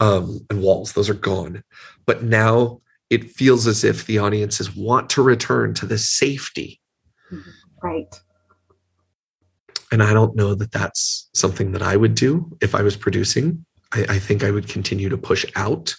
Um, 0.00 0.40
and 0.50 0.62
walls 0.62 0.92
those 0.92 1.08
are 1.08 1.14
gone. 1.14 1.62
But 2.06 2.22
now 2.22 2.80
it 3.10 3.30
feels 3.30 3.66
as 3.66 3.84
if 3.84 4.06
the 4.06 4.18
audiences 4.18 4.74
want 4.74 5.10
to 5.10 5.22
return 5.22 5.74
to 5.74 5.86
the 5.86 5.98
safety 5.98 6.80
right 7.82 8.20
and 9.92 10.02
I 10.02 10.12
don't 10.12 10.36
know 10.36 10.54
that 10.54 10.72
that's 10.72 11.28
something 11.34 11.72
that 11.72 11.82
I 11.82 11.96
would 11.96 12.14
do 12.14 12.56
if 12.60 12.74
I 12.74 12.82
was 12.82 12.96
producing. 12.96 13.64
I, 13.92 14.06
I, 14.08 14.18
think 14.18 14.42
I 14.42 14.50
would 14.50 14.68
continue 14.68 15.08
to 15.08 15.16
push 15.16 15.46
out 15.54 15.94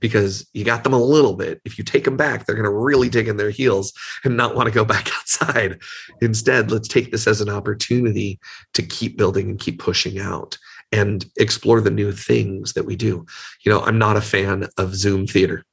because 0.00 0.48
you 0.52 0.64
got 0.64 0.84
them 0.84 0.92
a 0.92 1.02
little 1.02 1.34
bit. 1.34 1.60
If 1.64 1.76
you 1.76 1.82
take 1.82 2.04
them 2.04 2.16
back, 2.16 2.46
they're 2.46 2.54
going 2.54 2.64
to 2.64 2.70
really 2.70 3.08
dig 3.08 3.26
in 3.26 3.36
their 3.36 3.50
heels 3.50 3.92
and 4.24 4.36
not 4.36 4.54
want 4.54 4.68
to 4.68 4.74
go 4.74 4.84
back 4.94 5.08
outside. 5.12 5.80
Instead, 6.20 6.70
let's 6.70 6.88
take 6.88 7.10
this 7.10 7.26
as 7.26 7.40
an 7.40 7.48
opportunity 7.48 8.38
to 8.74 8.82
keep 8.82 9.16
building 9.16 9.50
and 9.50 9.58
keep 9.58 9.80
pushing 9.80 10.20
out 10.20 10.56
and 10.92 11.24
explore 11.36 11.80
the 11.80 11.90
new 11.90 12.12
things 12.12 12.74
that 12.74 12.84
we 12.84 12.96
do. 12.96 13.26
You 13.64 13.72
know, 13.72 13.80
I'm 13.80 13.98
not 13.98 14.16
a 14.16 14.20
fan 14.20 14.68
of 14.78 14.94
Zoom 14.94 15.26
theater 15.26 15.64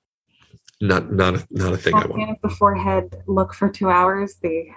not 0.81 1.11
not 1.11 1.35
a, 1.35 1.47
not 1.51 1.73
a 1.73 1.77
thing 1.77 1.93
I 1.93 2.05
want. 2.05 2.41
The 2.41 2.49
forehead 2.49 3.21
look 3.27 3.53
for 3.53 3.69
two 3.69 3.89
hours. 3.89 4.35
The 4.35 4.69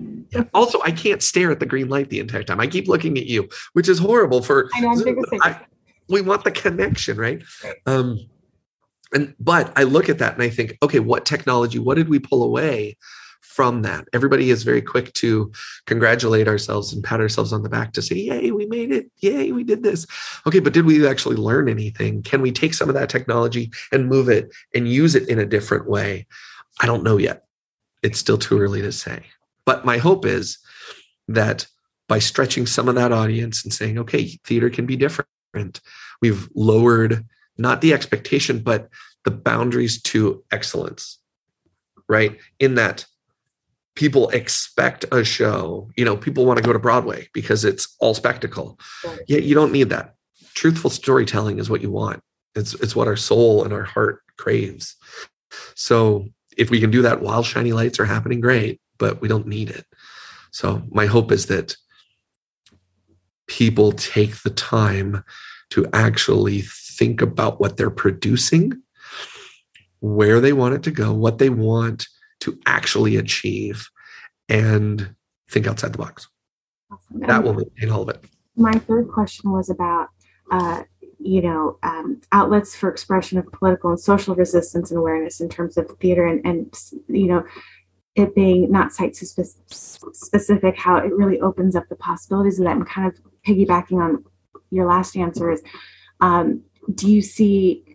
also 0.54 0.80
I 0.82 0.90
can't 0.90 1.22
stare 1.22 1.50
at 1.50 1.60
the 1.60 1.66
green 1.66 1.88
light 1.88 2.08
the 2.08 2.20
entire 2.20 2.42
time. 2.42 2.60
I 2.60 2.66
keep 2.66 2.88
looking 2.88 3.18
at 3.18 3.26
you, 3.26 3.48
which 3.74 3.88
is 3.88 3.98
horrible. 3.98 4.42
For 4.42 4.70
I 4.74 4.80
know, 4.80 4.94
I, 5.42 5.60
we 6.08 6.22
want 6.22 6.44
the 6.44 6.50
connection, 6.50 7.18
right? 7.18 7.42
Um, 7.86 8.20
and 9.12 9.34
but 9.38 9.72
I 9.76 9.82
look 9.82 10.08
at 10.08 10.18
that 10.18 10.34
and 10.34 10.42
I 10.42 10.48
think, 10.48 10.78
okay, 10.82 11.00
what 11.00 11.26
technology? 11.26 11.78
What 11.78 11.96
did 11.96 12.08
we 12.08 12.18
pull 12.18 12.42
away 12.42 12.96
from 13.40 13.82
that. 13.82 14.06
Everybody 14.12 14.50
is 14.50 14.62
very 14.62 14.80
quick 14.80 15.12
to 15.14 15.52
congratulate 15.86 16.48
ourselves 16.48 16.92
and 16.92 17.02
pat 17.02 17.20
ourselves 17.20 17.52
on 17.52 17.62
the 17.62 17.68
back 17.68 17.92
to 17.92 18.02
say, 18.02 18.16
Yay, 18.16 18.50
we 18.52 18.66
made 18.66 18.92
it. 18.92 19.10
Yay, 19.18 19.52
we 19.52 19.64
did 19.64 19.82
this. 19.82 20.06
Okay, 20.46 20.60
but 20.60 20.72
did 20.72 20.86
we 20.86 21.06
actually 21.06 21.36
learn 21.36 21.68
anything? 21.68 22.22
Can 22.22 22.42
we 22.42 22.52
take 22.52 22.74
some 22.74 22.88
of 22.88 22.94
that 22.94 23.08
technology 23.08 23.70
and 23.92 24.08
move 24.08 24.28
it 24.28 24.50
and 24.74 24.88
use 24.88 25.14
it 25.14 25.28
in 25.28 25.38
a 25.38 25.46
different 25.46 25.88
way? 25.88 26.26
I 26.80 26.86
don't 26.86 27.02
know 27.02 27.16
yet. 27.16 27.44
It's 28.02 28.18
still 28.18 28.38
too 28.38 28.58
early 28.58 28.82
to 28.82 28.92
say. 28.92 29.24
But 29.64 29.84
my 29.84 29.98
hope 29.98 30.24
is 30.24 30.58
that 31.28 31.66
by 32.08 32.18
stretching 32.18 32.66
some 32.66 32.88
of 32.88 32.94
that 32.94 33.12
audience 33.12 33.62
and 33.62 33.72
saying, 33.72 33.98
okay, 33.98 34.38
theater 34.44 34.70
can 34.70 34.86
be 34.86 34.96
different, 34.96 35.80
we've 36.20 36.48
lowered 36.54 37.24
not 37.58 37.80
the 37.80 37.92
expectation, 37.92 38.60
but 38.60 38.88
the 39.24 39.30
boundaries 39.30 40.00
to 40.02 40.42
excellence, 40.50 41.18
right? 42.08 42.38
In 42.58 42.76
that 42.76 43.06
people 44.00 44.30
expect 44.30 45.04
a 45.12 45.22
show. 45.22 45.90
You 45.94 46.06
know, 46.06 46.16
people 46.16 46.46
want 46.46 46.56
to 46.56 46.64
go 46.64 46.72
to 46.72 46.78
Broadway 46.78 47.28
because 47.34 47.66
it's 47.66 47.94
all 48.00 48.14
spectacle. 48.14 48.80
Right. 49.04 49.20
Yeah, 49.28 49.40
you 49.40 49.54
don't 49.54 49.72
need 49.72 49.90
that. 49.90 50.14
Truthful 50.54 50.88
storytelling 50.88 51.58
is 51.58 51.68
what 51.68 51.82
you 51.82 51.90
want. 51.90 52.22
It's 52.54 52.72
it's 52.74 52.96
what 52.96 53.08
our 53.08 53.16
soul 53.16 53.62
and 53.62 53.74
our 53.74 53.82
heart 53.82 54.22
craves. 54.38 54.96
So 55.74 56.24
if 56.56 56.70
we 56.70 56.80
can 56.80 56.90
do 56.90 57.02
that 57.02 57.20
while 57.20 57.42
shiny 57.42 57.74
lights 57.74 58.00
are 58.00 58.06
happening, 58.06 58.40
great, 58.40 58.80
but 58.98 59.20
we 59.20 59.28
don't 59.28 59.46
need 59.46 59.68
it. 59.68 59.84
So 60.50 60.82
my 60.90 61.04
hope 61.04 61.30
is 61.30 61.46
that 61.46 61.76
people 63.48 63.92
take 63.92 64.42
the 64.42 64.50
time 64.50 65.22
to 65.70 65.86
actually 65.92 66.62
think 66.62 67.20
about 67.20 67.60
what 67.60 67.76
they're 67.76 67.90
producing, 67.90 68.82
where 70.00 70.40
they 70.40 70.54
want 70.54 70.74
it 70.74 70.82
to 70.84 70.90
go, 70.90 71.12
what 71.12 71.36
they 71.36 71.50
want 71.50 72.06
to 72.40 72.58
actually 72.66 73.16
achieve 73.16 73.88
and 74.48 75.14
think 75.50 75.66
outside 75.66 75.92
the 75.92 75.98
box. 75.98 76.28
Awesome. 76.90 77.20
That 77.20 77.44
will 77.44 77.54
maintain 77.54 77.90
all 77.90 78.02
of 78.02 78.08
it. 78.08 78.24
My 78.56 78.72
third 78.72 79.08
question 79.08 79.52
was 79.52 79.70
about, 79.70 80.08
uh, 80.50 80.82
you 81.18 81.42
know, 81.42 81.78
um, 81.82 82.20
outlets 82.32 82.74
for 82.74 82.90
expression 82.90 83.38
of 83.38 83.50
political 83.52 83.90
and 83.90 84.00
social 84.00 84.34
resistance 84.34 84.90
and 84.90 84.98
awareness 84.98 85.40
in 85.40 85.48
terms 85.48 85.76
of 85.76 85.90
theater 86.00 86.26
and, 86.26 86.44
and 86.44 86.74
you 87.08 87.26
know, 87.26 87.44
it 88.16 88.34
being 88.34 88.70
not 88.70 88.92
site 88.92 89.14
specific, 89.14 90.76
how 90.76 90.96
it 90.96 91.14
really 91.14 91.40
opens 91.40 91.76
up 91.76 91.88
the 91.88 91.96
possibilities 91.96 92.58
of 92.58 92.64
that. 92.64 92.76
And 92.76 92.86
kind 92.86 93.06
of 93.06 93.20
piggybacking 93.46 94.02
on 94.02 94.24
your 94.70 94.86
last 94.86 95.16
answer 95.16 95.50
is, 95.50 95.62
um, 96.20 96.62
do 96.94 97.10
you 97.10 97.22
see 97.22 97.89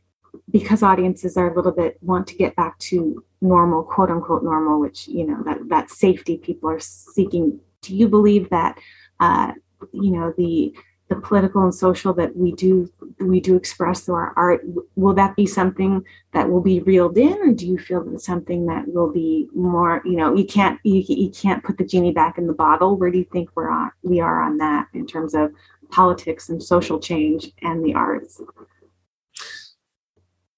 because 0.55 0.81
audiences 0.81 1.35
are 1.35 1.51
a 1.51 1.53
little 1.53 1.73
bit 1.73 1.97
want 2.01 2.25
to 2.25 2.33
get 2.33 2.55
back 2.55 2.79
to 2.79 3.21
normal 3.41 3.83
quote 3.83 4.09
unquote 4.09 4.41
normal 4.41 4.79
which 4.79 5.05
you 5.05 5.27
know 5.27 5.43
that 5.43 5.57
that 5.67 5.89
safety 5.89 6.37
people 6.37 6.69
are 6.69 6.79
seeking. 6.79 7.59
Do 7.81 7.93
you 7.93 8.07
believe 8.07 8.49
that 8.51 8.79
uh, 9.19 9.51
you 9.91 10.11
know 10.11 10.33
the 10.37 10.73
the 11.09 11.17
political 11.17 11.61
and 11.61 11.75
social 11.75 12.13
that 12.13 12.37
we 12.37 12.53
do 12.53 12.89
we 13.19 13.41
do 13.41 13.57
express 13.57 14.05
through 14.05 14.15
our 14.15 14.33
art 14.37 14.61
will 14.95 15.13
that 15.15 15.35
be 15.35 15.45
something 15.45 16.01
that 16.31 16.49
will 16.49 16.61
be 16.61 16.79
reeled 16.79 17.17
in? 17.17 17.33
Or 17.33 17.51
do 17.51 17.67
you 17.67 17.77
feel 17.77 18.05
that 18.05 18.13
it's 18.13 18.25
something 18.25 18.65
that 18.67 18.87
will 18.87 19.11
be 19.11 19.49
more 19.53 20.01
you 20.05 20.15
know 20.15 20.33
you 20.33 20.45
can't 20.45 20.79
you, 20.85 21.03
you 21.05 21.31
can't 21.31 21.65
put 21.65 21.77
the 21.77 21.83
genie 21.83 22.13
back 22.13 22.37
in 22.37 22.47
the 22.47 22.53
bottle? 22.53 22.95
Where 22.95 23.11
do 23.11 23.17
you 23.17 23.25
think 23.25 23.49
we're 23.55 23.69
on 23.69 23.91
we 24.03 24.21
are 24.21 24.41
on 24.41 24.57
that 24.59 24.87
in 24.93 25.05
terms 25.05 25.35
of 25.35 25.51
politics 25.91 26.47
and 26.47 26.63
social 26.63 26.97
change 26.97 27.51
and 27.61 27.83
the 27.83 27.93
arts 27.93 28.41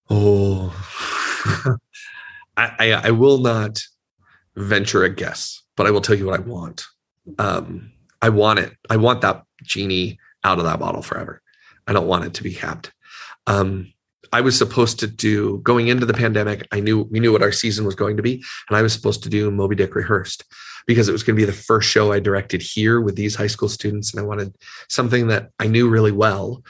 Oh, 0.10 0.74
I, 2.58 2.72
I, 2.80 2.91
I 2.91 3.12
will 3.12 3.39
not 3.39 3.82
venture 4.55 5.03
a 5.03 5.10
guess, 5.10 5.62
but 5.76 5.86
I 5.88 5.91
will 5.91 6.01
tell 6.01 6.16
you 6.16 6.26
what 6.26 6.39
I 6.39 6.43
want. 6.43 6.86
Um, 7.38 7.91
I 8.22 8.30
want 8.30 8.60
it. 8.60 8.74
I 8.89 8.97
want 8.97 9.22
that 9.22 9.43
genie 9.64 10.20
out 10.43 10.60
of 10.60 10.66
that 10.66 10.80
bottle 10.80 11.01
forever. 11.01 11.41
I 11.86 11.93
don't 11.93 12.08
want 12.08 12.26
it 12.26 12.34
to 12.36 12.43
be 12.43 12.53
capped. 12.53 12.91
Um, 13.45 13.93
I 14.34 14.41
was 14.41 14.58
supposed 14.58 14.99
to 14.99 15.08
do 15.08 15.60
going 15.60 15.88
into 15.88 16.05
the 16.05 16.14
pandemic. 16.14 16.68
I 16.72 16.80
knew 16.80 17.08
we 17.10 17.20
knew 17.20 17.32
what 17.32 17.43
our 17.43 17.51
season 17.51 17.86
was 17.86 17.95
going 17.95 18.18
to 18.18 18.24
be, 18.24 18.43
and 18.70 18.78
I 18.78 18.82
was 18.82 18.93
supposed 18.93 19.24
to 19.24 19.30
do 19.30 19.51
Moby 19.51 19.76
Dick 19.76 19.95
rehearsed 19.95 20.43
because 20.86 21.08
it 21.08 21.14
was 21.14 21.24
going 21.24 21.36
to 21.36 21.41
be 21.41 21.45
the 21.45 21.53
first 21.53 21.89
show 21.89 22.12
I 22.12 22.20
directed 22.20 22.62
here 22.62 22.99
with 22.99 23.16
these 23.16 23.36
high 23.36 23.47
school 23.47 23.70
students, 23.70 24.14
and 24.14 24.20
I 24.20 24.26
wanted 24.26 24.55
something 24.89 25.28
that 25.28 25.51
I 25.60 25.68
knew 25.68 25.89
really 25.89 26.12
well. 26.12 26.64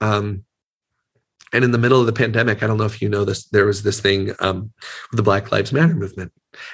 Um, 0.00 0.44
and 1.52 1.64
in 1.64 1.70
the 1.70 1.78
middle 1.78 2.00
of 2.00 2.06
the 2.06 2.12
pandemic, 2.12 2.62
I 2.62 2.66
don't 2.66 2.78
know 2.78 2.84
if 2.84 3.02
you 3.02 3.08
know 3.08 3.24
this, 3.24 3.44
there 3.46 3.66
was 3.66 3.82
this 3.82 4.00
thing 4.00 4.32
um, 4.40 4.72
with 5.10 5.16
the 5.16 5.22
Black 5.22 5.52
Lives 5.52 5.72
Matter 5.72 5.94
movement, 5.94 6.32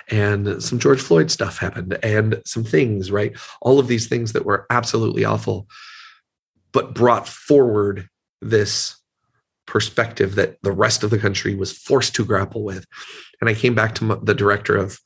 and 0.08 0.62
some 0.62 0.78
George 0.78 1.00
Floyd 1.00 1.30
stuff 1.30 1.58
happened, 1.58 1.98
and 2.02 2.42
some 2.44 2.64
things, 2.64 3.10
right? 3.10 3.36
All 3.60 3.78
of 3.78 3.88
these 3.88 4.08
things 4.08 4.32
that 4.32 4.44
were 4.44 4.66
absolutely 4.70 5.24
awful, 5.24 5.68
but 6.72 6.94
brought 6.94 7.26
forward 7.26 8.08
this 8.40 8.96
perspective 9.66 10.36
that 10.36 10.56
the 10.62 10.72
rest 10.72 11.02
of 11.02 11.10
the 11.10 11.18
country 11.18 11.54
was 11.54 11.72
forced 11.72 12.14
to 12.14 12.24
grapple 12.24 12.64
with. 12.64 12.86
And 13.40 13.50
I 13.50 13.54
came 13.54 13.74
back 13.74 13.94
to 13.96 14.18
the 14.22 14.34
director 14.34 14.76
of 14.76 14.98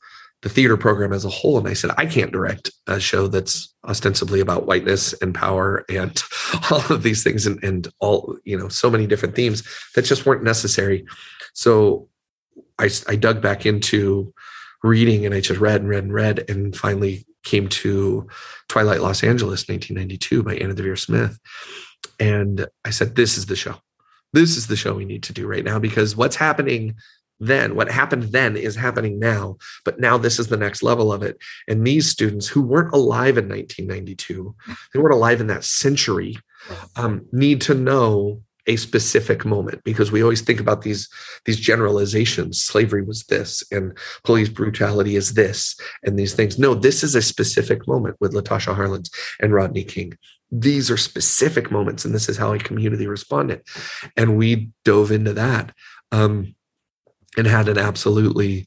the 0.43 0.49
theater 0.49 0.75
program 0.75 1.13
as 1.13 1.23
a 1.23 1.29
whole. 1.29 1.57
And 1.57 1.67
I 1.67 1.73
said, 1.73 1.91
I 1.97 2.05
can't 2.05 2.31
direct 2.31 2.69
a 2.85 2.99
show 2.99 3.27
that's 3.27 3.73
ostensibly 3.85 4.41
about 4.41 4.67
whiteness 4.67 5.13
and 5.21 5.33
power 5.33 5.85
and 5.89 6.21
all 6.71 6.83
of 6.91 7.01
these 7.01 7.23
things 7.23 7.47
and, 7.47 7.63
and 7.63 7.87
all, 7.99 8.37
you 8.43 8.57
know, 8.57 8.67
so 8.67 8.91
many 8.91 9.07
different 9.07 9.35
themes 9.35 9.63
that 9.95 10.03
just 10.03 10.25
weren't 10.25 10.43
necessary. 10.43 11.05
So 11.53 12.09
I, 12.77 12.89
I 13.07 13.15
dug 13.15 13.41
back 13.41 13.65
into 13.65 14.33
reading 14.83 15.25
and 15.25 15.33
I 15.33 15.39
just 15.39 15.61
read 15.61 15.79
and 15.79 15.89
read 15.89 16.03
and 16.03 16.13
read 16.13 16.49
and 16.49 16.75
finally 16.75 17.25
came 17.43 17.69
to 17.69 18.27
Twilight 18.67 19.01
Los 19.01 19.23
Angeles, 19.23 19.67
1992 19.69 20.43
by 20.43 20.55
Anna 20.55 20.73
Deavere 20.73 20.99
Smith. 20.99 21.39
And 22.19 22.67
I 22.83 22.89
said, 22.89 23.15
this 23.15 23.37
is 23.37 23.45
the 23.45 23.55
show. 23.55 23.75
This 24.33 24.57
is 24.57 24.67
the 24.67 24.75
show 24.75 24.93
we 24.93 25.05
need 25.05 25.23
to 25.23 25.33
do 25.33 25.47
right 25.47 25.63
now 25.63 25.79
because 25.79 26.17
what's 26.17 26.35
happening 26.35 26.95
then. 27.47 27.75
What 27.75 27.91
happened 27.91 28.23
then 28.31 28.55
is 28.55 28.75
happening 28.75 29.19
now, 29.19 29.57
but 29.85 29.99
now 29.99 30.17
this 30.17 30.39
is 30.39 30.47
the 30.47 30.57
next 30.57 30.83
level 30.83 31.11
of 31.11 31.23
it. 31.23 31.37
And 31.67 31.85
these 31.85 32.09
students 32.09 32.47
who 32.47 32.61
weren't 32.61 32.93
alive 32.93 33.37
in 33.37 33.49
1992, 33.49 34.55
they 34.93 34.99
weren't 34.99 35.15
alive 35.15 35.41
in 35.41 35.47
that 35.47 35.63
century, 35.63 36.37
um, 36.95 37.25
need 37.31 37.61
to 37.61 37.73
know 37.73 38.41
a 38.67 38.75
specific 38.77 39.43
moment 39.43 39.83
because 39.83 40.11
we 40.11 40.23
always 40.23 40.41
think 40.41 40.59
about 40.59 40.83
these 40.83 41.09
these 41.45 41.59
generalizations. 41.59 42.61
Slavery 42.61 43.03
was 43.03 43.23
this 43.23 43.63
and 43.71 43.97
police 44.23 44.49
brutality 44.49 45.15
is 45.15 45.33
this 45.33 45.75
and 46.03 46.17
these 46.17 46.33
things. 46.33 46.57
No 46.57 46.73
this 46.73 47.03
is 47.03 47.15
a 47.15 47.21
specific 47.21 47.87
moment 47.87 48.15
with 48.19 48.33
latasha 48.33 48.75
harlins 48.75 49.13
and 49.41 49.53
rodney 49.53 49.83
king. 49.83 50.17
These 50.51 50.89
are 50.89 50.97
specific 50.97 51.71
moments 51.71 52.05
and 52.05 52.13
this 52.13 52.29
is 52.29 52.37
how 52.37 52.53
a 52.53 52.59
community 52.59 53.07
responded. 53.07 53.63
And 54.15 54.37
we 54.37 54.69
dove 54.85 55.11
into 55.11 55.33
that. 55.33 55.73
Um, 56.11 56.55
and 57.37 57.47
had 57.47 57.67
an 57.67 57.77
absolutely 57.77 58.65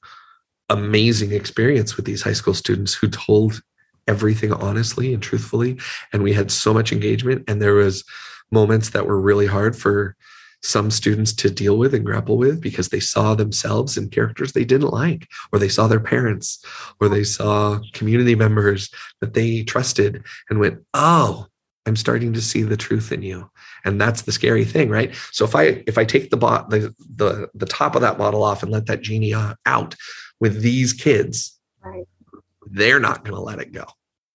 amazing 0.68 1.32
experience 1.32 1.96
with 1.96 2.04
these 2.06 2.22
high 2.22 2.32
school 2.32 2.54
students 2.54 2.94
who 2.94 3.08
told 3.08 3.60
everything 4.08 4.52
honestly 4.52 5.12
and 5.12 5.22
truthfully 5.22 5.78
and 6.12 6.22
we 6.22 6.32
had 6.32 6.50
so 6.50 6.72
much 6.72 6.92
engagement 6.92 7.42
and 7.48 7.60
there 7.60 7.74
was 7.74 8.04
moments 8.50 8.90
that 8.90 9.06
were 9.06 9.20
really 9.20 9.46
hard 9.46 9.76
for 9.76 10.16
some 10.62 10.90
students 10.90 11.32
to 11.32 11.50
deal 11.50 11.78
with 11.78 11.94
and 11.94 12.04
grapple 12.04 12.36
with 12.36 12.60
because 12.60 12.88
they 12.88 13.00
saw 13.00 13.34
themselves 13.34 13.96
in 13.96 14.08
characters 14.08 14.52
they 14.52 14.64
didn't 14.64 14.90
like, 14.90 15.28
or 15.52 15.58
they 15.58 15.68
saw 15.68 15.86
their 15.86 16.00
parents, 16.00 16.64
or 17.00 17.08
they 17.08 17.24
saw 17.24 17.78
community 17.92 18.34
members 18.34 18.90
that 19.20 19.34
they 19.34 19.62
trusted 19.62 20.24
and 20.50 20.58
went, 20.58 20.78
Oh, 20.94 21.46
I'm 21.86 21.96
starting 21.96 22.32
to 22.32 22.42
see 22.42 22.62
the 22.62 22.76
truth 22.76 23.12
in 23.12 23.22
you. 23.22 23.48
And 23.86 24.00
that's 24.00 24.22
the 24.22 24.32
scary 24.32 24.64
thing, 24.64 24.90
right? 24.90 25.14
So 25.32 25.44
if 25.44 25.54
I 25.54 25.82
if 25.86 25.96
I 25.96 26.04
take 26.04 26.30
the 26.30 26.36
bot 26.36 26.68
the 26.70 26.94
the 26.98 27.48
the 27.54 27.66
top 27.66 27.94
of 27.94 28.02
that 28.02 28.18
bottle 28.18 28.42
off 28.42 28.62
and 28.62 28.72
let 28.72 28.86
that 28.86 29.00
genie 29.00 29.32
uh, 29.32 29.54
out 29.64 29.94
with 30.40 30.60
these 30.60 30.92
kids, 30.92 31.58
right. 31.82 32.04
they're 32.66 33.00
not 33.00 33.24
going 33.24 33.36
to 33.36 33.40
let 33.40 33.60
it 33.60 33.72
go. 33.72 33.86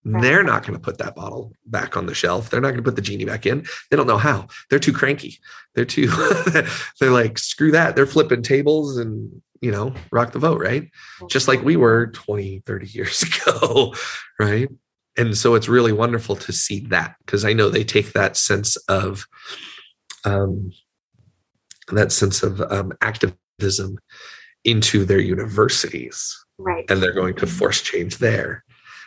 They're 0.04 0.44
not 0.44 0.64
going 0.64 0.74
to 0.74 0.84
put 0.84 0.98
that 0.98 1.16
bottle 1.16 1.54
back 1.66 1.96
on 1.96 2.08
the 2.08 2.16
shelf. 2.16 2.50
They're 2.50 2.62
not 2.62 2.70
going 2.70 2.84
to 2.84 2.84
put 2.84 2.96
the 2.96 3.04
genie 3.04 3.26
back 3.26 3.46
in. 3.46 3.66
They 3.90 3.98
don't 3.98 4.08
know 4.08 4.18
how. 4.18 4.48
They're 4.70 4.80
too 4.80 4.94
cranky. 4.94 5.40
They're 5.76 5.86
too, 5.86 6.08
they're 7.00 7.12
like, 7.12 7.38
screw 7.38 7.72
that. 7.74 7.96
They're 7.96 8.08
flipping 8.08 8.42
tables 8.42 8.98
and, 8.98 9.44
you 9.62 9.70
know, 9.70 9.94
rock 10.12 10.32
the 10.32 10.40
vote, 10.40 10.60
right? 10.60 10.90
Just 11.30 11.48
like 11.48 11.62
we 11.62 11.76
were 11.76 12.08
20, 12.08 12.64
30 12.66 12.88
years 12.88 13.22
ago, 13.46 13.94
right? 14.40 14.70
And 15.22 15.38
so 15.38 15.56
it's 15.56 15.70
really 15.70 15.92
wonderful 15.92 16.36
to 16.36 16.52
see 16.52 16.80
that 16.88 17.16
because 17.26 17.46
I 17.46 17.54
know 17.54 17.70
they 17.70 17.84
take 17.84 18.14
that 18.14 18.36
sense 18.36 18.76
of, 18.88 19.26
um, 20.26 20.72
that 21.90 22.12
sense 22.12 22.44
of 22.44 22.62
um, 22.62 22.94
activism 23.02 23.98
into 24.64 25.06
their 25.06 25.20
universities. 25.20 26.38
Right. 26.58 26.90
And 26.90 27.02
they're 27.02 27.14
going 27.14 27.36
to 27.36 27.48
force 27.48 27.82
change 27.82 28.18
there 28.18 28.64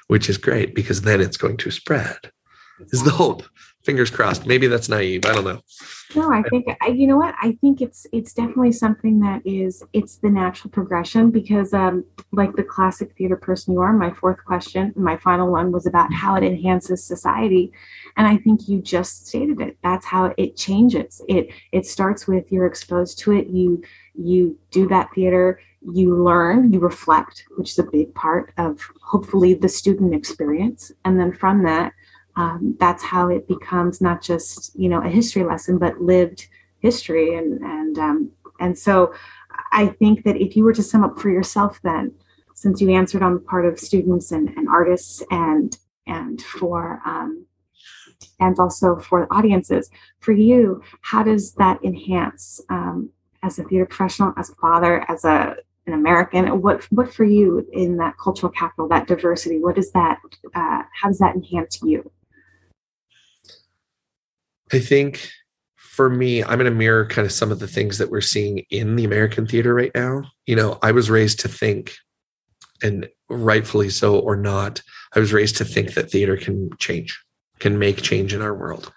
which 0.09 0.29
is 0.29 0.39
great 0.39 0.75
because 0.75 1.03
then 1.03 1.21
it's 1.21 1.37
going 1.37 1.57
to 1.59 1.71
spread. 1.71 2.19
Is 2.91 3.05
the 3.05 3.11
hope. 3.11 3.45
Fingers 3.85 4.11
crossed. 4.11 4.47
Maybe 4.47 4.67
that's 4.67 4.89
naive. 4.89 5.27
I 5.27 5.35
don't 5.35 5.45
know. 5.45 5.61
No, 6.17 6.33
I 6.33 6.43
think 6.45 6.67
you 6.89 7.07
know 7.07 7.19
what? 7.19 7.35
I 7.43 7.53
think 7.61 7.83
it's 7.83 8.07
it's 8.13 8.33
definitely 8.33 8.73
something 8.73 9.21
that 9.21 9.43
is 9.45 9.83
it's 9.93 10.17
the 10.17 10.31
natural 10.31 10.71
progression 10.71 11.31
because 11.31 11.75
um 11.75 12.05
like 12.33 12.55
the 12.57 12.63
classic 12.63 13.15
theater 13.17 13.37
person 13.37 13.75
you 13.75 13.83
are, 13.83 13.93
my 13.93 14.11
fourth 14.11 14.43
question, 14.47 14.95
my 14.97 15.19
final 15.19 15.51
one 15.51 15.71
was 15.71 15.87
about 15.87 16.13
how 16.15 16.35
it 16.35 16.45
enhances 16.45 17.05
society. 17.05 17.73
And 18.17 18.27
I 18.27 18.39
think 18.39 18.69
you 18.69 18.81
just 18.81 19.27
stated 19.27 19.61
it. 19.61 19.77
That's 19.83 20.07
how 20.07 20.33
it 20.39 20.57
changes. 20.57 21.21
It 21.29 21.49
it 21.73 21.85
starts 21.85 22.27
with 22.27 22.51
you're 22.51 22.67
exposed 22.67 23.19
to 23.21 23.33
it, 23.33 23.49
you 23.49 23.83
you 24.15 24.59
do 24.71 24.89
that 24.89 25.11
theater, 25.15 25.61
you 25.93 26.17
learn, 26.17 26.73
you 26.73 26.81
reflect, 26.81 27.45
which 27.57 27.73
is 27.73 27.79
a 27.79 27.91
big 27.91 28.15
part 28.15 28.53
of 28.57 28.81
hopefully 29.03 29.55
the 29.55 29.69
student 29.69 30.15
experience. 30.15 30.91
And 31.05 31.21
then 31.21 31.33
from 31.33 31.65
that, 31.65 31.93
um, 32.37 32.77
that's 32.81 33.03
how 33.03 33.29
it 33.29 33.47
becomes 33.47 34.01
not 34.01 34.23
just 34.23 34.75
you 34.79 34.89
know 34.89 35.03
a 35.03 35.09
history 35.09 35.45
lesson, 35.45 35.79
but 35.79 36.01
lived 36.01 36.47
history. 36.81 37.35
And 37.37 37.61
and 37.63 37.99
um, 37.99 38.33
and 38.61 38.79
so 38.79 39.15
I 39.73 39.87
think 39.87 40.25
that 40.25 40.37
if 40.37 40.57
you 40.57 40.65
were 40.65 40.73
to 40.75 40.83
sum 40.83 41.05
up 41.05 41.19
for 41.19 41.31
yourself, 41.31 41.81
then 41.83 42.13
since 42.55 42.81
you 42.81 42.91
answered 42.91 43.23
on 43.23 43.35
the 43.35 43.41
part 43.41 43.67
of 43.67 43.79
students 43.79 44.33
and, 44.33 44.49
and 44.51 44.69
artists 44.69 45.23
and 45.31 45.77
and 46.07 46.41
for 46.43 47.01
um, 47.05 47.47
and 48.41 48.59
also 48.59 48.97
for 48.97 49.33
audiences, 49.33 49.91
for 50.21 50.33
you, 50.33 50.83
how 51.03 51.23
does 51.23 51.53
that 51.55 51.83
enhance 51.85 52.61
um, 52.69 53.11
as 53.43 53.59
a 53.59 53.65
theater 53.65 53.87
professional, 53.87 54.33
as 54.37 54.51
a 54.51 54.55
father, 54.55 55.05
as 55.09 55.25
a 55.25 55.57
an 55.87 55.93
American. 55.93 56.63
What 56.63 56.85
what 56.91 57.13
for 57.13 57.25
you 57.25 57.67
in 57.73 57.97
that 57.99 58.17
cultural 58.19 58.51
capital, 58.51 58.89
that 58.89 59.07
diversity? 59.07 59.59
What 59.59 59.77
does 59.77 59.93
that? 59.93 60.19
Uh, 60.55 60.83
how 61.01 61.09
does 61.09 61.19
that 61.19 61.35
enhance 61.35 61.81
you? 61.83 62.11
I 64.73 64.79
think 64.79 65.31
for 65.77 66.11
me, 66.11 66.43
I'm 66.43 66.59
going 66.59 66.65
to 66.65 66.71
mirror 66.73 67.07
kind 67.07 67.25
of 67.25 67.33
some 67.33 67.53
of 67.53 67.61
the 67.61 67.69
things 67.69 67.99
that 67.99 68.11
we're 68.11 68.21
seeing 68.21 68.65
in 68.71 68.97
the 68.97 69.05
American 69.05 69.47
theater 69.47 69.75
right 69.75 69.93
now. 69.95 70.25
You 70.47 70.57
know, 70.57 70.79
I 70.83 70.91
was 70.91 71.09
raised 71.11 71.41
to 71.41 71.49
think, 71.49 71.95
and 72.83 73.09
rightfully 73.29 73.91
so 73.91 74.19
or 74.19 74.35
not, 74.35 74.83
I 75.15 75.21
was 75.21 75.33
raised 75.33 75.57
to 75.59 75.65
think 75.65 75.95
that 75.95 76.11
theater 76.11 76.37
can 76.37 76.71
change, 76.79 77.23
can 77.61 77.79
make 77.79 78.03
change 78.03 78.35
in 78.35 78.43
our 78.43 78.55
world. 78.55 78.93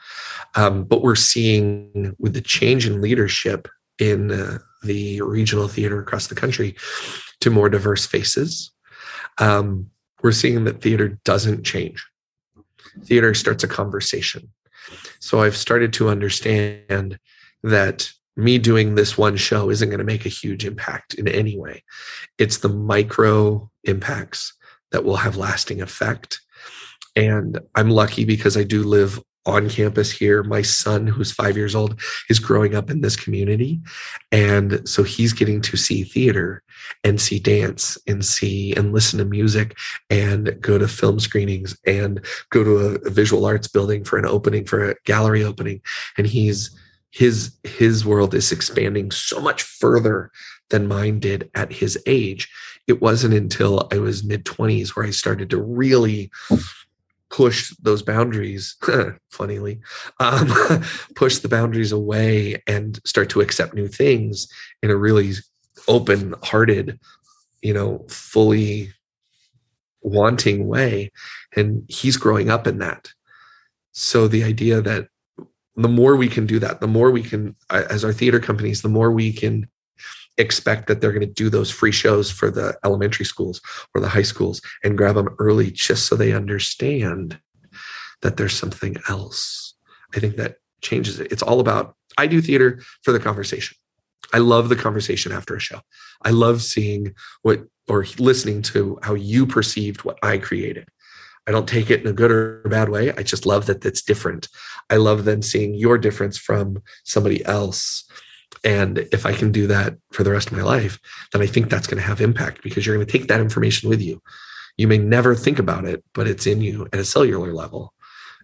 Um, 0.55 0.86
but 0.86 1.03
we're 1.03 1.15
seeing 1.15 2.15
with 2.18 2.34
the 2.34 2.41
change 2.41 2.88
in 2.88 3.01
leadership 3.01 3.68
in 3.99 4.32
uh, 4.32 4.57
the 4.84 5.22
regional 5.22 5.68
theater 5.68 5.99
across 5.99 6.28
the 6.28 6.36
country 6.36 6.76
to 7.41 7.51
more 7.51 7.70
diverse 7.70 8.07
faces. 8.07 8.72
Um, 9.38 9.91
we're 10.24 10.32
seeing 10.32 10.63
that 10.63 10.82
theater 10.82 11.20
doesn't 11.24 11.63
change. 11.63 12.03
Theater 13.03 13.36
starts 13.36 13.63
a 13.63 13.68
conversation. 13.68 14.49
So 15.20 15.41
I've 15.41 15.57
started 15.57 15.93
to 15.93 16.09
understand 16.09 17.20
that 17.63 18.11
me 18.36 18.59
doing 18.59 18.95
this 18.95 19.18
one 19.18 19.36
show 19.36 19.70
isn't 19.70 19.89
going 19.89 19.99
to 19.99 20.05
make 20.05 20.26
a 20.26 20.30
huge 20.30 20.65
impact 20.65 21.15
in 21.15 21.28
any 21.28 21.57
way. 21.57 21.84
It's 22.38 22.59
the 22.59 22.70
micro 22.70 23.70
impacts 23.84 24.53
that 24.91 25.03
will 25.03 25.18
have 25.18 25.38
lasting 25.38 25.82
effect. 25.82 26.39
And 27.15 27.59
I'm 27.76 27.89
lucky 27.89 28.26
because 28.26 28.55
I 28.55 28.63
do 28.63 28.84
live 28.84 29.20
on 29.47 29.70
campus 29.70 30.11
here. 30.11 30.43
My 30.43 30.61
son, 30.61 31.07
who's 31.07 31.32
five 31.32 31.57
years 31.57 31.74
old, 31.74 31.99
is 32.30 32.38
growing 32.38 32.76
up 32.76 32.91
in 32.91 33.01
this 33.01 33.15
community. 33.15 33.82
And 34.32 34.88
so 34.88 35.03
he's 35.03 35.34
getting 35.34 35.61
to 35.61 35.78
see 35.78 36.03
theater 36.03 36.61
and 37.04 37.20
see 37.20 37.40
dance 37.40 37.98
and 38.08 38.26
see 38.26 38.74
and 38.76 38.94
listen 38.94 39.20
to 39.20 39.26
music 39.26 39.78
and 40.10 40.60
go 40.62 40.78
to 40.78 40.88
film 40.88 41.20
screenings 41.20 41.78
and 41.86 42.26
go 42.50 42.64
to 42.64 42.78
a, 42.78 43.10
visual 43.10 43.46
arts 43.46 43.68
building 43.68 44.04
for 44.04 44.18
an 44.18 44.26
opening, 44.26 44.66
for 44.66 44.92
a 44.92 44.96
gallery 45.06 45.44
opening. 45.44 45.82
And 46.18 46.28
he's 46.28 46.72
his 47.12 47.56
his 47.64 48.06
world 48.06 48.34
is 48.34 48.52
expanding 48.52 49.12
so 49.12 49.40
much 49.40 49.64
further 49.64 50.32
than 50.70 50.88
mine 50.88 51.20
did 51.20 51.50
at 51.56 51.72
his 51.72 51.98
age. 52.06 52.50
It 52.88 53.02
wasn't 53.02 53.34
until 53.34 53.88
I 53.92 53.98
was 53.98 54.24
mid 54.24 54.46
20s 54.46 54.90
where 54.90 55.06
I 55.06 55.12
started 55.12 55.50
to 55.50 55.62
really 55.62 56.32
push 57.30 57.74
those 57.82 58.02
boundaries 58.02 58.76
funnily 59.32 59.80
um, 60.20 60.48
push 61.16 61.40
the 61.40 61.50
boundaries 61.50 61.92
away 61.92 62.62
and 62.68 63.00
start 63.06 63.30
to 63.30 63.42
accept 63.42 63.74
new 63.74 63.88
things 63.88 64.48
in 64.82 64.90
a 64.90 64.96
really 64.96 65.34
open 65.88 66.34
hearted 66.44 67.00
you 67.62 67.74
know 67.74 68.06
fully 68.10 68.92
wanting 70.02 70.68
way 70.68 71.12
and 71.56 71.84
he's 71.90 72.18
growing 72.18 72.50
up 72.50 72.68
in 72.68 72.78
that 72.80 73.12
so 73.92 74.28
the 74.28 74.44
idea 74.44 74.82
that 74.82 75.08
the 75.76 75.90
more 75.90 76.16
we 76.16 76.28
can 76.28 76.46
do 76.46 76.60
that 76.60 76.80
the 76.82 76.88
more 76.88 77.12
we 77.12 77.24
can 77.24 77.56
as 77.70 78.04
our 78.04 78.14
theater 78.14 78.40
companies 78.40 78.82
the 78.82 78.90
more 78.90 79.12
we 79.12 79.34
can 79.34 79.68
expect 80.38 80.88
that 80.88 81.02
they're 81.02 81.12
going 81.12 81.28
to 81.28 81.34
do 81.34 81.50
those 81.50 81.72
free 81.72 81.92
shows 81.92 82.30
for 82.32 82.52
the 82.52 82.78
elementary 82.86 83.26
schools 83.26 83.60
or 83.94 84.02
the 84.02 84.10
high 84.10 84.22
schools 84.22 84.62
and 84.84 84.98
grab 84.98 85.16
them 85.16 85.36
early 85.40 85.72
just 85.72 86.06
so 86.06 86.16
they 86.16 86.32
understand 86.32 87.40
that 88.22 88.38
there's 88.38 88.54
something 88.54 88.98
else. 89.10 89.74
I 90.16 90.20
think 90.20 90.36
that 90.38 90.58
changes 90.82 91.20
it. 91.20 91.32
It's 91.32 91.44
all 91.44 91.60
about, 91.60 91.96
I 92.18 92.28
do 92.28 92.42
theater 92.42 92.82
for 93.04 93.12
the 93.12 93.20
conversation. 93.20 93.78
I 94.34 94.40
love 94.40 94.70
the 94.70 94.76
conversation 94.76 95.32
after 95.32 95.56
a 95.56 95.60
show. 95.60 95.80
I 96.24 96.32
love 96.32 96.62
seeing 96.62 97.14
what 97.42 97.64
or 97.88 98.06
listening 98.20 98.62
to 98.62 99.00
how 99.02 99.14
you 99.14 99.46
perceived 99.46 100.04
what 100.04 100.20
I 100.22 100.38
created. 100.38 100.90
I 101.48 101.52
don't 101.52 101.70
take 101.70 101.90
it 101.90 102.02
in 102.02 102.08
a 102.08 102.14
good 102.14 102.32
or 102.32 102.62
bad 102.66 102.90
way. 102.90 103.14
I 103.14 103.24
just 103.24 103.46
love 103.46 103.68
that 103.68 103.86
it's 103.86 104.02
different. 104.02 104.50
I 104.90 104.98
love 104.98 105.24
then 105.24 105.42
seeing 105.42 105.74
your 105.74 105.98
difference 105.98 106.38
from 106.38 106.84
somebody 107.06 107.46
else 107.46 108.04
and 108.64 109.00
if 109.12 109.26
I 109.26 109.34
can 109.34 109.52
do 109.52 109.68
that 109.68 109.98
for 110.12 110.24
the 110.24 110.32
rest 110.32 110.52
of 110.52 110.58
my 110.58 110.64
life, 110.64 111.00
then 111.32 111.42
I 111.42 111.46
think 111.46 111.70
that's 111.70 111.88
going 111.88 112.02
to 112.02 112.08
have 112.08 112.22
impact 112.22 112.64
because 112.64 112.86
you're 112.86 112.96
going 112.96 113.06
to 113.06 113.12
take 113.12 113.28
that 113.28 113.40
information 113.40 113.90
with 113.90 114.02
you. 114.02 114.22
You 114.78 114.88
may 114.88 114.98
never 114.98 115.36
think 115.36 115.60
about 115.60 115.86
it, 115.86 116.04
but 116.14 116.28
it's 116.28 116.46
in 116.46 116.62
you 116.62 116.88
at 116.94 117.00
a 117.00 117.06
cellular 117.06 117.54
level. 117.54 117.94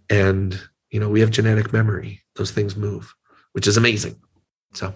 And, 0.09 0.59
you 0.89 0.99
know, 0.99 1.09
we 1.09 1.19
have 1.21 1.31
genetic 1.31 1.73
memory. 1.73 2.21
Those 2.35 2.51
things 2.51 2.75
move, 2.75 3.13
which 3.53 3.67
is 3.67 3.77
amazing. 3.77 4.19
So 4.73 4.93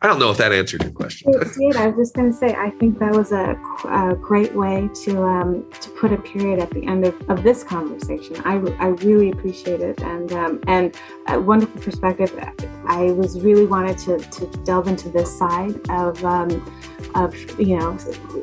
I 0.00 0.06
don't 0.06 0.20
know 0.20 0.30
if 0.30 0.36
that 0.36 0.52
answered 0.52 0.84
your 0.84 0.92
question. 0.92 1.34
It 1.34 1.54
did. 1.58 1.76
I 1.76 1.88
was 1.88 1.96
just 1.96 2.14
going 2.14 2.30
to 2.30 2.36
say, 2.36 2.54
I 2.54 2.70
think 2.70 3.00
that 3.00 3.12
was 3.12 3.32
a, 3.32 3.60
a 3.88 4.14
great 4.14 4.54
way 4.54 4.88
to 5.02 5.22
um, 5.24 5.68
to 5.80 5.90
put 5.90 6.12
a 6.12 6.18
period 6.18 6.60
at 6.60 6.70
the 6.70 6.86
end 6.86 7.04
of, 7.04 7.28
of 7.28 7.42
this 7.42 7.64
conversation. 7.64 8.36
I, 8.44 8.58
I 8.78 8.88
really 8.88 9.30
appreciate 9.30 9.80
it, 9.80 10.00
and 10.02 10.32
um, 10.32 10.60
and 10.68 10.96
a 11.26 11.40
wonderful 11.40 11.80
perspective. 11.80 12.32
I 12.86 13.10
was 13.10 13.40
really 13.40 13.66
wanted 13.66 13.98
to, 13.98 14.18
to 14.18 14.46
delve 14.62 14.86
into 14.86 15.08
this 15.08 15.36
side 15.36 15.74
of 15.90 16.24
um, 16.24 16.48
of 17.16 17.34
you 17.58 17.76
know 17.76 17.96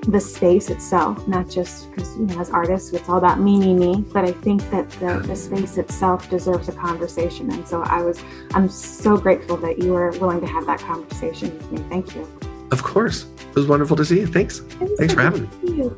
the 0.07 0.19
space 0.19 0.69
itself, 0.69 1.25
not 1.25 1.49
just 1.49 1.89
because 1.89 2.17
you 2.17 2.25
know 2.25 2.41
as 2.41 2.49
artists 2.49 2.91
it's 2.91 3.07
all 3.07 3.17
about 3.17 3.39
me 3.39 3.59
me 3.59 3.73
me, 3.73 4.01
but 4.11 4.25
I 4.25 4.33
think 4.33 4.69
that 4.71 4.89
the, 4.91 5.19
the 5.25 5.35
space 5.37 5.77
itself 5.77 6.29
deserves 6.29 6.67
a 6.67 6.73
conversation, 6.73 7.49
and 7.51 7.65
so 7.65 7.81
I 7.83 8.01
was 8.01 8.21
I'm 8.53 8.67
so 8.67 9.15
grateful 9.15 9.55
that 9.57 9.79
you 9.79 9.93
were 9.93 10.11
willing 10.11 10.41
to 10.41 10.47
have 10.47 10.65
that 10.65 10.79
conversation 10.79 11.44
with 11.51 11.71
me. 11.71 11.79
Thank 11.89 12.15
you. 12.15 12.27
Of 12.71 12.83
course, 12.83 13.25
it 13.39 13.55
was 13.55 13.67
wonderful 13.67 13.95
to 13.95 14.05
see 14.05 14.19
you. 14.19 14.27
Thanks. 14.27 14.59
Thanks 14.97 15.13
for 15.13 15.21
having 15.21 15.49
me. 15.63 15.89